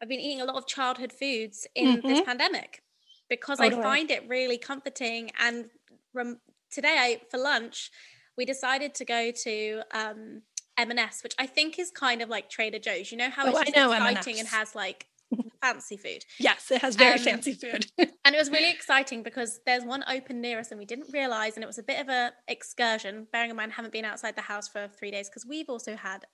[0.00, 2.08] i've been eating a lot of childhood foods in mm-hmm.
[2.08, 2.82] this pandemic
[3.28, 3.80] because totally.
[3.80, 5.66] i find it really comforting and
[6.14, 7.90] rem- today I, for lunch
[8.36, 10.42] we decided to go to um,
[10.82, 13.10] M&S, which I think is kind of like Trader Joe's.
[13.10, 14.40] You know how oh, it's know exciting M&S.
[14.40, 15.06] and has like
[15.62, 16.24] fancy food.
[16.38, 17.86] Yes, it has very um, fancy food.
[17.98, 21.54] and it was really exciting because there's one open near us and we didn't realize
[21.54, 24.36] and it was a bit of a excursion, bearing in mind I haven't been outside
[24.36, 26.24] the house for 3 days because we've also had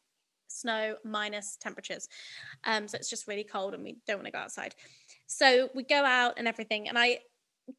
[0.48, 2.08] snow minus temperatures.
[2.64, 4.74] Um so it's just really cold and we don't want to go outside.
[5.26, 7.20] So we go out and everything and I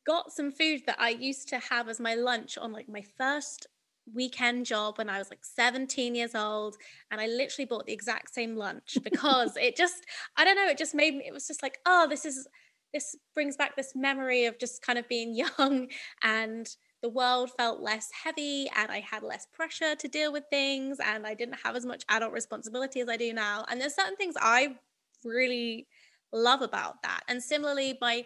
[0.06, 3.68] got some food that I used to have as my lunch on like my first
[4.14, 6.76] weekend job when I was like 17 years old
[7.12, 10.06] and I literally bought the exact same lunch because it just
[10.38, 12.48] I don't know it just made me it was just like oh this is
[12.94, 15.88] this brings back this memory of just kind of being young
[16.24, 16.68] and
[17.02, 21.26] the world felt less heavy and I had less pressure to deal with things and
[21.26, 24.36] I didn't have as much adult responsibility as I do now and there's certain things
[24.40, 24.76] I
[25.24, 25.88] really
[26.34, 28.26] love about that and similarly my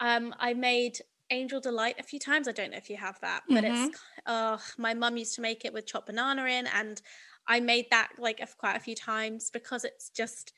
[0.00, 2.48] um I made angel delight a few times.
[2.48, 3.88] I don't know if you have that, but mm-hmm.
[3.88, 7.00] it's uh my mum used to make it with chopped banana in and
[7.48, 10.52] I made that like quite a few times because it's just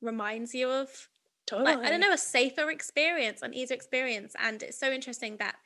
[0.00, 1.08] reminds you of
[1.46, 1.76] totally.
[1.76, 5.56] like, I don't know a safer experience, an easier experience, and it's so interesting that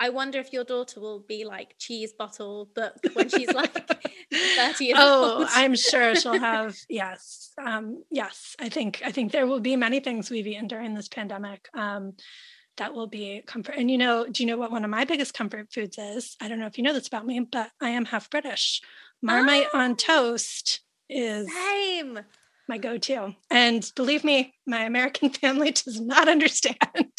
[0.00, 3.72] I wonder if your daughter will be like cheese bottle book when she's like
[4.56, 5.48] 30 years oh, old.
[5.50, 7.52] I'm sure she'll have yes.
[7.62, 11.08] Um, yes, I think I think there will be many things we've eaten during this
[11.08, 11.68] pandemic.
[11.74, 12.14] Um,
[12.80, 13.74] that will be comfort.
[13.76, 16.34] And you know, do you know what one of my biggest comfort foods is?
[16.40, 18.80] I don't know if you know this about me, but I am half British.
[19.22, 22.20] Marmite oh, on toast is same
[22.70, 23.34] my go-to.
[23.50, 26.78] And believe me, my American family does not understand.
[26.90, 27.10] no,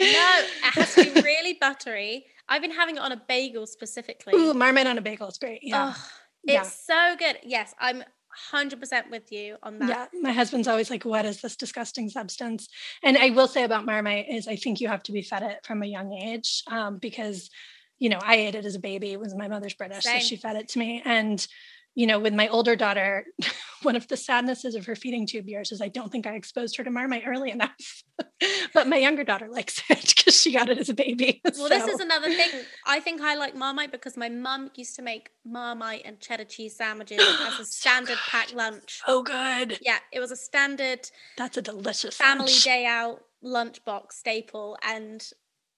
[0.00, 2.26] it has to be really buttery.
[2.48, 4.34] I've been having it on a bagel specifically.
[4.34, 5.60] Ooh, marmite on a bagel is great.
[5.62, 5.94] Yeah.
[5.94, 6.08] Oh,
[6.42, 7.14] it's yeah.
[7.14, 7.38] so good.
[7.44, 8.02] Yes, I'm
[8.52, 9.88] 100% with you on that.
[9.88, 12.68] Yeah, my husband's always like, What is this disgusting substance?
[13.02, 15.64] And I will say about Marmite is I think you have to be fed it
[15.64, 17.50] from a young age um, because,
[17.98, 19.12] you know, I ate it as a baby.
[19.12, 20.20] It was my mother's British, Same.
[20.20, 21.02] so she fed it to me.
[21.04, 21.46] And
[21.94, 23.26] you know, with my older daughter,
[23.82, 26.76] one of the sadnesses of her feeding tube years is I don't think I exposed
[26.76, 28.02] her to Marmite early enough.
[28.74, 31.40] but my younger daughter likes it because she got it as a baby.
[31.44, 31.68] Well, so.
[31.68, 32.50] this is another thing.
[32.86, 36.76] I think I like Marmite because my mum used to make Marmite and cheddar cheese
[36.76, 39.00] sandwiches as a standard so packed lunch.
[39.06, 39.78] Oh, good.
[39.80, 41.08] Yeah, it was a standard.
[41.36, 42.64] That's a delicious family lunch.
[42.64, 44.76] day out lunchbox staple.
[44.82, 45.24] And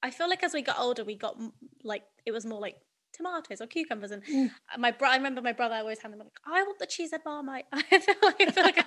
[0.03, 1.37] I feel like as we got older, we got
[1.85, 2.77] like, it was more like
[3.17, 4.11] tomatoes or cucumbers.
[4.11, 4.51] And mm.
[4.79, 7.23] my bro- I remember my brother always had them like, I want the cheese and
[7.25, 7.67] marmite.
[7.73, 8.85] I feel like, I feel like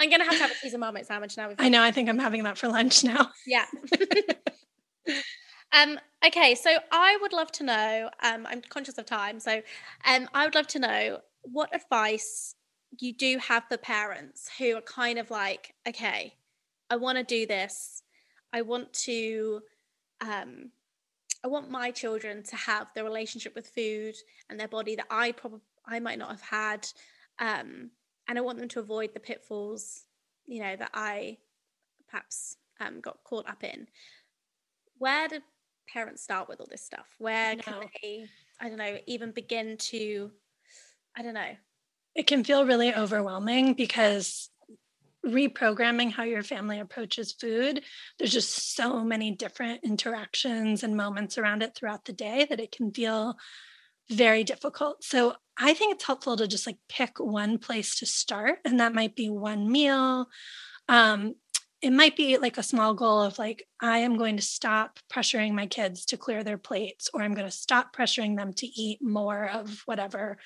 [0.00, 1.50] I am gonna have to have a cheese and marmite sandwich now.
[1.58, 1.82] I know.
[1.82, 3.30] I think I'm having that for lunch now.
[3.46, 3.66] Yeah.
[5.72, 5.98] um.
[6.24, 6.54] Okay.
[6.54, 8.10] So I would love to know.
[8.22, 8.46] Um.
[8.46, 9.60] I'm conscious of time, so
[10.06, 10.28] um.
[10.32, 12.54] I would love to know what advice
[12.98, 16.34] you do have for parents who are kind of like, okay,
[16.88, 18.02] I want to do this.
[18.52, 19.60] I want to
[20.20, 20.70] um
[21.42, 24.14] I want my children to have the relationship with food
[24.48, 26.86] and their body that I probably I might not have had.
[27.38, 27.90] Um,
[28.28, 30.04] and I want them to avoid the pitfalls,
[30.46, 31.38] you know, that I
[32.08, 33.88] perhaps um, got caught up in.
[34.98, 35.40] Where do
[35.92, 37.06] parents start with all this stuff?
[37.18, 38.26] Where can they,
[38.60, 40.30] I don't know, even begin to,
[41.16, 41.56] I don't know.
[42.14, 44.49] It can feel really overwhelming because
[45.26, 47.82] reprogramming how your family approaches food,
[48.18, 52.72] there's just so many different interactions and moments around it throughout the day that it
[52.72, 53.36] can feel
[54.10, 55.04] very difficult.
[55.04, 58.94] So I think it's helpful to just like pick one place to start, and that
[58.94, 60.26] might be one meal.
[60.88, 61.34] Um,
[61.82, 65.52] it might be like a small goal of like, I am going to stop pressuring
[65.52, 68.98] my kids to clear their plates, or I'm going to stop pressuring them to eat
[69.00, 70.38] more of whatever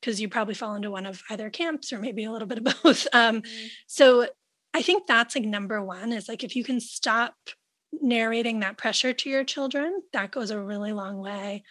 [0.00, 2.64] because you probably fall into one of either camps or maybe a little bit of
[2.82, 3.06] both.
[3.12, 3.66] Um, mm-hmm.
[3.86, 4.28] So
[4.74, 7.34] I think that's like number one is like if you can stop
[7.92, 11.62] narrating that pressure to your children, that goes a really long way.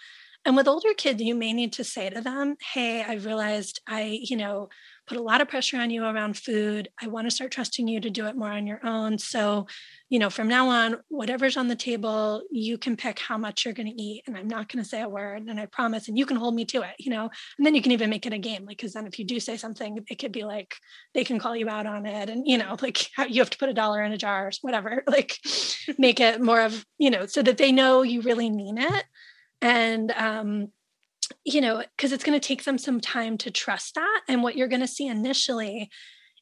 [0.44, 4.20] And with older kids, you may need to say to them, Hey, I've realized I,
[4.22, 4.70] you know,
[5.08, 6.90] put a lot of pressure on you around food.
[7.02, 9.20] I want to start trusting you to do it more on your own.
[9.20, 9.68] So,
[10.10, 13.74] you know, from now on, whatever's on the table, you can pick how much you're
[13.74, 14.24] going to eat.
[14.26, 15.44] And I'm not going to say a word.
[15.48, 17.82] And I promise, and you can hold me to it, you know, and then you
[17.82, 18.66] can even make it a game.
[18.66, 20.76] Like, cause then if you do say something, it could be like,
[21.14, 22.30] they can call you out on it.
[22.30, 25.04] And, you know, like you have to put a dollar in a jar or whatever,
[25.08, 25.38] like
[25.98, 29.04] make it more of, you know, so that they know you really mean it.
[29.62, 30.72] And, um,
[31.44, 34.22] you know, because it's going to take them some time to trust that.
[34.28, 35.90] And what you're going to see initially,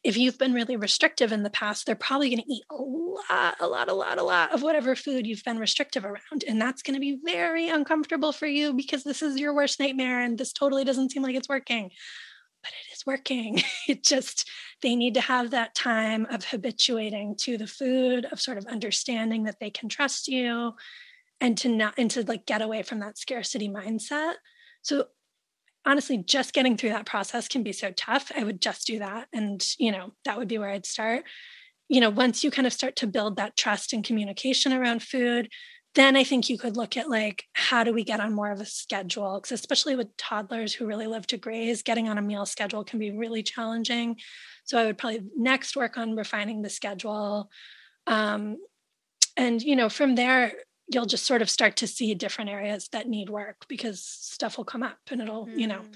[0.04, 3.56] if you've been really restrictive in the past, they're probably going to eat a lot,
[3.60, 6.44] a lot, a lot, a lot of whatever food you've been restrictive around.
[6.48, 10.22] And that's going to be very uncomfortable for you because this is your worst nightmare
[10.22, 11.92] and this totally doesn't seem like it's working.
[12.62, 13.62] But it is working.
[13.88, 14.50] It just,
[14.82, 19.44] they need to have that time of habituating to the food, of sort of understanding
[19.44, 20.74] that they can trust you
[21.42, 24.36] and to not, and to like get away from that scarcity mindset
[24.84, 25.08] so
[25.86, 28.32] honestly, just getting through that process can be so tough.
[28.36, 29.28] I would just do that.
[29.34, 31.24] And, you know, that would be where I'd start.
[31.90, 35.50] You know, once you kind of start to build that trust and communication around food,
[35.96, 38.62] then I think you could look at like, how do we get on more of
[38.62, 39.40] a schedule?
[39.40, 42.98] Because especially with toddlers who really love to graze, getting on a meal schedule can
[42.98, 44.16] be really challenging.
[44.64, 47.52] So I would probably next work on refining the schedule.
[48.08, 48.58] Um,
[49.38, 50.54] and, you know, from there,
[50.94, 54.65] you'll just sort of start to see different areas that need work because stuff will
[54.65, 55.57] come up and it'll, mm.
[55.57, 55.95] you know, mm.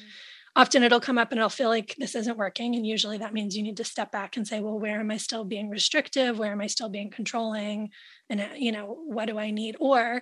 [0.55, 2.75] often it'll come up and it'll feel like this isn't working.
[2.75, 5.17] And usually that means you need to step back and say, well, where am I
[5.17, 6.39] still being restrictive?
[6.39, 7.89] Where am I still being controlling?
[8.29, 9.75] And, uh, you know, what do I need?
[9.79, 10.21] Or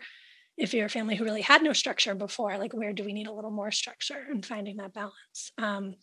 [0.57, 3.27] if you're a family who really had no structure before, like where do we need
[3.27, 5.51] a little more structure and finding that balance?
[5.57, 5.95] Um,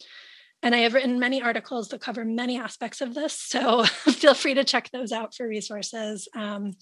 [0.63, 3.33] and I have written many articles that cover many aspects of this.
[3.33, 6.29] So feel free to check those out for resources.
[6.37, 6.73] Um,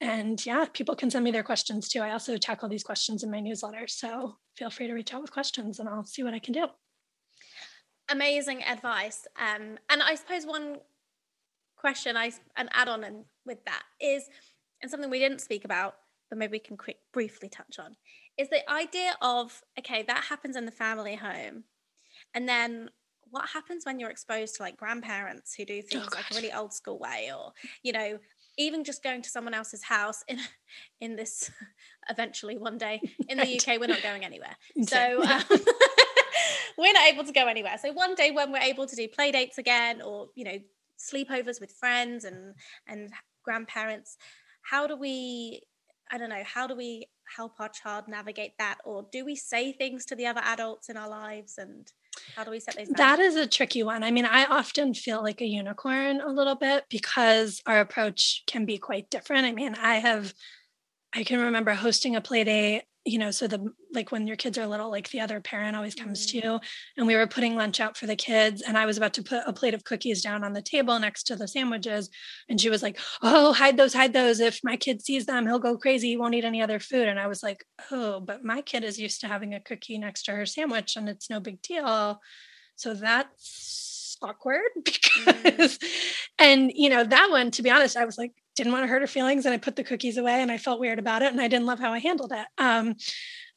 [0.00, 2.00] and yeah, people can send me their questions too.
[2.00, 3.86] I also tackle these questions in my newsletter.
[3.86, 6.66] So feel free to reach out with questions and I'll see what I can do.
[8.08, 9.26] Amazing advice.
[9.38, 10.78] Um, and I suppose one
[11.76, 14.24] question I an add on and with that is,
[14.82, 15.96] and something we didn't speak about,
[16.28, 17.96] but maybe we can quick briefly touch on,
[18.38, 21.64] is the idea of okay, that happens in the family home,
[22.34, 22.90] and then
[23.30, 26.34] what happens when you're exposed to like grandparents who do oh, things oh, like a
[26.34, 27.52] really old school way or
[27.82, 28.18] you know
[28.60, 30.38] even just going to someone else's house in
[31.00, 31.50] in this
[32.08, 34.56] eventually one day in the UK we're not going anywhere.
[34.86, 35.42] So um,
[36.78, 37.76] we're not able to go anywhere.
[37.78, 40.58] So one day when we're able to do play dates again or you know
[40.98, 42.54] sleepovers with friends and
[42.86, 43.10] and
[43.42, 44.18] grandparents
[44.62, 45.62] how do we
[46.10, 47.06] I don't know how do we
[47.36, 48.78] help our child navigate that?
[48.84, 51.90] Or do we say things to the other adults in our lives and
[52.36, 54.02] how do we set these that is a tricky one.
[54.02, 58.64] I mean i often feel like a unicorn a little bit because our approach can
[58.64, 59.46] be quite different.
[59.46, 60.34] I mean i have
[61.14, 64.58] i can remember hosting a play day you know so the like when your kids
[64.58, 66.40] are little like the other parent always comes mm-hmm.
[66.40, 66.60] to you
[66.96, 69.42] and we were putting lunch out for the kids and i was about to put
[69.46, 72.10] a plate of cookies down on the table next to the sandwiches
[72.48, 75.58] and she was like oh hide those hide those if my kid sees them he'll
[75.58, 78.60] go crazy he won't eat any other food and i was like oh but my
[78.60, 81.62] kid is used to having a cookie next to her sandwich and it's no big
[81.62, 82.20] deal
[82.76, 85.88] so that's awkward because mm.
[86.38, 89.00] and you know that one to be honest i was like didn't want to hurt
[89.00, 91.40] her feelings and I put the cookies away and I felt weird about it and
[91.40, 92.46] I didn't love how I handled it.
[92.58, 92.94] Um,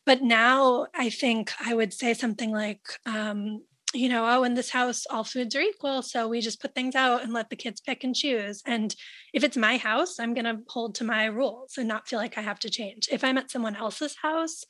[0.06, 3.64] but now I think I would say something like, um,
[3.94, 6.04] you know, oh, in this house, all foods are equal.
[6.04, 8.64] So we just put things out and let the kids pick and choose.
[8.66, 8.96] And
[9.34, 12.38] if it's my house, I'm going to hold to my rules and not feel like
[12.38, 13.10] I have to change.
[13.12, 14.64] If I'm at someone else's house,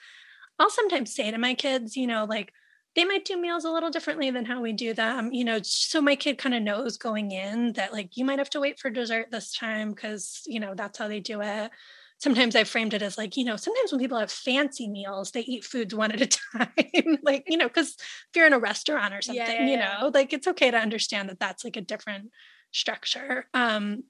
[0.57, 2.53] I'll sometimes say to my kids, you know, like,
[2.95, 6.01] they might do meals a little differently than how we do them you know so
[6.01, 8.89] my kid kind of knows going in that like you might have to wait for
[8.89, 11.71] dessert this time because you know that's how they do it.
[12.19, 15.41] Sometimes i framed it as like you know sometimes when people have fancy meals they
[15.41, 19.13] eat foods one at a time like you know because if you're in a restaurant
[19.13, 21.81] or something yeah, yeah, you know like it's okay to understand that that's like a
[21.81, 22.29] different
[22.71, 24.03] structure um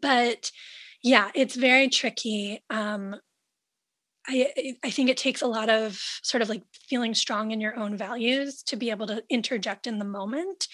[0.00, 0.52] but
[1.02, 3.16] yeah it's very tricky um
[4.28, 7.78] I, I think it takes a lot of sort of like feeling strong in your
[7.78, 10.68] own values to be able to interject in the moment.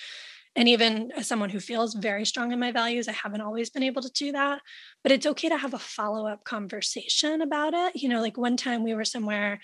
[0.54, 3.82] And even as someone who feels very strong in my values, I haven't always been
[3.82, 4.60] able to do that.
[5.02, 7.96] But it's okay to have a follow up conversation about it.
[7.96, 9.60] You know, like one time we were somewhere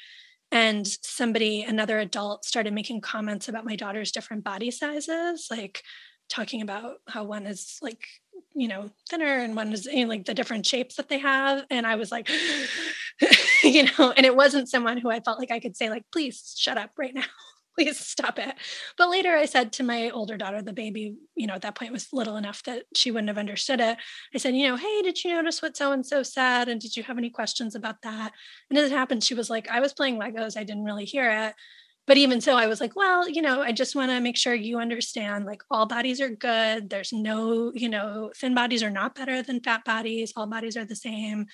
[0.51, 5.83] and somebody, another adult, started making comments about my daughter's different body sizes, like
[6.31, 8.07] talking about how one is like
[8.55, 11.65] you know thinner and one is you know, like the different shapes that they have.
[11.71, 12.29] And i was like
[13.63, 16.55] you know and it wasn't someone who i felt like i could say like please
[16.57, 17.25] shut up right now.
[17.79, 18.57] Please stop it.
[18.97, 21.93] But later i said to my older daughter the baby you know at that point
[21.93, 23.97] was little enough that she wouldn't have understood it.
[24.35, 26.69] I said you know hey did you notice what so and so said?
[26.69, 28.33] And did you have any questions about that?
[28.69, 30.57] And as it happened she was like i was playing legos.
[30.57, 31.55] I didn't really hear it
[32.09, 34.55] but even so i was like well you know i just want to make sure
[34.55, 36.91] you understand like all bodies are good.
[36.91, 40.33] There's no you know thin bodies are not better than fat bodies.
[40.37, 41.47] All bodies are the same.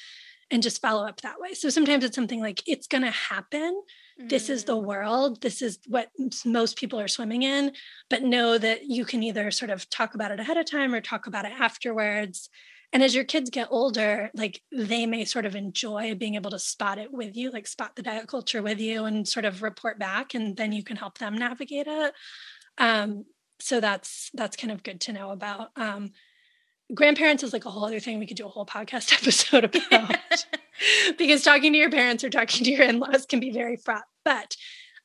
[0.50, 1.54] And just follow up that way.
[1.54, 3.82] So sometimes it's something like it's going to happen.
[4.20, 4.28] Mm-hmm.
[4.28, 4.84] this is the mm.
[4.84, 5.40] world.
[5.40, 6.10] This is what
[6.44, 7.72] most people are swimming in.
[8.10, 11.00] But know that you can either sort of talk about it ahead of time or
[11.00, 12.48] talk about it afterwards
[12.94, 16.58] and as your kids get older like they may sort of enjoy being able to
[16.58, 19.98] spot it with you like spot the diet culture with you and sort of report
[19.98, 22.14] back and then you can help them navigate it.
[22.78, 23.24] Um,
[23.60, 25.70] so that's that's kind of good to know about.
[25.76, 26.12] Um,
[26.94, 30.16] grandparents is like a whole other thing we could do a whole podcast episode about.
[31.16, 34.02] Because talking to your parents or talking to your in-laws can be very fraught.
[34.24, 34.56] But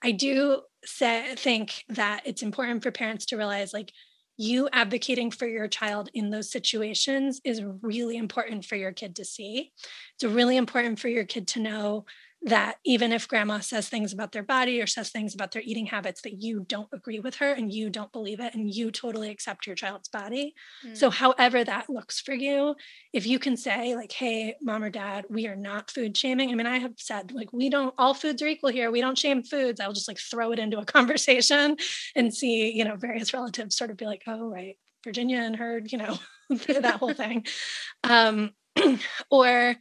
[0.01, 3.91] i do say think that it's important for parents to realize like
[4.39, 9.25] you advocating for your child in those situations is really important for your kid to
[9.25, 9.73] see.
[10.15, 12.05] It's really important for your kid to know
[12.41, 15.87] that even if grandma says things about their body or says things about their eating
[15.87, 19.29] habits that you don't agree with her and you don't believe it and you totally
[19.29, 20.53] accept your child's body.
[20.85, 20.95] Mm.
[20.95, 22.75] So however that looks for you,
[23.11, 26.49] if you can say like hey mom or dad, we are not food shaming.
[26.49, 28.89] I mean I have said like we don't all foods are equal here.
[28.89, 29.81] We don't shame foods.
[29.81, 31.75] I'll just like throw it into a conversation
[32.15, 34.77] and see, you know, various relatives sort of be like, "Oh, right.
[35.03, 36.17] Virginia and her, you know,
[36.49, 37.45] that whole thing."
[38.05, 38.51] Um
[39.29, 39.75] or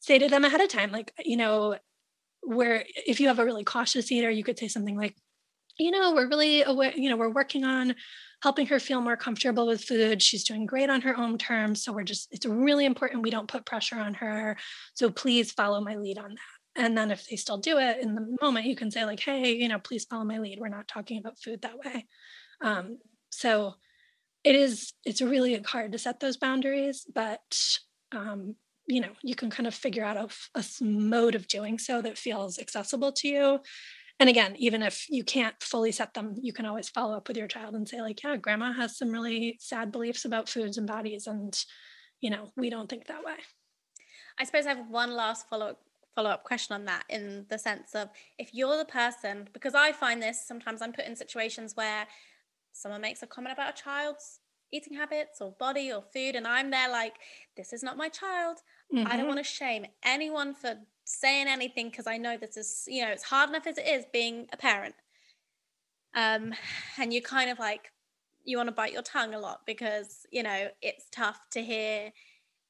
[0.00, 1.76] say to them ahead of time like, you know,
[2.42, 5.16] where if you have a really cautious eater, you could say something like,
[5.78, 7.94] you know, we're really aware, you know, we're working on
[8.42, 10.20] helping her feel more comfortable with food.
[10.20, 11.84] She's doing great on her own terms.
[11.84, 14.56] So we're just, it's really important we don't put pressure on her.
[14.94, 16.82] So please follow my lead on that.
[16.84, 19.52] And then if they still do it in the moment, you can say, like, hey,
[19.52, 20.58] you know, please follow my lead.
[20.58, 22.06] We're not talking about food that way.
[22.62, 22.98] Um,
[23.30, 23.74] so
[24.42, 27.40] it is, it's really hard to set those boundaries, but
[28.10, 28.56] um,
[28.92, 30.28] you know you can kind of figure out a,
[30.58, 33.60] a mode of doing so that feels accessible to you.
[34.20, 37.36] And again even if you can't fully set them you can always follow up with
[37.36, 40.86] your child and say like yeah grandma has some really sad beliefs about foods and
[40.86, 41.58] bodies and
[42.20, 43.38] you know we don't think that way.
[44.38, 45.76] I suppose i have one last follow
[46.14, 49.92] follow up question on that in the sense of if you're the person because i
[49.92, 52.06] find this sometimes i'm put in situations where
[52.72, 54.40] someone makes a comment about a child's
[54.72, 57.14] eating habits or body or food and i'm there like
[57.56, 58.58] this is not my child
[58.92, 59.06] mm-hmm.
[59.06, 59.28] i don't mm-hmm.
[59.28, 63.24] want to shame anyone for saying anything because i know this is you know it's
[63.24, 64.94] hard enough as it is being a parent
[66.14, 66.52] um
[66.98, 67.92] and you kind of like
[68.44, 72.12] you want to bite your tongue a lot because you know it's tough to hear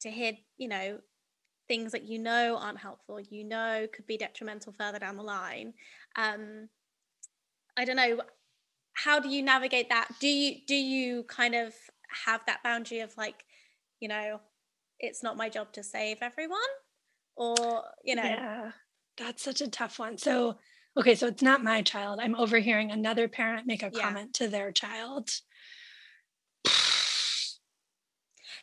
[0.00, 0.98] to hear you know
[1.68, 5.72] things that you know aren't helpful you know could be detrimental further down the line
[6.16, 6.68] um
[7.76, 8.20] i don't know
[8.94, 11.72] how do you navigate that do you do you kind of
[12.26, 13.44] have that boundary of like
[14.00, 14.40] you know
[15.02, 16.60] it's not my job to save everyone
[17.36, 18.22] or you know.
[18.22, 18.70] Yeah.
[19.18, 20.16] That's such a tough one.
[20.16, 20.56] So
[20.96, 22.20] okay so it's not my child.
[22.22, 24.00] I'm overhearing another parent make a yeah.
[24.00, 25.30] comment to their child.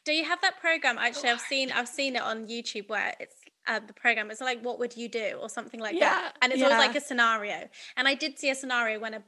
[0.06, 0.98] Do you have that program?
[0.98, 3.36] Actually i've seen i've seen it on youtube where it's
[3.68, 5.38] uh, the program it's like what would you do?
[5.41, 6.70] Or something like yeah, that and it's yeah.
[6.70, 7.70] always like a scenario.
[7.98, 9.24] And i did see a scenario when a,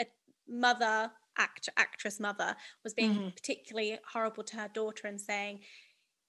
[0.00, 0.06] a
[0.48, 3.28] mother act, actress mother was being mm-hmm.
[3.30, 5.60] particularly horrible to her daughter and saying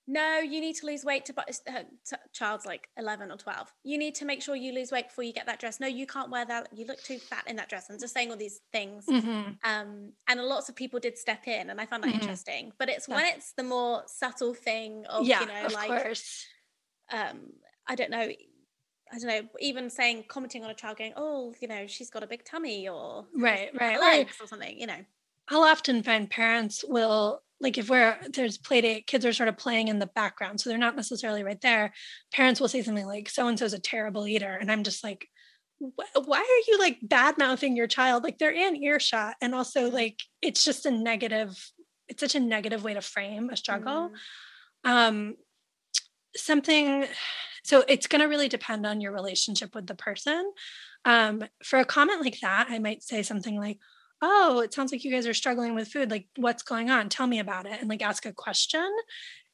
[0.08, 1.34] no you need to lose weight to
[1.68, 5.08] her t- child's like 11 or 12 you need to make sure you lose weight
[5.08, 7.56] before you get that dress no you can't wear that you look too fat in
[7.56, 9.52] that dress and just saying all these things mm-hmm.
[9.64, 12.22] um, and lots of people did step in and i found that mm-hmm.
[12.22, 13.16] interesting but it's yeah.
[13.16, 16.46] when it's the more subtle thing of yeah, you know of like course.
[17.12, 17.52] um
[17.88, 18.30] i don't know
[19.14, 22.24] I don't know, even saying commenting on a child going, oh, you know, she's got
[22.24, 25.06] a big tummy or right, right, legs or something, you know.
[25.50, 29.58] I'll often find parents will like if we're there's play date, kids are sort of
[29.58, 31.94] playing in the background, so they're not necessarily right there.
[32.34, 35.28] Parents will say something like, "So and so's a terrible eater," and I'm just like,
[35.80, 38.24] why are you like bad mouthing your child?
[38.24, 41.72] Like they're in earshot, and also like it's just a negative.
[42.08, 44.12] It's such a negative way to frame a struggle.
[44.86, 44.90] Mm.
[44.90, 45.36] Um,
[46.36, 47.06] something.
[47.64, 50.52] So it's going to really depend on your relationship with the person.
[51.04, 53.80] Um, for a comment like that, I might say something like,
[54.22, 56.12] oh, it sounds like you guys are struggling with food.
[56.12, 57.10] Like, what's going on?
[57.10, 57.80] Tell me about it.
[57.80, 58.90] And like ask a question.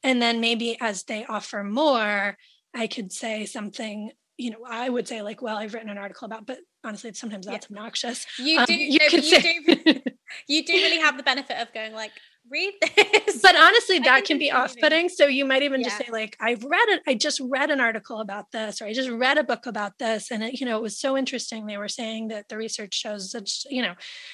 [0.04, 2.38] And then maybe as they offer more,
[2.74, 6.26] I could say something, you know, I would say, like, well, I've written an article
[6.26, 7.78] about, but honestly, sometimes that's yeah.
[7.78, 8.26] obnoxious.
[8.40, 10.02] You do, um, you, no, you, say- do
[10.48, 12.12] you do really have the benefit of going like,
[12.52, 13.42] read this.
[13.42, 15.10] But honestly, that can be off putting.
[15.10, 15.88] So you might even yeah.
[15.88, 18.94] just say, like, I've read it, I just read an article about this, or I
[18.94, 20.30] just read a book about this.
[20.32, 21.66] And it, you know, it was so interesting.
[21.66, 23.94] They were saying that the research shows that, you know,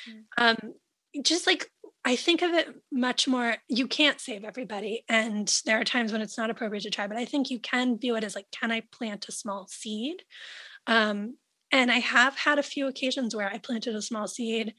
[0.09, 0.23] mm.
[0.37, 0.73] um,
[1.23, 1.69] just like
[2.05, 5.03] I think of it much more, you can't save everybody.
[5.09, 7.99] And there are times when it's not appropriate to try, but I think you can
[7.99, 10.23] view it as like, can I plant a small seed?
[10.85, 11.35] Um,
[11.69, 14.73] and I have had a few occasions where I planted a small seed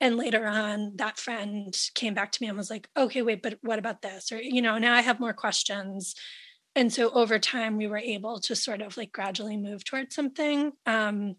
[0.00, 3.58] and later on that friend came back to me and was like okay wait but
[3.62, 4.32] what about this?
[4.32, 6.14] Or you know now i have more questions.
[6.76, 10.72] And so over time we were able to sort of like gradually move towards something.
[10.86, 11.36] Um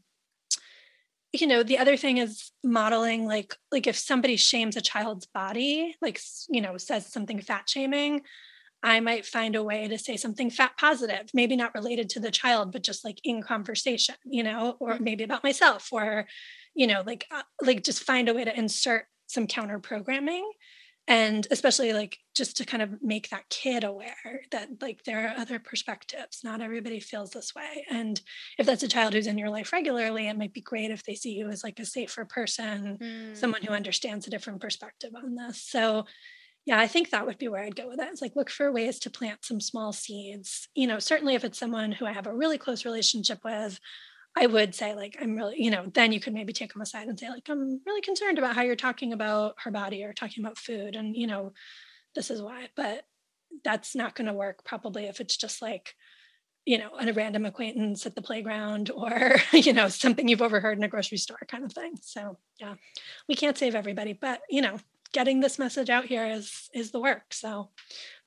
[1.31, 5.95] you know the other thing is modeling like like if somebody shames a child's body
[6.02, 6.19] like
[6.49, 8.22] you know says something fat shaming
[8.81, 12.31] i might find a way to say something fat positive maybe not related to the
[12.31, 15.03] child but just like in conversation you know or mm-hmm.
[15.03, 16.26] maybe about myself or
[16.80, 20.49] you know like uh, like just find a way to insert some counter programming
[21.10, 25.38] and especially like just to kind of make that kid aware that like there are
[25.38, 26.41] other perspectives.
[26.43, 27.84] Not everybody feels this way.
[27.89, 28.22] And
[28.60, 31.15] if that's a child who's in your life regularly it might be great if they
[31.15, 33.35] see you as like a safer person mm.
[33.35, 35.61] someone who understands a different perspective on this.
[35.61, 36.06] So
[36.65, 38.07] yeah i think that would be where i'd go with it.
[38.10, 40.69] It's like look for ways to plant some small seeds.
[40.76, 43.80] You know certainly if it's someone who i have a really close relationship with
[44.38, 47.07] I would say, like, I'm really, you know, then you could maybe take them aside
[47.07, 50.43] and say, like, I'm really concerned about how you're talking about her body or talking
[50.43, 50.95] about food.
[50.95, 51.53] And, you know,
[52.15, 52.69] this is why.
[52.76, 53.06] But
[53.64, 55.95] that's not going to work probably if it's just like,
[56.65, 60.84] you know, a random acquaintance at the playground or, you know, something you've overheard in
[60.84, 61.93] a grocery store kind of thing.
[62.01, 62.76] So, yeah,
[63.27, 64.77] we can't save everybody, but, you know,
[65.14, 67.34] getting this message out here is is the work.
[67.34, 67.69] So,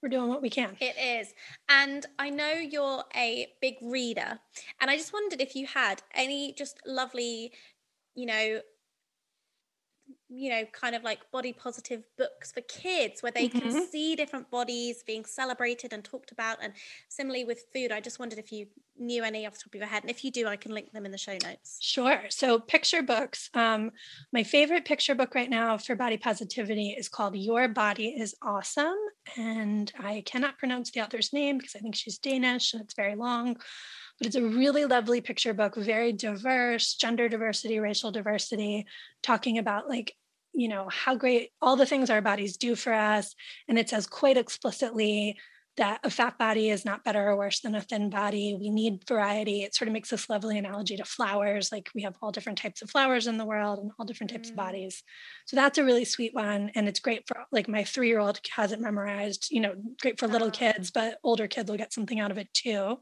[0.03, 0.77] we're doing what we can.
[0.81, 1.33] It is.
[1.69, 4.41] And I know you're a big reader.
[4.81, 7.53] And I just wondered if you had any just lovely,
[8.15, 8.61] you know,
[10.35, 13.59] you know, kind of like body positive books for kids where they mm-hmm.
[13.59, 16.59] can see different bodies being celebrated and talked about.
[16.63, 16.73] And
[17.09, 18.67] similarly with food, I just wondered if you
[18.99, 20.03] knew any off the top of your head.
[20.03, 21.79] And if you do, I can link them in the show notes.
[21.81, 22.23] Sure.
[22.31, 23.51] So, picture books.
[23.55, 23.91] Um,
[24.33, 28.97] my favorite picture book right now for body positivity is called Your Body is Awesome.
[29.37, 33.15] And I cannot pronounce the author's name because I think she's Danish and it's very
[33.15, 33.57] long
[34.19, 38.87] but it's a really lovely picture book, very diverse, gender diversity, racial diversity,
[39.21, 40.15] talking about like
[40.53, 43.35] you know how great all the things our bodies do for us.
[43.69, 45.37] And it says quite explicitly
[45.79, 48.55] that a fat body is not better or worse than a thin body.
[48.59, 49.63] We need variety.
[49.63, 51.73] It sort of makes this lovely analogy to flowers.
[51.73, 54.49] Like we have all different types of flowers in the world and all different types
[54.49, 54.53] mm.
[54.53, 55.03] of bodies.
[55.47, 56.71] So that's a really sweet one.
[56.75, 60.19] And it's great for like my three year old has it memorized you know great
[60.19, 62.99] for little kids but older kids will get something out of it too.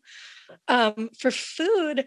[0.68, 2.06] Um, for food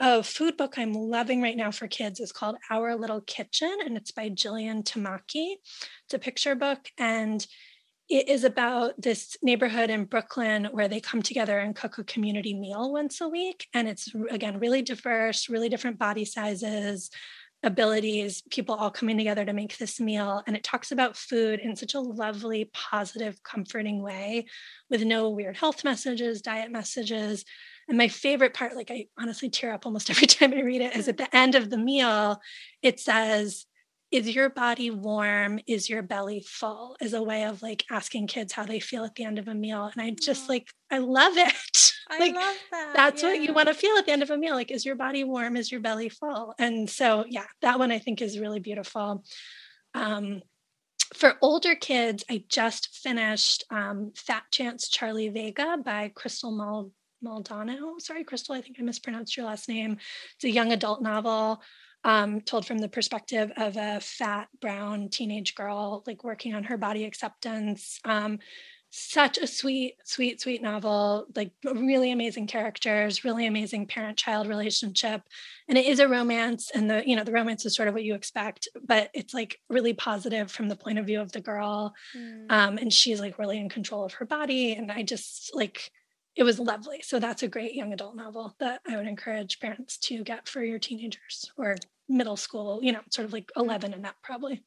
[0.00, 3.98] a food book I'm loving right now for kids is called Our Little Kitchen, and
[3.98, 5.56] it's by Jillian Tamaki.
[6.04, 7.46] It's a picture book, and
[8.08, 12.54] it is about this neighborhood in Brooklyn where they come together and cook a community
[12.54, 13.66] meal once a week.
[13.74, 17.10] And it's, again, really diverse, really different body sizes,
[17.62, 20.42] abilities, people all coming together to make this meal.
[20.46, 24.46] And it talks about food in such a lovely, positive, comforting way
[24.88, 27.44] with no weird health messages, diet messages.
[27.88, 30.96] And my favorite part, like I honestly tear up almost every time I read it,
[30.96, 32.40] is at the end of the meal,
[32.82, 33.66] it says,
[34.10, 35.60] is your body warm?
[35.68, 36.96] Is your belly full?
[37.00, 39.54] Is a way of like asking kids how they feel at the end of a
[39.54, 39.84] meal.
[39.92, 41.92] And I just like, I love it.
[42.10, 42.92] I like, love that.
[42.96, 43.28] That's yeah.
[43.28, 44.54] what you want to feel at the end of a meal.
[44.54, 45.56] Like, is your body warm?
[45.56, 46.54] Is your belly full?
[46.58, 49.22] And so, yeah, that one I think is really beautiful.
[49.94, 50.42] Um,
[51.14, 56.90] for older kids, I just finished um, Fat Chance Charlie Vega by Crystal Mull
[57.22, 57.96] Maldonado.
[57.98, 59.98] Sorry, Crystal, I think I mispronounced your last name.
[60.34, 61.62] It's a young adult novel
[62.04, 66.76] um, told from the perspective of a fat brown teenage girl, like working on her
[66.76, 68.00] body acceptance.
[68.04, 68.38] Um,
[68.92, 75.22] such a sweet, sweet, sweet novel, like really amazing characters, really amazing parent-child relationship.
[75.68, 78.02] And it is a romance, and the, you know, the romance is sort of what
[78.02, 81.94] you expect, but it's like really positive from the point of view of the girl.
[82.16, 82.50] Mm.
[82.50, 84.72] Um, and she's like really in control of her body.
[84.72, 85.92] And I just like
[86.36, 87.02] it was lovely.
[87.02, 90.62] So that's a great young adult novel that I would encourage parents to get for
[90.62, 91.76] your teenagers or
[92.08, 93.62] middle school, you know, sort of like mm.
[93.62, 94.62] 11 and up probably.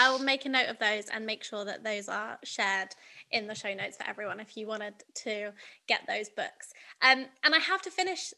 [0.00, 2.88] I will make a note of those and make sure that those are shared
[3.30, 5.52] in the show notes for everyone if you wanted to
[5.86, 6.72] get those books.
[7.02, 8.34] Um, and I have to finish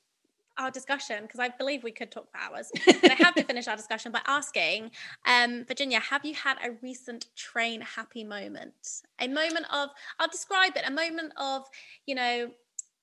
[0.59, 2.71] our discussion because I believe we could talk for hours.
[2.87, 4.91] but I have to finish our discussion by asking,
[5.27, 9.03] um, Virginia, have you had a recent train happy moment?
[9.21, 11.65] A moment of, I'll describe it, a moment of,
[12.07, 12.51] you know,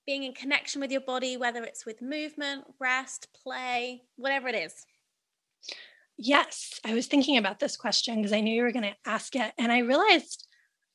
[0.06, 4.86] being in connection with your body, whether it's with movement, rest, play, whatever it is.
[6.18, 9.34] Yes, I was thinking about this question because I knew you were going to ask
[9.36, 9.52] it.
[9.58, 10.45] And I realized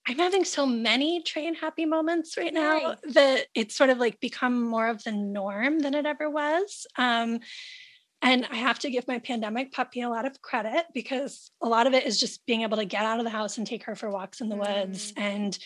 [0.07, 2.97] I'm having so many train happy moments right now right.
[3.13, 6.87] that it's sort of like become more of the norm than it ever was.
[6.97, 7.39] Um,
[8.23, 11.87] and I have to give my pandemic puppy a lot of credit because a lot
[11.87, 13.95] of it is just being able to get out of the house and take her
[13.95, 14.67] for walks in the mm.
[14.67, 15.13] woods.
[15.17, 15.57] And,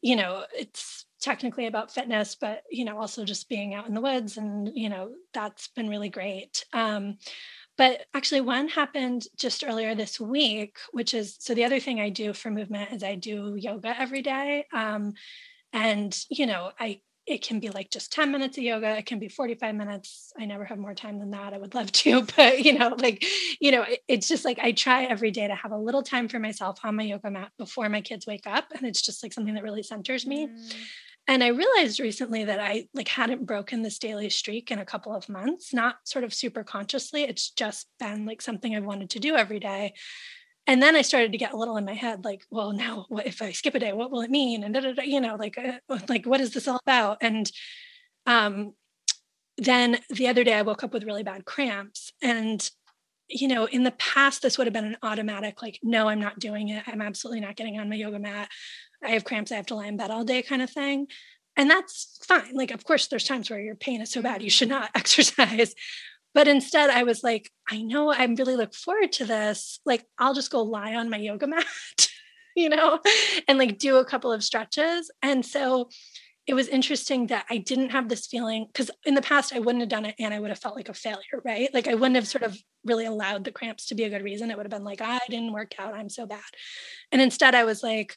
[0.00, 4.00] you know, it's technically about fitness, but, you know, also just being out in the
[4.00, 4.38] woods.
[4.38, 6.64] And, you know, that's been really great.
[6.72, 7.18] Um,
[7.82, 12.10] but actually, one happened just earlier this week, which is so the other thing I
[12.10, 14.66] do for movement is I do yoga every day.
[14.72, 15.14] Um,
[15.72, 19.20] and, you know, I it can be like just 10 minutes of yoga it can
[19.20, 22.64] be 45 minutes i never have more time than that i would love to but
[22.64, 23.24] you know like
[23.60, 26.26] you know it, it's just like i try every day to have a little time
[26.26, 29.32] for myself on my yoga mat before my kids wake up and it's just like
[29.32, 30.74] something that really centers me mm.
[31.28, 35.14] And I realized recently that I like hadn't broken this daily streak in a couple
[35.14, 37.22] of months, not sort of super consciously.
[37.22, 39.94] It's just been like something I wanted to do every day.
[40.66, 43.26] And then I started to get a little in my head, like, well, now what
[43.26, 43.92] if I skip a day?
[43.92, 44.62] What will it mean?
[44.62, 45.78] And da, da, da, you know, like, uh,
[46.08, 47.18] like what is this all about?
[47.20, 47.50] And
[48.26, 48.74] um,
[49.58, 52.68] then the other day I woke up with really bad cramps, and
[53.28, 56.38] you know, in the past this would have been an automatic, like, no, I'm not
[56.38, 56.84] doing it.
[56.86, 58.50] I'm absolutely not getting on my yoga mat.
[59.04, 61.06] I have cramps, I have to lie in bed all day kind of thing.
[61.56, 62.54] And that's fine.
[62.54, 65.74] Like, of course, there's times where your pain is so bad you should not exercise.
[66.34, 69.80] But instead, I was like, I know I really look forward to this.
[69.84, 71.66] Like, I'll just go lie on my yoga mat,
[72.56, 73.00] you know,
[73.48, 75.10] and like do a couple of stretches.
[75.20, 75.90] And so
[76.46, 79.80] it was interesting that I didn't have this feeling because in the past I wouldn't
[79.80, 81.72] have done it and I would have felt like a failure, right?
[81.72, 84.50] Like I wouldn't have sort of really allowed the cramps to be a good reason.
[84.50, 86.40] It would have been like, I didn't work out, I'm so bad.
[87.12, 88.16] And instead I was like,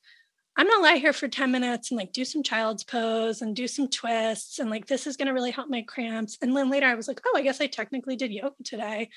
[0.58, 3.68] I'm gonna lie here for 10 minutes and like do some child's pose and do
[3.68, 6.38] some twists and like this is gonna really help my cramps.
[6.42, 9.10] And then later I was like, oh, I guess I technically did yoga today.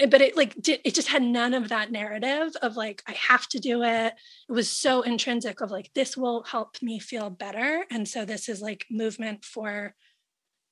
[0.00, 3.12] Eh, but it like did, it just had none of that narrative of like I
[3.12, 4.14] have to do it.
[4.48, 7.84] It was so intrinsic of like this will help me feel better.
[7.90, 9.94] And so this is like movement for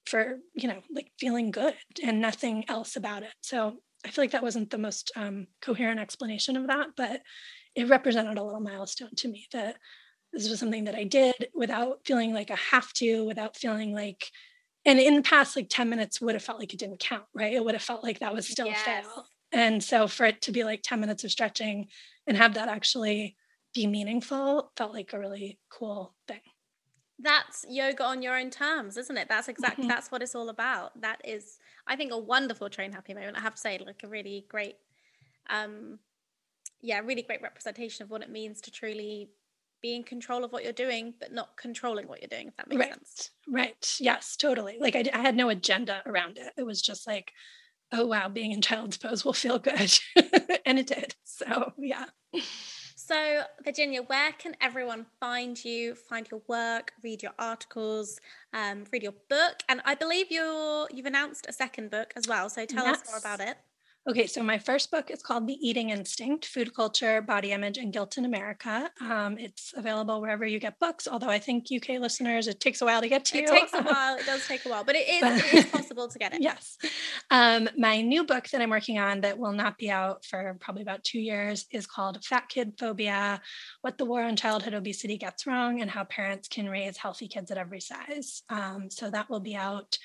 [0.06, 3.34] for you know like feeling good and nothing else about it.
[3.42, 7.20] So I feel like that wasn't the most um, coherent explanation of that, but
[7.78, 9.76] it represented a little milestone to me that
[10.32, 14.24] this was something that I did without feeling like I have to, without feeling like,
[14.84, 17.52] and in the past, like 10 minutes would have felt like it didn't count, right?
[17.52, 18.80] It would have felt like that was still yes.
[18.80, 19.26] a fail.
[19.52, 21.86] And so for it to be like 10 minutes of stretching
[22.26, 23.36] and have that actually
[23.74, 26.40] be meaningful felt like a really cool thing.
[27.20, 29.28] That's yoga on your own terms, isn't it?
[29.28, 29.88] That's exactly mm-hmm.
[29.88, 31.00] that's what it's all about.
[31.00, 33.36] That is, I think, a wonderful train happy moment.
[33.36, 34.76] I have to say, like a really great
[35.50, 36.00] um
[36.80, 39.30] yeah, really great representation of what it means to truly
[39.80, 42.68] be in control of what you're doing, but not controlling what you're doing, if that
[42.68, 42.94] makes right.
[42.94, 43.30] sense.
[43.46, 43.96] Right.
[44.00, 44.78] Yes, totally.
[44.80, 46.52] Like I, I had no agenda around it.
[46.56, 47.32] It was just like,
[47.92, 49.98] oh, wow, being in child's pose will feel good.
[50.66, 51.14] and it did.
[51.24, 52.06] So, yeah.
[53.08, 58.20] So, Virginia, where can everyone find you, find your work, read your articles,
[58.52, 59.62] um, read your book?
[59.68, 62.50] And I believe you're you've announced a second book as well.
[62.50, 63.00] So tell yes.
[63.00, 63.56] us more about it.
[64.08, 67.92] Okay, so my first book is called The Eating Instinct Food Culture, Body Image, and
[67.92, 68.90] Guilt in America.
[69.02, 72.86] Um, it's available wherever you get books, although I think UK listeners, it takes a
[72.86, 73.38] while to get to.
[73.38, 74.16] It it takes a while.
[74.16, 76.40] It does take a while, but it is, but, it is possible to get it.
[76.40, 76.78] Yes.
[77.30, 80.82] Um, my new book that I'm working on that will not be out for probably
[80.82, 83.42] about two years is called Fat Kid Phobia
[83.82, 87.50] What the War on Childhood Obesity Gets Wrong and How Parents Can Raise Healthy Kids
[87.50, 88.42] at Every Size.
[88.48, 89.98] Um, so that will be out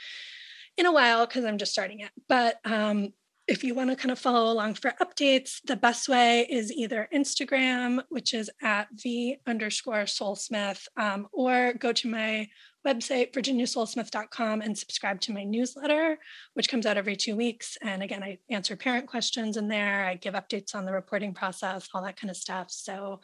[0.78, 2.12] in a while because I'm just starting it.
[2.28, 3.14] But um,
[3.48, 7.10] if you want to kind of follow along for updates, the best way is either
[7.14, 12.48] Instagram, which is at v underscore solesmith, um, or go to my
[12.88, 16.18] website, virginiasolesmith.com, and subscribe to my newsletter,
[16.54, 17.78] which comes out every two weeks.
[17.82, 20.06] And again, I answer parent questions in there.
[20.06, 22.72] I give updates on the reporting process, all that kind of stuff.
[22.72, 23.22] So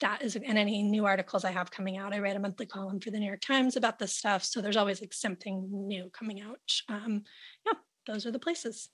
[0.00, 2.12] that is and any new articles I have coming out.
[2.12, 4.76] I write a monthly column for the New York Times about this stuff, so there's
[4.76, 6.58] always like something new coming out.
[6.88, 7.24] Um,
[7.66, 7.74] yeah,
[8.06, 8.88] those are the places.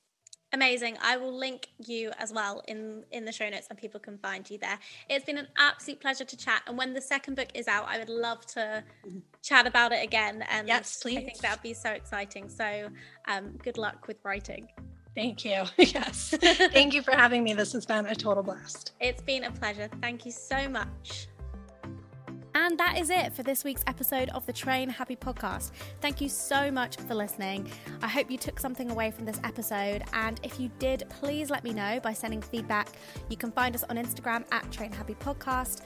[0.52, 0.96] Amazing.
[1.02, 4.48] I will link you as well in in the show notes and people can find
[4.48, 4.78] you there.
[5.10, 6.62] It's been an absolute pleasure to chat.
[6.66, 8.84] And when the second book is out, I would love to
[9.42, 10.44] chat about it again.
[10.48, 11.18] And yes, please.
[11.18, 12.48] I think that would be so exciting.
[12.48, 12.88] So
[13.26, 14.68] um, good luck with writing.
[15.14, 15.64] Thank you.
[15.78, 16.34] Yes.
[16.40, 17.54] Thank you for having me.
[17.54, 18.92] This has been a total blast.
[19.00, 19.88] It's been a pleasure.
[20.00, 21.28] Thank you so much.
[22.56, 25.72] And that is it for this week's episode of the Train Happy podcast.
[26.00, 27.70] Thank you so much for listening.
[28.00, 30.04] I hope you took something away from this episode.
[30.14, 32.88] And if you did, please let me know by sending feedback.
[33.28, 35.82] You can find us on Instagram at Train Happy Podcast.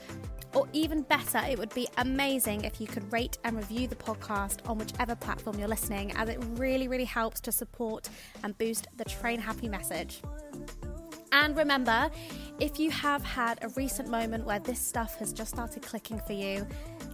[0.55, 4.69] Or even better, it would be amazing if you could rate and review the podcast
[4.69, 8.09] on whichever platform you're listening, as it really, really helps to support
[8.45, 10.23] and boost the Train Happy message.
[11.33, 12.11] And remember,
[12.59, 16.33] if you have had a recent moment where this stuff has just started clicking for
[16.33, 16.67] you,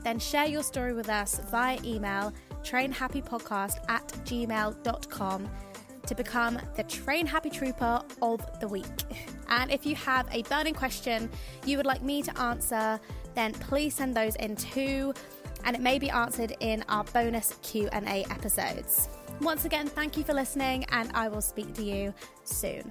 [0.02, 2.32] then share your story with us via email
[2.62, 5.48] trainhappypodcast at gmail.com
[6.06, 8.86] to become the Train Happy Trooper of the week.
[9.48, 11.28] And if you have a burning question
[11.64, 13.00] you would like me to answer,
[13.34, 15.12] then please send those in too,
[15.64, 19.08] and it may be answered in our bonus Q&A episodes.
[19.40, 22.14] Once again, thank you for listening, and I will speak to you
[22.44, 22.90] soon.